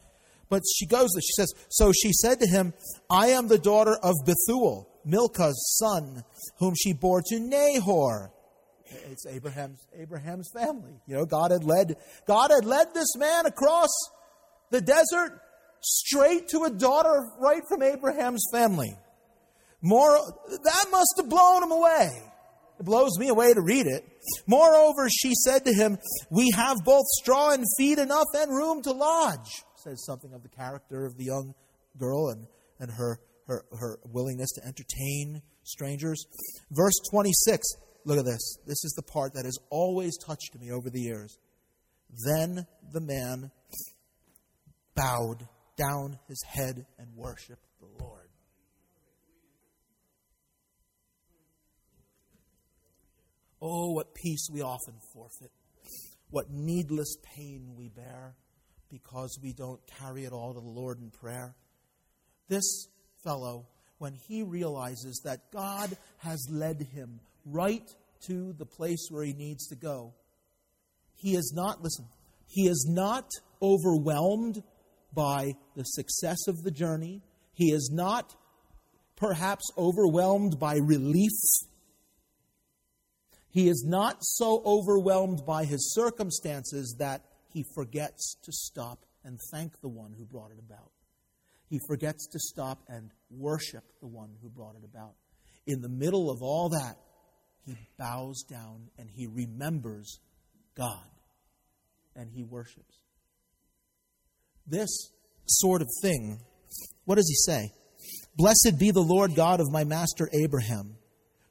but 0.50 0.62
she 0.76 0.84
goes. 0.84 1.08
She 1.14 1.32
says, 1.32 1.54
So 1.70 1.92
she 1.92 2.12
said 2.12 2.40
to 2.40 2.46
him, 2.46 2.74
I 3.08 3.28
am 3.28 3.48
the 3.48 3.58
daughter 3.58 3.96
of 4.02 4.14
Bethuel, 4.26 4.88
Milcah's 5.04 5.78
son, 5.78 6.24
whom 6.58 6.74
she 6.76 6.92
bore 6.92 7.22
to 7.26 7.38
Nahor. 7.38 8.32
It's 9.10 9.24
Abraham's 9.24 9.86
Abraham's 9.96 10.50
family. 10.52 11.00
You 11.06 11.16
know, 11.16 11.24
God 11.24 11.52
had 11.52 11.64
led 11.64 11.96
God 12.26 12.50
had 12.50 12.64
led 12.64 12.92
this 12.92 13.16
man 13.16 13.46
across 13.46 13.88
the 14.70 14.80
desert 14.80 15.40
straight 15.80 16.48
to 16.48 16.64
a 16.64 16.70
daughter 16.70 17.22
right 17.38 17.62
from 17.68 17.82
Abraham's 17.82 18.44
family. 18.52 18.92
More 19.80 20.18
that 20.48 20.86
must 20.90 21.14
have 21.18 21.28
blown 21.28 21.62
him 21.62 21.70
away. 21.70 22.10
It 22.80 22.86
blows 22.86 23.18
me 23.18 23.28
away 23.28 23.54
to 23.54 23.60
read 23.60 23.86
it. 23.86 24.04
Moreover, 24.46 25.08
she 25.08 25.34
said 25.34 25.64
to 25.66 25.72
him, 25.72 25.98
We 26.30 26.50
have 26.56 26.78
both 26.84 27.06
straw 27.06 27.50
and 27.52 27.64
feed 27.78 27.98
enough 27.98 28.26
and 28.34 28.50
room 28.50 28.82
to 28.82 28.92
lodge 28.92 29.64
says 29.82 30.04
something 30.04 30.32
of 30.32 30.42
the 30.42 30.48
character 30.48 31.06
of 31.06 31.16
the 31.16 31.24
young 31.24 31.54
girl 31.98 32.28
and, 32.28 32.46
and 32.78 32.90
her, 32.90 33.18
her, 33.46 33.64
her 33.78 33.98
willingness 34.04 34.50
to 34.52 34.64
entertain 34.64 35.42
strangers. 35.64 36.26
Verse 36.70 36.94
26, 37.10 37.66
look 38.04 38.18
at 38.18 38.24
this. 38.24 38.58
This 38.66 38.84
is 38.84 38.92
the 38.96 39.02
part 39.02 39.34
that 39.34 39.44
has 39.44 39.58
always 39.70 40.16
touched 40.18 40.56
me 40.60 40.70
over 40.70 40.90
the 40.90 41.00
years. 41.00 41.38
Then 42.26 42.66
the 42.92 43.00
man 43.00 43.50
bowed 44.94 45.48
down 45.76 46.18
his 46.28 46.42
head 46.46 46.86
and 46.98 47.08
worshiped 47.14 47.64
the 47.80 48.04
Lord. 48.04 48.28
Oh, 53.62 53.92
what 53.92 54.14
peace 54.14 54.48
we 54.50 54.62
often 54.62 54.94
forfeit, 55.12 55.50
what 56.30 56.46
needless 56.50 57.16
pain 57.36 57.74
we 57.76 57.88
bear 57.88 58.34
because 58.90 59.38
we 59.42 59.52
don't 59.52 59.80
carry 59.98 60.24
it 60.24 60.32
all 60.32 60.54
to 60.54 60.60
the 60.60 60.66
Lord 60.66 60.98
in 61.00 61.10
prayer. 61.10 61.54
This 62.48 62.88
fellow, 63.22 63.66
when 63.98 64.14
he 64.14 64.42
realizes 64.42 65.20
that 65.24 65.52
God 65.52 65.96
has 66.18 66.46
led 66.50 66.88
him 66.92 67.20
right 67.44 67.88
to 68.26 68.52
the 68.54 68.66
place 68.66 69.08
where 69.10 69.24
he 69.24 69.32
needs 69.32 69.68
to 69.68 69.76
go, 69.76 70.14
he 71.16 71.34
is 71.34 71.52
not, 71.54 71.82
listen, 71.82 72.06
he 72.46 72.66
is 72.66 72.86
not 72.90 73.28
overwhelmed 73.62 74.62
by 75.14 75.54
the 75.76 75.84
success 75.84 76.48
of 76.48 76.62
the 76.62 76.70
journey. 76.70 77.22
He 77.52 77.72
is 77.72 77.90
not 77.92 78.34
perhaps 79.16 79.64
overwhelmed 79.76 80.58
by 80.58 80.76
relief. 80.76 81.30
He 83.50 83.68
is 83.68 83.84
not 83.86 84.18
so 84.20 84.62
overwhelmed 84.64 85.44
by 85.46 85.64
his 85.64 85.92
circumstances 85.92 86.96
that 86.98 87.22
he 87.52 87.64
forgets 87.74 88.36
to 88.42 88.52
stop 88.52 89.04
and 89.24 89.38
thank 89.52 89.80
the 89.80 89.88
one 89.88 90.14
who 90.16 90.24
brought 90.24 90.50
it 90.50 90.58
about. 90.58 90.90
he 91.70 91.78
forgets 91.86 92.26
to 92.26 92.38
stop 92.38 92.80
and 92.88 93.10
worship 93.30 93.84
the 94.00 94.06
one 94.08 94.30
who 94.42 94.48
brought 94.48 94.74
it 94.74 94.84
about. 94.84 95.14
In 95.66 95.80
the 95.80 95.88
middle 95.88 96.30
of 96.30 96.42
all 96.42 96.68
that, 96.70 96.96
he 97.64 97.76
bows 97.96 98.42
down 98.42 98.88
and 98.98 99.08
he 99.08 99.28
remembers 99.28 100.18
God 100.76 101.06
and 102.16 102.28
he 102.32 102.42
worships. 102.42 102.96
This 104.66 105.12
sort 105.46 105.80
of 105.80 105.88
thing, 106.02 106.40
what 107.04 107.16
does 107.16 107.28
he 107.28 107.52
say? 107.52 107.70
Blessed 108.36 108.78
be 108.78 108.90
the 108.90 109.00
Lord 109.00 109.36
God 109.36 109.60
of 109.60 109.70
my 109.70 109.84
master 109.84 110.28
Abraham, 110.32 110.96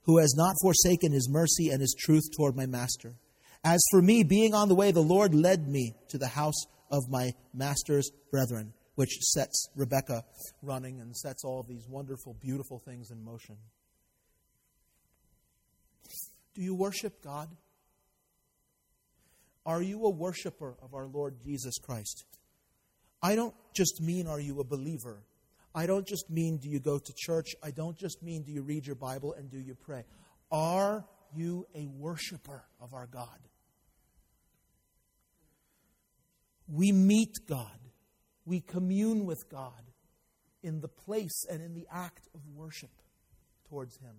who 0.03 0.17
has 0.17 0.33
not 0.35 0.55
forsaken 0.61 1.13
his 1.13 1.29
mercy 1.29 1.69
and 1.69 1.79
his 1.79 1.95
truth 1.97 2.23
toward 2.35 2.55
my 2.57 2.65
master. 2.65 3.15
As 3.63 3.81
for 3.91 4.01
me, 4.01 4.23
being 4.23 4.53
on 4.53 4.69
the 4.69 4.75
way, 4.75 4.91
the 4.91 5.01
Lord 5.01 5.35
led 5.35 5.67
me 5.67 5.95
to 6.09 6.17
the 6.17 6.27
house 6.27 6.65
of 6.91 7.09
my 7.09 7.33
master's 7.53 8.09
brethren 8.31 8.73
which 8.99 9.17
sets 9.21 9.69
Rebecca 9.77 10.25
running 10.61 10.99
and 10.99 11.15
sets 11.15 11.45
all 11.45 11.63
these 11.63 11.87
wonderful, 11.87 12.35
beautiful 12.41 12.79
things 12.79 13.11
in 13.11 13.23
motion. 13.23 13.55
Do 16.53 16.61
you 16.61 16.75
worship 16.75 17.23
God? 17.23 17.47
Are 19.65 19.81
you 19.81 20.03
a 20.03 20.09
worshiper 20.09 20.75
of 20.81 20.93
our 20.93 21.07
Lord 21.07 21.35
Jesus 21.45 21.77
Christ? 21.77 22.25
I 23.23 23.35
don't 23.35 23.55
just 23.73 24.01
mean, 24.01 24.27
are 24.27 24.41
you 24.41 24.59
a 24.59 24.65
believer? 24.65 25.23
I 25.73 25.85
don't 25.85 26.05
just 26.05 26.29
mean, 26.29 26.57
do 26.57 26.67
you 26.67 26.81
go 26.81 26.99
to 26.99 27.13
church? 27.15 27.55
I 27.63 27.71
don't 27.71 27.97
just 27.97 28.21
mean, 28.21 28.43
do 28.43 28.51
you 28.51 28.63
read 28.63 28.85
your 28.85 28.97
Bible 28.97 29.33
and 29.33 29.49
do 29.49 29.59
you 29.59 29.75
pray? 29.75 30.03
Are 30.51 31.05
you 31.35 31.67
a 31.75 31.87
worshiper 31.87 32.65
of 32.81 32.93
our 32.93 33.07
God? 33.07 33.39
We 36.67 36.91
meet 36.91 37.35
God 37.47 37.79
we 38.49 38.61
commune 38.61 39.25
with 39.25 39.47
God 39.51 39.91
in 40.63 40.81
the 40.81 40.87
place 40.87 41.45
and 41.51 41.61
in 41.61 41.75
the 41.75 41.85
act 41.91 42.27
of 42.33 42.41
worship 42.55 42.89
towards 43.69 43.95
Him. 43.97 44.15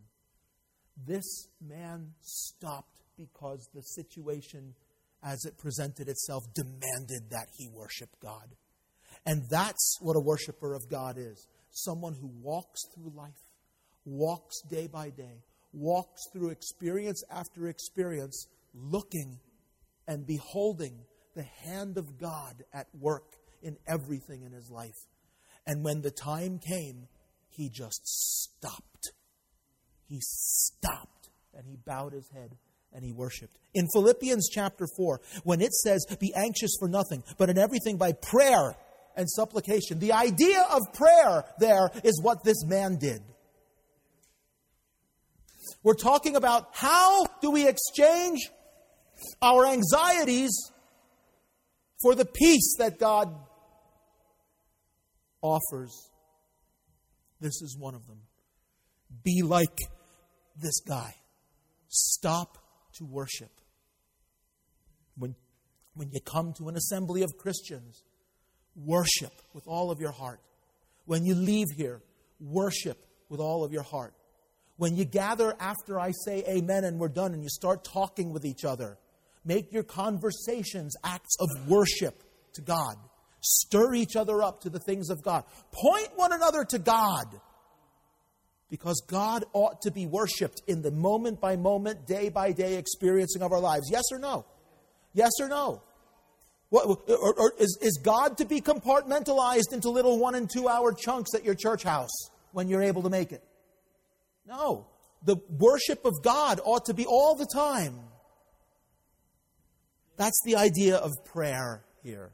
This 1.04 1.48
man 1.60 2.12
stopped 2.20 3.02
because 3.18 3.68
the 3.74 3.82
situation 3.82 4.74
as 5.22 5.44
it 5.44 5.58
presented 5.58 6.08
itself 6.08 6.44
demanded 6.54 7.28
that 7.30 7.46
he 7.58 7.68
worship 7.68 8.08
God. 8.22 8.54
And 9.26 9.42
that's 9.50 9.98
what 10.00 10.16
a 10.16 10.20
worshiper 10.20 10.74
of 10.74 10.88
God 10.88 11.18
is 11.18 11.46
someone 11.72 12.14
who 12.14 12.30
walks 12.40 12.80
through 12.94 13.12
life, 13.14 13.42
walks 14.04 14.62
day 14.70 14.86
by 14.86 15.10
day, 15.10 15.42
walks 15.72 16.22
through 16.32 16.50
experience 16.50 17.22
after 17.30 17.68
experience, 17.68 18.46
looking 18.74 19.38
and 20.06 20.26
beholding 20.26 20.98
the 21.34 21.44
hand 21.64 21.96
of 21.96 22.18
God 22.18 22.64
at 22.72 22.86
work 22.98 23.36
in 23.62 23.76
everything 23.86 24.42
in 24.42 24.52
his 24.52 24.70
life. 24.70 25.06
And 25.66 25.84
when 25.84 26.00
the 26.00 26.10
time 26.10 26.58
came, 26.58 27.06
he 27.48 27.68
just 27.68 28.00
stopped. 28.06 29.12
He 30.08 30.18
stopped 30.20 31.30
and 31.54 31.66
he 31.66 31.76
bowed 31.76 32.12
his 32.12 32.28
head 32.30 32.56
and 32.92 33.04
he 33.04 33.12
worshiped. 33.12 33.58
In 33.74 33.86
Philippians 33.92 34.48
chapter 34.50 34.86
4, 34.96 35.20
when 35.44 35.60
it 35.60 35.72
says, 35.72 36.04
Be 36.18 36.32
anxious 36.34 36.76
for 36.78 36.88
nothing, 36.88 37.22
but 37.38 37.50
in 37.50 37.58
everything 37.58 37.96
by 37.96 38.12
prayer 38.12 38.74
and 39.16 39.30
supplication, 39.30 39.98
the 39.98 40.12
idea 40.12 40.64
of 40.72 40.80
prayer 40.94 41.44
there 41.58 41.90
is 42.02 42.20
what 42.22 42.42
this 42.42 42.64
man 42.64 42.96
did. 42.96 43.20
We're 45.82 45.94
talking 45.94 46.36
about 46.36 46.68
how 46.72 47.26
do 47.40 47.50
we 47.50 47.66
exchange 47.66 48.40
our 49.42 49.66
anxieties 49.66 50.52
for 52.02 52.14
the 52.14 52.24
peace 52.24 52.76
that 52.78 52.98
God 52.98 53.34
offers. 55.42 56.10
This 57.40 57.62
is 57.62 57.76
one 57.78 57.94
of 57.94 58.06
them. 58.06 58.18
Be 59.24 59.42
like 59.42 59.78
this 60.56 60.80
guy. 60.80 61.14
Stop 61.88 62.58
to 62.94 63.04
worship. 63.04 63.50
When, 65.16 65.34
when 65.94 66.10
you 66.12 66.20
come 66.20 66.52
to 66.58 66.68
an 66.68 66.76
assembly 66.76 67.22
of 67.22 67.30
Christians, 67.38 68.02
worship 68.76 69.32
with 69.52 69.66
all 69.66 69.90
of 69.90 70.00
your 70.00 70.12
heart. 70.12 70.40
When 71.06 71.24
you 71.24 71.34
leave 71.34 71.68
here, 71.76 72.02
worship 72.38 72.98
with 73.28 73.40
all 73.40 73.64
of 73.64 73.72
your 73.72 73.82
heart. 73.82 74.14
When 74.80 74.96
you 74.96 75.04
gather 75.04 75.54
after 75.60 76.00
I 76.00 76.12
say 76.24 76.42
amen 76.48 76.84
and 76.84 76.98
we're 76.98 77.08
done 77.08 77.34
and 77.34 77.42
you 77.42 77.50
start 77.50 77.84
talking 77.84 78.32
with 78.32 78.46
each 78.46 78.64
other, 78.64 78.96
make 79.44 79.74
your 79.74 79.82
conversations 79.82 80.96
acts 81.04 81.36
of 81.38 81.68
worship 81.68 82.22
to 82.54 82.62
God. 82.62 82.96
Stir 83.42 83.92
each 83.92 84.16
other 84.16 84.42
up 84.42 84.62
to 84.62 84.70
the 84.70 84.78
things 84.78 85.10
of 85.10 85.22
God. 85.22 85.44
Point 85.70 86.08
one 86.16 86.32
another 86.32 86.64
to 86.64 86.78
God. 86.78 87.26
Because 88.70 89.02
God 89.06 89.44
ought 89.52 89.82
to 89.82 89.90
be 89.90 90.06
worshiped 90.06 90.62
in 90.66 90.80
the 90.80 90.90
moment 90.90 91.42
by 91.42 91.56
moment, 91.56 92.06
day 92.06 92.30
by 92.30 92.52
day 92.52 92.76
experiencing 92.76 93.42
of 93.42 93.52
our 93.52 93.60
lives. 93.60 93.90
Yes 93.92 94.04
or 94.10 94.18
no? 94.18 94.46
Yes 95.12 95.32
or 95.42 95.48
no? 95.48 95.82
What, 96.70 96.86
or, 97.06 97.34
or 97.34 97.52
is, 97.58 97.78
is 97.82 98.00
God 98.02 98.38
to 98.38 98.46
be 98.46 98.62
compartmentalized 98.62 99.74
into 99.74 99.90
little 99.90 100.18
one 100.18 100.36
and 100.36 100.48
two 100.50 100.68
hour 100.68 100.94
chunks 100.94 101.34
at 101.34 101.44
your 101.44 101.54
church 101.54 101.82
house 101.82 102.30
when 102.52 102.66
you're 102.66 102.82
able 102.82 103.02
to 103.02 103.10
make 103.10 103.30
it? 103.30 103.44
No. 104.50 104.88
The 105.22 105.36
worship 105.48 106.04
of 106.04 106.22
God 106.22 106.60
ought 106.64 106.86
to 106.86 106.94
be 106.94 107.06
all 107.06 107.36
the 107.36 107.46
time. 107.46 108.00
That's 110.16 110.40
the 110.44 110.56
idea 110.56 110.96
of 110.96 111.12
prayer 111.24 111.84
here. 112.02 112.32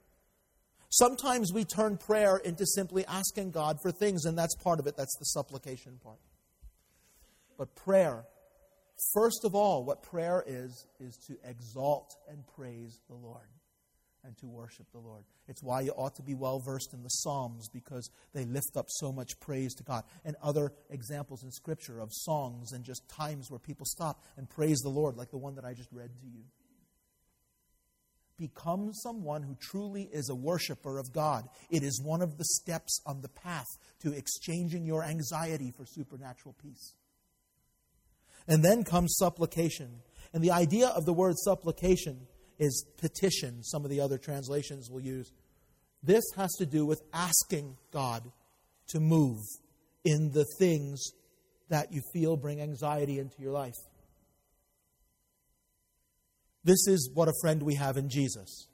Sometimes 0.88 1.52
we 1.52 1.64
turn 1.64 1.98
prayer 1.98 2.38
into 2.38 2.64
simply 2.64 3.04
asking 3.06 3.50
God 3.50 3.76
for 3.82 3.92
things, 3.92 4.24
and 4.24 4.38
that's 4.38 4.54
part 4.56 4.80
of 4.80 4.86
it. 4.86 4.96
That's 4.96 5.16
the 5.18 5.26
supplication 5.26 5.98
part. 6.02 6.18
But 7.58 7.74
prayer, 7.74 8.24
first 9.12 9.44
of 9.44 9.54
all, 9.54 9.84
what 9.84 10.02
prayer 10.02 10.42
is, 10.46 10.86
is 10.98 11.18
to 11.26 11.36
exalt 11.44 12.14
and 12.30 12.42
praise 12.56 13.00
the 13.08 13.14
Lord 13.14 13.46
and 14.26 14.36
to 14.38 14.46
worship 14.46 14.86
the 14.92 14.98
Lord. 14.98 15.24
It's 15.48 15.62
why 15.62 15.82
you 15.82 15.92
ought 15.92 16.16
to 16.16 16.22
be 16.22 16.34
well 16.34 16.58
versed 16.58 16.92
in 16.92 17.02
the 17.02 17.08
Psalms 17.08 17.68
because 17.68 18.10
they 18.34 18.44
lift 18.44 18.76
up 18.76 18.86
so 18.88 19.12
much 19.12 19.38
praise 19.40 19.74
to 19.74 19.84
God. 19.84 20.04
And 20.24 20.36
other 20.42 20.72
examples 20.90 21.44
in 21.44 21.50
Scripture 21.50 22.00
of 22.00 22.08
songs 22.12 22.72
and 22.72 22.84
just 22.84 23.08
times 23.08 23.50
where 23.50 23.60
people 23.60 23.86
stop 23.86 24.22
and 24.36 24.50
praise 24.50 24.78
the 24.78 24.90
Lord, 24.90 25.16
like 25.16 25.30
the 25.30 25.38
one 25.38 25.54
that 25.54 25.64
I 25.64 25.72
just 25.72 25.92
read 25.92 26.10
to 26.20 26.26
you 26.26 26.42
become 28.38 28.92
someone 28.92 29.42
who 29.42 29.56
truly 29.60 30.08
is 30.12 30.28
a 30.28 30.34
worshiper 30.34 30.98
of 30.98 31.12
God. 31.12 31.48
It 31.70 31.82
is 31.82 32.02
one 32.02 32.22
of 32.22 32.36
the 32.36 32.44
steps 32.44 33.00
on 33.06 33.22
the 33.22 33.28
path 33.28 33.66
to 34.00 34.12
exchanging 34.12 34.84
your 34.84 35.02
anxiety 35.02 35.72
for 35.76 35.86
supernatural 35.86 36.54
peace. 36.62 36.94
And 38.46 38.64
then 38.64 38.84
comes 38.84 39.16
supplication. 39.16 40.00
And 40.32 40.42
the 40.42 40.50
idea 40.50 40.88
of 40.88 41.04
the 41.04 41.12
word 41.12 41.34
supplication 41.38 42.26
is 42.58 42.86
petition, 42.98 43.62
some 43.62 43.84
of 43.84 43.90
the 43.90 44.00
other 44.00 44.18
translations 44.18 44.90
will 44.90 45.00
use. 45.00 45.32
This 46.02 46.24
has 46.36 46.52
to 46.58 46.66
do 46.66 46.86
with 46.86 47.02
asking 47.12 47.76
God 47.92 48.22
to 48.88 49.00
move 49.00 49.38
in 50.04 50.30
the 50.32 50.46
things 50.58 51.12
that 51.68 51.92
you 51.92 52.00
feel 52.12 52.36
bring 52.36 52.60
anxiety 52.60 53.18
into 53.18 53.42
your 53.42 53.52
life. 53.52 53.74
This 56.64 56.86
is 56.86 57.10
what 57.14 57.28
a 57.28 57.34
friend 57.40 57.62
we 57.62 57.74
have 57.74 57.96
in 57.96 58.08
Jesus. 58.08 58.68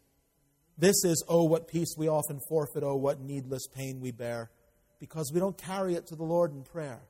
This 0.78 1.04
is, 1.04 1.24
oh, 1.28 1.44
what 1.44 1.68
peace 1.68 1.94
we 1.96 2.08
often 2.08 2.40
forfeit, 2.48 2.82
oh, 2.82 2.96
what 2.96 3.20
needless 3.20 3.66
pain 3.74 4.00
we 4.00 4.10
bear, 4.10 4.50
because 4.98 5.30
we 5.32 5.40
don't 5.40 5.56
carry 5.58 5.94
it 5.94 6.06
to 6.06 6.16
the 6.16 6.24
Lord 6.24 6.52
in 6.52 6.64
prayer. 6.64 7.00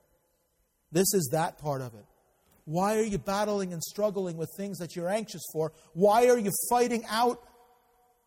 This 0.91 1.15
is 1.15 1.31
that 1.33 1.59
part 1.59 1.81
of 1.81 1.95
it. 1.95 2.05
Why 2.65 2.97
are 2.97 3.03
you 3.03 3.19
battling 3.19 3.73
and 3.73 3.83
struggling 3.83 4.37
with 4.37 4.51
things 4.57 4.79
that 4.79 4.95
you're 4.95 5.09
anxious 5.09 5.43
for? 5.53 5.73
Why 5.95 6.27
are 6.29 6.39
you 6.39 6.51
fighting 6.71 7.05
out, 7.09 7.43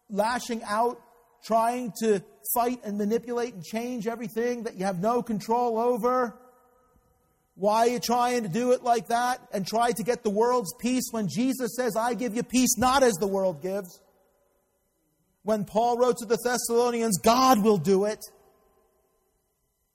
lashing 0.09 0.61
out, 0.63 1.01
trying 1.45 1.93
to 2.01 2.21
fight 2.53 2.79
and 2.83 2.97
manipulate 2.97 3.53
and 3.53 3.63
change 3.63 4.07
everything 4.07 4.63
that 4.63 4.75
you 4.75 4.86
have 4.86 4.99
no 4.99 5.23
control 5.23 5.79
over? 5.79 6.38
Why 7.55 7.88
are 7.88 7.88
you 7.88 7.99
trying 7.99 8.43
to 8.43 8.49
do 8.49 8.73
it 8.73 8.83
like 8.83 9.07
that 9.07 9.39
and 9.53 9.65
try 9.65 9.91
to 9.93 10.03
get 10.03 10.23
the 10.23 10.29
world's 10.29 10.73
peace 10.79 11.05
when 11.11 11.29
Jesus 11.29 11.75
says, 11.77 11.95
I 11.95 12.13
give 12.13 12.36
you 12.36 12.43
peace 12.43 12.77
not 12.77 13.01
as 13.01 13.13
the 13.13 13.27
world 13.27 13.61
gives? 13.61 14.01
When 15.43 15.63
Paul 15.63 15.97
wrote 15.97 16.17
to 16.17 16.25
the 16.25 16.38
Thessalonians, 16.43 17.19
God 17.19 17.63
will 17.63 17.77
do 17.77 18.05
it. 18.05 18.19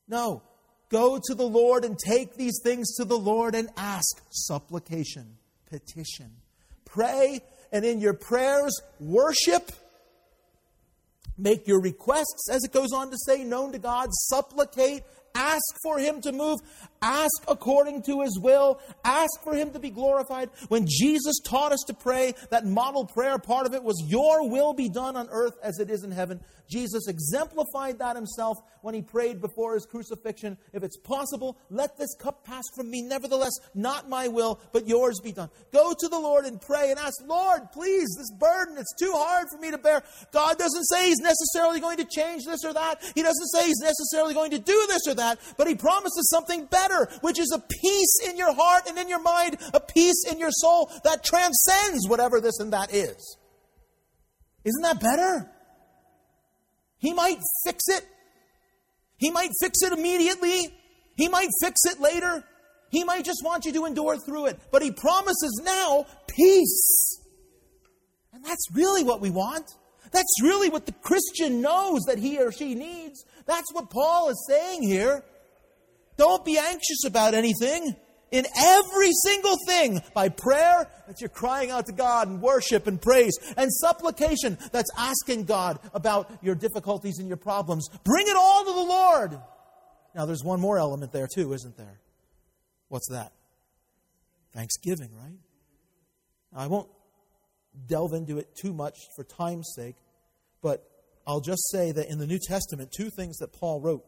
No. 0.08 0.42
Go 0.90 1.20
to 1.22 1.34
the 1.34 1.46
Lord 1.46 1.84
and 1.84 1.98
take 1.98 2.34
these 2.34 2.60
things 2.62 2.94
to 2.96 3.04
the 3.04 3.18
Lord 3.18 3.54
and 3.54 3.68
ask. 3.76 4.22
Supplication, 4.30 5.36
petition. 5.68 6.30
Pray, 6.84 7.40
and 7.72 7.84
in 7.84 8.00
your 8.00 8.14
prayers, 8.14 8.74
worship. 8.98 9.70
Make 11.38 11.66
your 11.66 11.80
requests, 11.80 12.50
as 12.50 12.64
it 12.64 12.72
goes 12.72 12.92
on 12.92 13.10
to 13.10 13.16
say, 13.24 13.44
known 13.44 13.72
to 13.72 13.78
God. 13.78 14.08
Supplicate 14.10 15.02
Ask 15.34 15.62
for 15.82 15.98
Him 15.98 16.20
to 16.22 16.32
move. 16.32 16.58
Ask 17.02 17.44
according 17.48 18.02
to 18.02 18.22
His 18.22 18.38
will. 18.38 18.80
Ask 19.04 19.42
for 19.42 19.54
Him 19.54 19.70
to 19.70 19.78
be 19.78 19.90
glorified. 19.90 20.50
When 20.68 20.86
Jesus 20.88 21.38
taught 21.44 21.72
us 21.72 21.84
to 21.86 21.94
pray, 21.94 22.34
that 22.50 22.66
model 22.66 23.06
prayer, 23.06 23.38
part 23.38 23.66
of 23.66 23.74
it 23.74 23.82
was, 23.82 24.02
Your 24.06 24.48
will 24.48 24.72
be 24.72 24.88
done 24.88 25.16
on 25.16 25.28
earth 25.30 25.56
as 25.62 25.78
it 25.78 25.90
is 25.90 26.02
in 26.02 26.10
heaven. 26.10 26.40
Jesus 26.70 27.08
exemplified 27.08 27.98
that 27.98 28.16
Himself 28.16 28.58
when 28.82 28.94
He 28.94 29.02
prayed 29.02 29.40
before 29.40 29.74
His 29.74 29.86
crucifixion. 29.86 30.56
If 30.72 30.82
it's 30.82 30.96
possible, 30.96 31.58
let 31.68 31.98
this 31.98 32.14
cup 32.14 32.44
pass 32.44 32.64
from 32.76 32.90
me. 32.90 33.02
Nevertheless, 33.02 33.52
not 33.74 34.08
my 34.08 34.28
will, 34.28 34.60
but 34.72 34.86
yours 34.86 35.20
be 35.22 35.32
done. 35.32 35.50
Go 35.72 35.92
to 35.98 36.08
the 36.08 36.18
Lord 36.18 36.44
and 36.44 36.60
pray 36.60 36.90
and 36.90 36.98
ask, 36.98 37.14
Lord, 37.26 37.62
please, 37.72 38.08
this 38.16 38.30
burden, 38.38 38.78
it's 38.78 38.94
too 38.98 39.12
hard 39.14 39.48
for 39.52 39.60
me 39.60 39.70
to 39.70 39.78
bear. 39.78 40.02
God 40.32 40.58
doesn't 40.58 40.84
say 40.84 41.08
He's 41.08 41.18
necessarily 41.18 41.80
going 41.80 41.98
to 41.98 42.04
change 42.04 42.44
this 42.44 42.64
or 42.64 42.72
that. 42.72 43.02
He 43.14 43.22
doesn't 43.22 43.48
say 43.48 43.66
He's 43.66 43.80
necessarily 43.80 44.34
going 44.34 44.52
to 44.52 44.58
do 44.58 44.86
this 44.88 45.02
or 45.08 45.14
that, 45.14 45.38
but 45.58 45.66
He 45.66 45.74
promises 45.74 46.28
something 46.30 46.66
better, 46.66 47.08
which 47.20 47.40
is 47.40 47.52
a 47.54 47.58
peace 47.58 48.28
in 48.28 48.36
your 48.36 48.54
heart 48.54 48.84
and 48.88 48.96
in 48.98 49.08
your 49.08 49.22
mind, 49.22 49.58
a 49.74 49.80
peace 49.80 50.24
in 50.30 50.38
your 50.38 50.50
soul 50.52 50.90
that 51.04 51.24
transcends 51.24 52.08
whatever 52.08 52.40
this 52.40 52.58
and 52.60 52.72
that 52.72 52.94
is. 52.94 53.36
Isn't 54.64 54.82
that 54.82 55.00
better? 55.00 55.50
He 57.00 57.12
might 57.12 57.38
fix 57.64 57.84
it. 57.88 58.06
He 59.16 59.30
might 59.30 59.50
fix 59.60 59.82
it 59.82 59.92
immediately. 59.92 60.72
He 61.16 61.28
might 61.28 61.48
fix 61.60 61.80
it 61.84 62.00
later. 62.00 62.44
He 62.90 63.04
might 63.04 63.24
just 63.24 63.42
want 63.44 63.64
you 63.64 63.72
to 63.72 63.84
endure 63.86 64.16
through 64.16 64.46
it. 64.46 64.60
But 64.70 64.82
He 64.82 64.92
promises 64.92 65.60
now 65.64 66.06
peace. 66.28 67.20
And 68.32 68.44
that's 68.44 68.66
really 68.72 69.02
what 69.02 69.20
we 69.20 69.30
want. 69.30 69.66
That's 70.12 70.42
really 70.42 70.68
what 70.68 70.86
the 70.86 70.92
Christian 70.92 71.60
knows 71.60 72.00
that 72.06 72.18
he 72.18 72.38
or 72.40 72.50
she 72.50 72.74
needs. 72.74 73.24
That's 73.46 73.72
what 73.72 73.90
Paul 73.90 74.30
is 74.30 74.46
saying 74.48 74.82
here. 74.82 75.22
Don't 76.16 76.44
be 76.44 76.58
anxious 76.58 77.04
about 77.06 77.34
anything. 77.34 77.94
In 78.30 78.46
every 78.56 79.10
single 79.24 79.56
thing, 79.66 80.00
by 80.14 80.28
prayer, 80.28 80.88
that 81.08 81.20
you're 81.20 81.28
crying 81.28 81.70
out 81.70 81.86
to 81.86 81.92
God 81.92 82.28
and 82.28 82.40
worship 82.40 82.86
and 82.86 83.00
praise, 83.00 83.36
and 83.56 83.72
supplication, 83.72 84.56
that's 84.70 84.90
asking 84.96 85.44
God 85.44 85.80
about 85.92 86.30
your 86.40 86.54
difficulties 86.54 87.18
and 87.18 87.26
your 87.26 87.36
problems. 87.36 87.88
Bring 88.04 88.28
it 88.28 88.36
all 88.36 88.64
to 88.64 88.72
the 88.72 88.80
Lord. 88.80 89.40
Now, 90.14 90.26
there's 90.26 90.44
one 90.44 90.60
more 90.60 90.78
element 90.78 91.12
there, 91.12 91.28
too, 91.32 91.52
isn't 91.52 91.76
there? 91.76 92.00
What's 92.88 93.08
that? 93.10 93.32
Thanksgiving, 94.54 95.10
right? 95.16 95.38
Now, 96.52 96.60
I 96.60 96.66
won't 96.66 96.88
delve 97.86 98.12
into 98.14 98.38
it 98.38 98.48
too 98.60 98.72
much 98.72 98.96
for 99.16 99.24
time's 99.24 99.72
sake, 99.76 99.96
but 100.62 100.84
I'll 101.26 101.40
just 101.40 101.70
say 101.70 101.92
that 101.92 102.08
in 102.08 102.18
the 102.18 102.26
New 102.26 102.40
Testament, 102.40 102.90
two 102.96 103.10
things 103.16 103.38
that 103.38 103.52
Paul 103.52 103.80
wrote. 103.80 104.04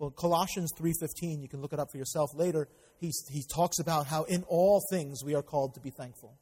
Well, 0.00 0.10
Colossians 0.10 0.72
3:15, 0.78 1.42
you 1.42 1.48
can 1.48 1.60
look 1.60 1.74
it 1.74 1.78
up 1.78 1.90
for 1.92 1.98
yourself 1.98 2.30
later. 2.34 2.68
He, 2.96 3.12
he 3.30 3.44
talks 3.54 3.78
about 3.78 4.06
how 4.06 4.24
in 4.24 4.44
all 4.44 4.82
things 4.90 5.22
we 5.22 5.34
are 5.34 5.42
called 5.42 5.74
to 5.74 5.80
be 5.80 5.90
thankful. 5.90 6.38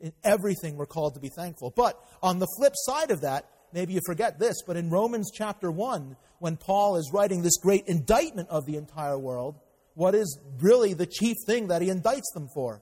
In 0.00 0.12
everything 0.22 0.76
we're 0.76 0.86
called 0.86 1.14
to 1.14 1.20
be 1.20 1.28
thankful. 1.28 1.72
But 1.74 1.98
on 2.22 2.38
the 2.38 2.46
flip 2.56 2.74
side 2.76 3.10
of 3.10 3.22
that, 3.22 3.48
maybe 3.72 3.94
you 3.94 4.00
forget 4.06 4.38
this, 4.38 4.62
but 4.64 4.76
in 4.76 4.90
Romans 4.90 5.32
chapter 5.34 5.72
1, 5.72 6.16
when 6.38 6.56
Paul 6.56 6.96
is 6.96 7.10
writing 7.12 7.42
this 7.42 7.56
great 7.56 7.88
indictment 7.88 8.48
of 8.48 8.64
the 8.64 8.76
entire 8.76 9.18
world, 9.18 9.58
what 9.94 10.14
is 10.14 10.38
really 10.60 10.94
the 10.94 11.06
chief 11.06 11.36
thing 11.46 11.66
that 11.66 11.82
he 11.82 11.88
indicts 11.88 12.32
them 12.32 12.48
for? 12.54 12.80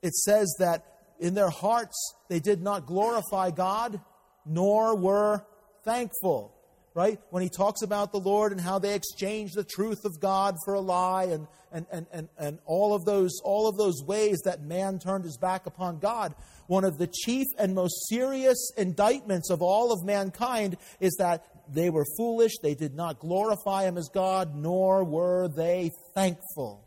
It 0.00 0.14
says 0.14 0.54
that 0.60 0.84
in 1.18 1.34
their 1.34 1.50
hearts 1.50 2.14
they 2.28 2.38
did 2.38 2.62
not 2.62 2.86
glorify 2.86 3.50
God, 3.50 4.00
nor 4.46 4.96
were 4.96 5.44
thankful. 5.84 6.54
Right? 6.98 7.20
When 7.30 7.44
he 7.44 7.48
talks 7.48 7.82
about 7.82 8.10
the 8.10 8.18
Lord 8.18 8.50
and 8.50 8.60
how 8.60 8.80
they 8.80 8.96
exchanged 8.96 9.54
the 9.54 9.62
truth 9.62 10.04
of 10.04 10.18
God 10.18 10.56
for 10.64 10.74
a 10.74 10.80
lie 10.80 11.26
and, 11.26 11.46
and, 11.70 11.86
and, 11.92 12.06
and, 12.10 12.28
and 12.36 12.58
all 12.66 12.92
of 12.92 13.04
those 13.04 13.40
all 13.44 13.68
of 13.68 13.76
those 13.76 14.02
ways 14.02 14.40
that 14.44 14.64
man 14.64 14.98
turned 14.98 15.22
his 15.22 15.36
back 15.36 15.66
upon 15.66 16.00
God, 16.00 16.34
one 16.66 16.84
of 16.84 16.98
the 16.98 17.06
chief 17.06 17.46
and 17.56 17.72
most 17.72 18.08
serious 18.08 18.72
indictments 18.76 19.48
of 19.48 19.62
all 19.62 19.92
of 19.92 20.04
mankind 20.04 20.76
is 20.98 21.14
that 21.20 21.44
they 21.72 21.88
were 21.88 22.04
foolish, 22.16 22.58
they 22.64 22.74
did 22.74 22.96
not 22.96 23.20
glorify 23.20 23.84
him 23.84 23.96
as 23.96 24.08
God, 24.12 24.56
nor 24.56 25.04
were 25.04 25.46
they 25.46 25.92
thankful. 26.16 26.84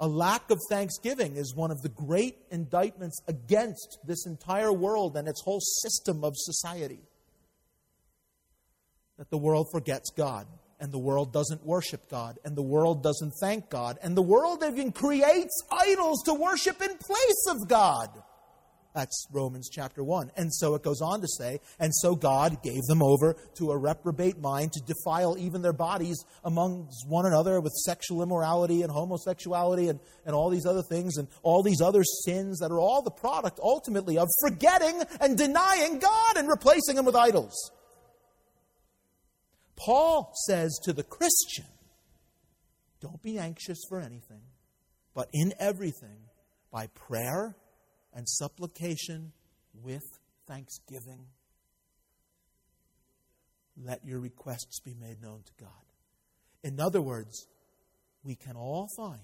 A 0.00 0.08
lack 0.08 0.50
of 0.50 0.58
thanksgiving 0.68 1.36
is 1.36 1.54
one 1.54 1.70
of 1.70 1.80
the 1.82 1.90
great 1.90 2.38
indictments 2.50 3.20
against 3.28 3.98
this 4.04 4.26
entire 4.26 4.72
world 4.72 5.16
and 5.16 5.28
its 5.28 5.42
whole 5.42 5.60
system 5.60 6.24
of 6.24 6.32
society. 6.34 6.98
That 9.18 9.30
the 9.30 9.38
world 9.38 9.68
forgets 9.72 10.10
God, 10.10 10.46
and 10.78 10.92
the 10.92 10.98
world 10.98 11.32
doesn't 11.32 11.64
worship 11.64 12.08
God, 12.10 12.38
and 12.44 12.54
the 12.54 12.62
world 12.62 13.02
doesn't 13.02 13.32
thank 13.40 13.70
God, 13.70 13.98
and 14.02 14.16
the 14.16 14.22
world 14.22 14.62
even 14.62 14.92
creates 14.92 15.62
idols 15.70 16.22
to 16.24 16.34
worship 16.34 16.82
in 16.82 16.96
place 16.98 17.46
of 17.48 17.68
God. 17.68 18.10
That's 18.96 19.26
Romans 19.30 19.68
chapter 19.70 20.02
1. 20.02 20.32
And 20.38 20.52
so 20.52 20.74
it 20.74 20.82
goes 20.82 21.02
on 21.02 21.20
to 21.20 21.28
say, 21.28 21.60
and 21.78 21.94
so 21.94 22.16
God 22.16 22.62
gave 22.62 22.80
them 22.88 23.02
over 23.02 23.36
to 23.56 23.70
a 23.70 23.76
reprobate 23.76 24.38
mind 24.38 24.72
to 24.72 24.80
defile 24.86 25.36
even 25.38 25.60
their 25.60 25.74
bodies 25.74 26.16
amongst 26.42 27.06
one 27.06 27.26
another 27.26 27.60
with 27.60 27.74
sexual 27.74 28.22
immorality 28.22 28.80
and 28.80 28.90
homosexuality 28.90 29.90
and, 29.90 30.00
and 30.24 30.34
all 30.34 30.48
these 30.48 30.64
other 30.64 30.82
things 30.82 31.18
and 31.18 31.28
all 31.42 31.62
these 31.62 31.82
other 31.82 32.02
sins 32.24 32.58
that 32.60 32.70
are 32.70 32.80
all 32.80 33.02
the 33.02 33.10
product 33.10 33.60
ultimately 33.62 34.16
of 34.16 34.28
forgetting 34.40 35.02
and 35.20 35.36
denying 35.36 35.98
God 35.98 36.38
and 36.38 36.48
replacing 36.48 36.96
Him 36.96 37.04
with 37.04 37.16
idols. 37.16 37.72
Paul 39.76 40.32
says 40.46 40.78
to 40.84 40.92
the 40.92 41.04
Christian, 41.04 41.66
don't 43.00 43.22
be 43.22 43.38
anxious 43.38 43.78
for 43.88 44.00
anything, 44.00 44.42
but 45.14 45.28
in 45.32 45.52
everything, 45.60 46.18
by 46.72 46.88
prayer 46.88 47.56
and 48.14 48.28
supplication 48.28 49.32
with 49.74 50.02
thanksgiving. 50.46 51.26
Let 53.76 54.04
your 54.04 54.20
requests 54.20 54.80
be 54.80 54.94
made 54.94 55.22
known 55.22 55.42
to 55.44 55.64
God. 55.64 55.70
In 56.62 56.80
other 56.80 57.02
words, 57.02 57.46
we 58.24 58.34
can 58.34 58.56
all 58.56 58.88
find, 58.96 59.20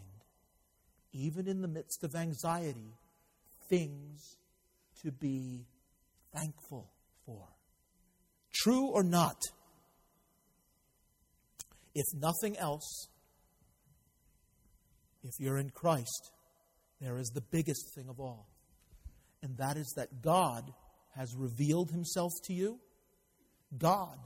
even 1.12 1.48
in 1.48 1.62
the 1.62 1.68
midst 1.68 2.05
of 2.05 2.14
anxiety, 2.14 2.94
things 3.68 4.36
to 5.03 5.11
be 5.11 5.66
thankful 6.34 6.90
for. 7.24 7.48
True 8.55 8.88
or 8.88 9.03
not, 9.03 9.40
if 11.95 12.07
nothing 12.14 12.57
else, 12.59 13.09
if 15.22 15.32
you're 15.38 15.59
in 15.59 15.70
Christ, 15.70 16.32
there 17.01 17.18
is 17.18 17.28
the 17.28 17.40
biggest 17.40 17.95
thing 17.95 18.09
of 18.09 18.20
all 18.20 18.49
and 19.43 19.57
that 19.59 19.76
is 19.76 19.93
that 19.97 20.22
God 20.22 20.72
has 21.16 21.34
revealed 21.36 21.90
himself 21.90 22.30
to 22.45 22.55
you. 22.55 22.78
God 23.76 24.18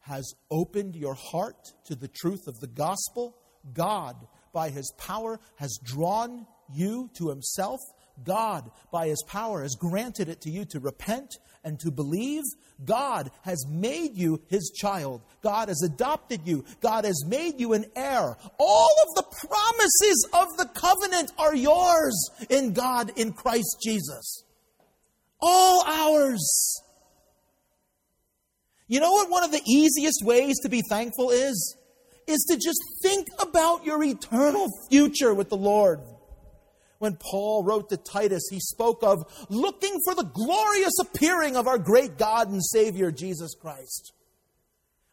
has 0.00 0.34
opened 0.50 0.96
your 0.96 1.14
heart 1.14 1.72
to 1.86 1.94
the 1.94 2.08
truth 2.08 2.46
of 2.46 2.60
the 2.60 2.66
gospel. 2.66 3.36
God, 3.72 4.16
by 4.52 4.70
his 4.70 4.92
power, 4.98 5.40
has 5.56 5.78
drawn 5.82 6.46
you 6.72 7.08
to 7.16 7.28
himself. 7.30 7.80
God, 8.22 8.70
by 8.92 9.08
his 9.08 9.22
power, 9.26 9.62
has 9.62 9.74
granted 9.74 10.28
it 10.28 10.40
to 10.42 10.50
you 10.50 10.64
to 10.66 10.80
repent 10.80 11.30
and 11.64 11.80
to 11.80 11.90
believe. 11.90 12.42
God 12.84 13.30
has 13.42 13.64
made 13.68 14.16
you 14.16 14.42
his 14.48 14.70
child. 14.76 15.22
God 15.42 15.68
has 15.68 15.82
adopted 15.82 16.42
you. 16.44 16.64
God 16.80 17.04
has 17.04 17.24
made 17.26 17.60
you 17.60 17.72
an 17.72 17.86
heir. 17.96 18.36
All 18.58 18.96
of 19.02 19.14
the 19.16 19.46
promises 19.48 20.28
of 20.32 20.46
the 20.58 20.68
covenant 20.74 21.32
are 21.38 21.54
yours 21.54 22.30
in 22.50 22.72
God 22.72 23.12
in 23.16 23.32
Christ 23.32 23.78
Jesus 23.82 24.44
all 25.44 25.84
ours. 25.86 26.82
You 28.88 29.00
know 29.00 29.12
what 29.12 29.30
one 29.30 29.44
of 29.44 29.52
the 29.52 29.62
easiest 29.66 30.24
ways 30.24 30.54
to 30.62 30.68
be 30.68 30.82
thankful 30.88 31.30
is? 31.30 31.76
Is 32.26 32.46
to 32.48 32.56
just 32.56 32.80
think 33.02 33.26
about 33.38 33.84
your 33.84 34.02
eternal 34.02 34.68
future 34.90 35.34
with 35.34 35.50
the 35.50 35.56
Lord. 35.56 36.00
When 36.98 37.16
Paul 37.16 37.64
wrote 37.64 37.90
to 37.90 37.96
Titus, 37.96 38.48
he 38.50 38.60
spoke 38.60 39.02
of 39.02 39.24
looking 39.48 39.98
for 40.04 40.14
the 40.14 40.24
glorious 40.24 40.94
appearing 41.00 41.56
of 41.56 41.66
our 41.66 41.78
great 41.78 42.16
God 42.18 42.50
and 42.50 42.64
Savior, 42.64 43.10
Jesus 43.10 43.54
Christ. 43.54 44.12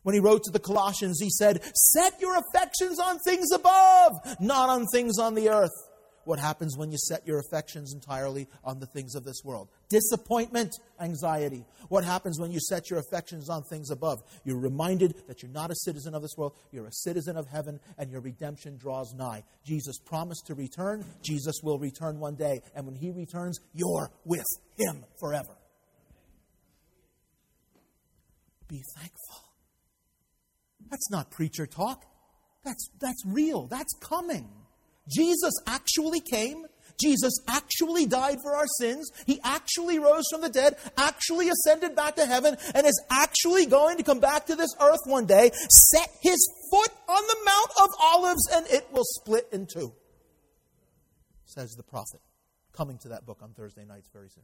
When 0.04 0.16
he 0.16 0.22
wrote 0.22 0.44
to 0.44 0.52
the 0.52 0.60
Colossians, 0.60 1.20
he 1.20 1.30
said, 1.30 1.62
Set 1.76 2.20
your 2.20 2.38
affections 2.38 3.00
on 3.00 3.20
things 3.20 3.52
above, 3.52 4.14
not 4.40 4.70
on 4.70 4.86
things 4.88 5.20
on 5.20 5.36
the 5.36 5.50
earth 5.50 5.91
what 6.32 6.40
happens 6.40 6.78
when 6.78 6.90
you 6.94 6.98
set 6.98 7.28
your 7.28 7.40
affections 7.40 7.94
entirely 7.94 8.48
on 8.64 8.80
the 8.80 8.86
things 8.86 9.16
of 9.16 9.26
this 9.26 9.42
world. 9.44 9.68
Disappointment, 9.90 10.74
anxiety. 11.02 11.66
What 11.90 12.06
happens 12.06 12.40
when 12.40 12.54
you 12.54 12.60
set 12.62 12.90
your 12.90 13.00
affections 13.00 13.50
on 13.50 13.64
things 13.64 13.92
above? 13.92 14.20
You're 14.46 14.62
reminded 14.62 15.28
that 15.28 15.44
you're 15.44 15.52
not 15.52 15.72
a 15.72 15.76
citizen 15.76 16.16
of 16.16 16.22
this 16.22 16.32
world, 16.38 16.54
you're 16.72 16.88
a 16.88 16.94
citizen 16.94 17.36
of 17.36 17.50
heaven, 17.50 17.82
and 17.98 18.10
your 18.10 18.22
redemption 18.22 18.78
draws 18.78 19.14
nigh. 19.14 19.44
Jesus 19.66 20.00
promised 20.00 20.48
to 20.48 20.56
return. 20.56 21.04
Jesus 21.22 21.60
will 21.64 21.78
return 21.78 22.18
one 22.18 22.36
day, 22.36 22.62
and 22.78 22.86
when 22.86 22.96
he 22.96 23.12
returns, 23.12 23.60
you're 23.74 24.10
with 24.24 24.48
him 24.78 25.04
forever. 25.20 25.58
Be 28.70 28.82
thankful. 28.96 29.50
That's 30.90 31.12
not 31.12 31.30
preacher 31.30 31.66
talk. 31.68 32.06
That's, 32.64 32.90
that's 33.02 33.22
real. 33.26 33.68
That's 33.68 33.94
coming. 34.00 34.48
Jesus 35.10 35.54
actually 35.68 36.22
came. 36.22 36.66
Jesus 37.02 37.34
actually 37.48 38.06
died 38.06 38.38
for 38.44 38.56
our 38.56 38.68
sins. 38.80 39.10
He 39.26 39.40
actually 39.44 39.98
rose 39.98 40.26
from 40.30 40.42
the 40.42 40.50
dead, 40.50 40.76
actually 40.98 41.50
ascended 41.50 41.96
back 41.96 42.16
to 42.18 42.26
heaven, 42.26 42.56
and 42.76 42.86
is 42.86 43.04
actually 43.10 43.66
going 43.66 43.98
to 43.98 44.04
come 44.04 44.20
back 44.20 44.46
to 44.48 44.56
this 44.56 44.70
earth 44.80 45.00
one 45.06 45.26
day, 45.26 45.52
set 45.70 46.10
his 46.22 46.38
foot 46.70 46.92
on 47.10 47.24
the 47.28 47.38
Mount 47.46 47.72
of 47.82 47.90
Olives, 48.00 48.48
and 48.54 48.68
it 48.68 48.88
will 48.92 49.06
split 49.06 49.48
in 49.52 49.68
two, 49.72 49.94
says 51.46 51.72
the 51.72 51.84
prophet. 51.84 52.22
Coming 52.74 53.00
to 53.00 53.10
that 53.10 53.26
book 53.26 53.40
on 53.42 53.54
Thursday 53.54 53.84
nights 53.84 54.10
very 54.14 54.30
soon. 54.30 54.44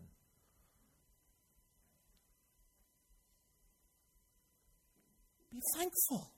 Be 5.51 5.61
thankful. 5.75 6.31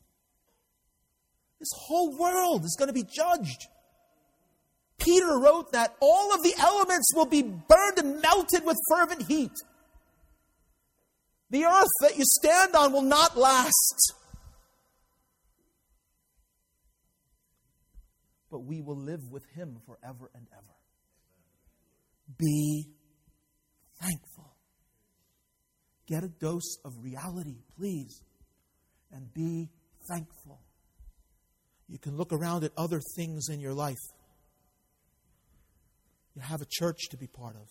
This 1.59 1.69
whole 1.75 2.17
world 2.17 2.63
is 2.63 2.75
going 2.77 2.87
to 2.87 2.93
be 2.93 3.03
judged. 3.03 3.67
Peter 4.99 5.39
wrote 5.39 5.71
that 5.71 5.95
all 5.99 6.33
of 6.33 6.43
the 6.43 6.53
elements 6.59 7.13
will 7.15 7.25
be 7.25 7.41
burned 7.41 7.97
and 7.97 8.21
melted 8.21 8.65
with 8.65 8.77
fervent 8.89 9.27
heat. 9.27 9.51
The 11.49 11.65
earth 11.65 11.87
that 12.01 12.17
you 12.17 12.23
stand 12.25 12.75
on 12.75 12.93
will 12.93 13.01
not 13.01 13.37
last. 13.37 14.13
But 18.51 18.59
we 18.59 18.81
will 18.81 18.97
live 18.97 19.21
with 19.31 19.45
him 19.55 19.77
forever 19.85 20.29
and 20.33 20.47
ever. 20.53 20.75
Be 22.37 22.87
thankful. 24.01 24.55
Get 26.07 26.23
a 26.23 26.27
dose 26.27 26.77
of 26.83 26.93
reality, 27.03 27.57
please, 27.77 28.21
and 29.11 29.31
be 29.33 29.69
thankful. 30.09 30.61
You 31.87 31.99
can 31.99 32.17
look 32.17 32.31
around 32.31 32.63
at 32.63 32.71
other 32.77 33.01
things 33.15 33.49
in 33.49 33.59
your 33.59 33.73
life. 33.73 33.97
You 36.39 36.45
have 36.45 36.61
a 36.61 36.67
church 36.69 37.09
to 37.09 37.17
be 37.17 37.27
part 37.27 37.57
of. 37.57 37.67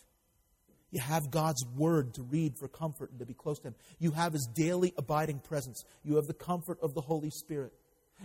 You 0.91 1.01
have 1.01 1.31
God's 1.31 1.65
Word 1.75 2.13
to 2.15 2.23
read 2.23 2.55
for 2.59 2.69
comfort 2.69 3.11
and 3.11 3.19
to 3.19 3.25
be 3.25 3.33
close 3.33 3.59
to 3.61 3.69
Him. 3.69 3.75
You 3.99 4.11
have 4.11 4.35
His 4.35 4.47
daily 4.55 4.93
abiding 4.99 5.41
presence. 5.41 5.85
You 6.05 6.17
have 6.17 6.27
the 6.27 6.35
comfort 6.35 6.79
of 6.83 6.93
the 6.95 7.01
Holy 7.01 7.31
Spirit. 7.31 7.73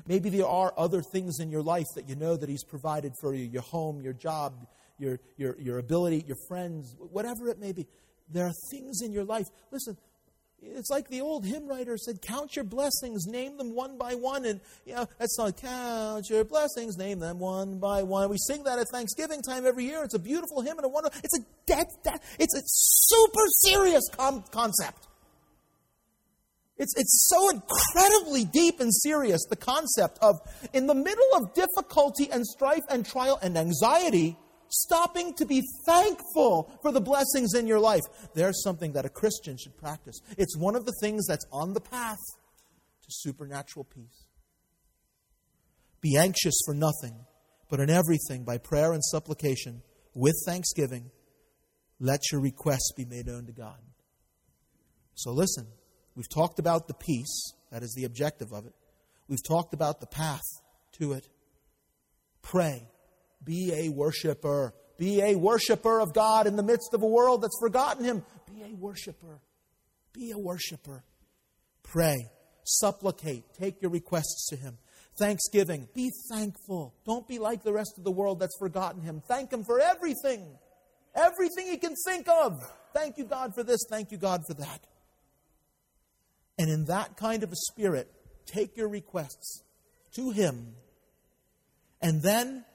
Maybe 0.05 0.29
there 0.29 0.47
are 0.47 0.73
other 0.77 1.01
things 1.01 1.39
in 1.39 1.49
your 1.49 1.61
life 1.61 1.85
that 1.95 2.09
you 2.09 2.15
know 2.15 2.35
that 2.35 2.49
He's 2.49 2.63
provided 2.63 3.13
for 3.21 3.33
you 3.33 3.45
your 3.45 3.61
home, 3.61 4.01
your 4.01 4.11
job, 4.13 4.67
your, 4.97 5.19
your, 5.37 5.57
your 5.59 5.77
ability, 5.79 6.25
your 6.27 6.37
friends, 6.49 6.93
whatever 6.99 7.47
it 7.47 7.57
may 7.57 7.71
be. 7.71 7.87
There 8.29 8.45
are 8.45 8.53
things 8.69 9.01
in 9.01 9.13
your 9.13 9.23
life. 9.23 9.47
Listen, 9.71 9.97
it's 10.65 10.89
like 10.89 11.07
the 11.09 11.21
old 11.21 11.45
hymn 11.45 11.67
writer 11.67 11.97
said, 11.97 12.21
Count 12.21 12.55
your 12.55 12.65
blessings, 12.65 13.25
name 13.27 13.57
them 13.57 13.73
one 13.75 13.97
by 13.97 14.15
one. 14.15 14.45
And, 14.45 14.61
you 14.85 14.95
know, 14.95 15.07
that 15.19 15.29
song, 15.31 15.53
Count 15.53 16.29
your 16.29 16.43
blessings, 16.43 16.97
name 16.97 17.19
them 17.19 17.39
one 17.39 17.79
by 17.79 18.03
one. 18.03 18.29
We 18.29 18.37
sing 18.37 18.63
that 18.63 18.79
at 18.79 18.87
Thanksgiving 18.89 19.41
time 19.41 19.65
every 19.65 19.85
year. 19.85 20.03
It's 20.03 20.13
a 20.13 20.19
beautiful 20.19 20.61
hymn 20.61 20.77
and 20.77 20.85
a 20.85 20.89
wonderful, 20.89 21.19
it's 21.23 21.37
a 21.37 21.43
dead, 21.65 21.85
dead 22.03 22.19
it's 22.39 22.55
a 22.55 22.61
super 22.65 23.45
serious 23.65 24.03
com- 24.15 24.43
concept. 24.51 25.07
It's, 26.77 26.93
it's 26.97 27.27
so 27.29 27.49
incredibly 27.49 28.45
deep 28.45 28.79
and 28.79 28.93
serious, 28.93 29.45
the 29.49 29.55
concept 29.55 30.17
of, 30.21 30.35
in 30.73 30.87
the 30.87 30.95
middle 30.95 31.35
of 31.35 31.53
difficulty 31.53 32.29
and 32.31 32.45
strife 32.45 32.81
and 32.89 33.05
trial 33.05 33.37
and 33.41 33.57
anxiety, 33.57 34.37
stopping 34.73 35.33
to 35.35 35.45
be 35.45 35.61
thankful 35.85 36.71
for 36.81 36.91
the 36.91 37.01
blessings 37.01 37.53
in 37.53 37.67
your 37.67 37.79
life. 37.79 38.01
There's 38.33 38.63
something 38.63 38.93
that 38.93 39.05
a 39.05 39.09
Christian 39.09 39.57
should 39.57 39.77
practice. 39.77 40.19
It's 40.37 40.57
one 40.57 40.75
of 40.75 40.85
the 40.85 40.93
things 40.99 41.27
that's 41.27 41.45
on 41.51 41.73
the 41.73 41.81
path 41.81 42.17
to 43.03 43.07
supernatural 43.09 43.85
peace. 43.85 44.25
Be 46.01 46.17
anxious 46.17 46.59
for 46.65 46.73
nothing, 46.73 47.25
but 47.69 47.79
in 47.79 47.89
everything, 47.89 48.43
by 48.43 48.57
prayer 48.57 48.91
and 48.91 49.03
supplication, 49.03 49.81
with 50.15 50.35
thanksgiving, 50.45 51.11
let 51.99 52.19
your 52.31 52.41
requests 52.41 52.91
be 52.97 53.05
made 53.05 53.27
known 53.27 53.45
to 53.45 53.53
God. 53.53 53.77
So 55.15 55.31
listen, 55.31 55.67
we've 56.15 56.29
talked 56.29 56.59
about 56.59 56.87
the 56.87 56.93
peace, 56.95 57.53
that 57.71 57.83
is 57.83 57.93
the 57.95 58.05
objective 58.05 58.51
of 58.51 58.65
it. 58.65 58.73
We've 59.27 59.43
talked 59.47 59.73
about 59.73 59.99
the 59.99 60.07
path 60.07 60.43
to 60.99 61.13
it. 61.13 61.27
Pray 62.41 62.87
be 63.43 63.73
a 63.73 63.89
worshiper. 63.89 64.73
Be 64.97 65.21
a 65.21 65.35
worshiper 65.35 65.99
of 65.99 66.13
God 66.13 66.47
in 66.47 66.55
the 66.55 66.63
midst 66.63 66.93
of 66.93 67.01
a 67.01 67.07
world 67.07 67.41
that's 67.41 67.57
forgotten 67.59 68.03
Him. 68.03 68.23
Be 68.53 68.63
a 68.63 68.75
worshiper. 68.75 69.39
Be 70.13 70.31
a 70.31 70.37
worshiper. 70.37 71.03
Pray. 71.81 72.29
Supplicate. 72.63 73.43
Take 73.59 73.81
your 73.81 73.91
requests 73.91 74.47
to 74.49 74.55
Him. 74.55 74.77
Thanksgiving. 75.17 75.87
Be 75.93 76.11
thankful. 76.31 76.93
Don't 77.05 77.27
be 77.27 77.39
like 77.39 77.63
the 77.63 77.73
rest 77.73 77.95
of 77.97 78.03
the 78.03 78.11
world 78.11 78.39
that's 78.39 78.57
forgotten 78.57 79.01
Him. 79.01 79.21
Thank 79.27 79.51
Him 79.51 79.63
for 79.63 79.79
everything. 79.79 80.45
Everything 81.15 81.67
He 81.67 81.77
can 81.77 81.95
think 82.07 82.27
of. 82.27 82.59
Thank 82.93 83.17
you, 83.17 83.25
God, 83.25 83.53
for 83.55 83.63
this. 83.63 83.79
Thank 83.89 84.11
you, 84.11 84.17
God, 84.17 84.41
for 84.47 84.53
that. 84.55 84.87
And 86.57 86.69
in 86.69 86.85
that 86.85 87.17
kind 87.17 87.43
of 87.43 87.51
a 87.51 87.55
spirit, 87.55 88.09
take 88.45 88.77
your 88.77 88.87
requests 88.87 89.63
to 90.15 90.31
Him. 90.31 90.75
And 92.01 92.21
then 92.21 92.65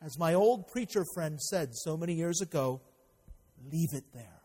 as 0.00 0.18
my 0.18 0.34
old 0.34 0.68
preacher 0.68 1.04
friend 1.14 1.40
said 1.40 1.74
so 1.74 1.96
many 1.96 2.14
years 2.14 2.40
ago, 2.40 2.80
leave 3.70 3.92
it 3.92 4.04
there. 4.12 4.42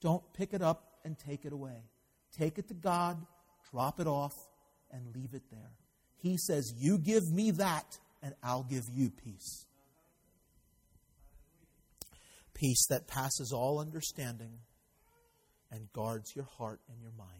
Don't 0.00 0.22
pick 0.34 0.52
it 0.52 0.62
up 0.62 0.98
and 1.04 1.18
take 1.18 1.44
it 1.44 1.52
away. 1.52 1.84
Take 2.36 2.58
it 2.58 2.68
to 2.68 2.74
God, 2.74 3.24
drop 3.70 4.00
it 4.00 4.06
off, 4.06 4.32
and 4.90 5.14
leave 5.14 5.32
it 5.32 5.42
there. 5.50 5.70
He 6.16 6.36
says, 6.36 6.72
You 6.76 6.98
give 6.98 7.22
me 7.32 7.52
that, 7.52 7.98
and 8.22 8.34
I'll 8.42 8.64
give 8.64 8.84
you 8.92 9.10
peace. 9.10 9.66
Peace 12.54 12.86
that 12.88 13.06
passes 13.06 13.52
all 13.54 13.78
understanding 13.80 14.58
and 15.70 15.92
guards 15.92 16.34
your 16.34 16.46
heart 16.58 16.80
and 16.88 17.00
your 17.00 17.12
mind 17.16 17.30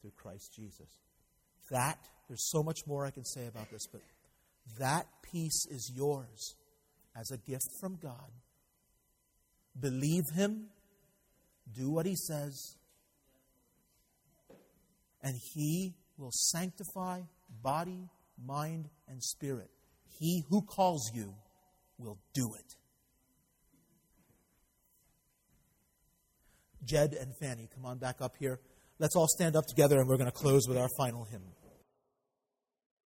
through 0.00 0.12
Christ 0.16 0.52
Jesus. 0.54 1.00
That, 1.70 1.98
there's 2.28 2.50
so 2.50 2.62
much 2.62 2.80
more 2.86 3.06
I 3.06 3.10
can 3.10 3.24
say 3.24 3.46
about 3.46 3.70
this, 3.70 3.86
but 3.90 4.02
that 4.78 5.06
peace 5.22 5.66
is 5.70 5.92
yours 5.94 6.56
as 7.18 7.30
a 7.30 7.38
gift 7.38 7.68
from 7.80 7.96
God. 8.02 8.30
Believe 9.78 10.24
Him, 10.34 10.66
do 11.72 11.90
what 11.90 12.06
He 12.06 12.16
says, 12.16 12.76
and 15.22 15.34
He 15.54 15.94
will 16.16 16.32
sanctify 16.32 17.20
body, 17.62 18.08
mind, 18.42 18.88
and 19.08 19.22
spirit. 19.22 19.70
He 20.18 20.44
who 20.48 20.62
calls 20.62 21.10
you 21.14 21.34
will 21.98 22.18
do 22.34 22.48
it. 22.58 22.76
Jed 26.84 27.14
and 27.18 27.34
Fanny, 27.40 27.68
come 27.74 27.86
on 27.86 27.98
back 27.98 28.20
up 28.20 28.34
here. 28.38 28.60
Let's 28.98 29.16
all 29.16 29.26
stand 29.26 29.56
up 29.56 29.66
together 29.66 29.98
and 29.98 30.08
we're 30.08 30.18
going 30.18 30.30
to 30.30 30.36
close 30.36 30.68
with 30.68 30.76
our 30.76 30.88
final 30.96 31.24
hymn. 31.24 31.42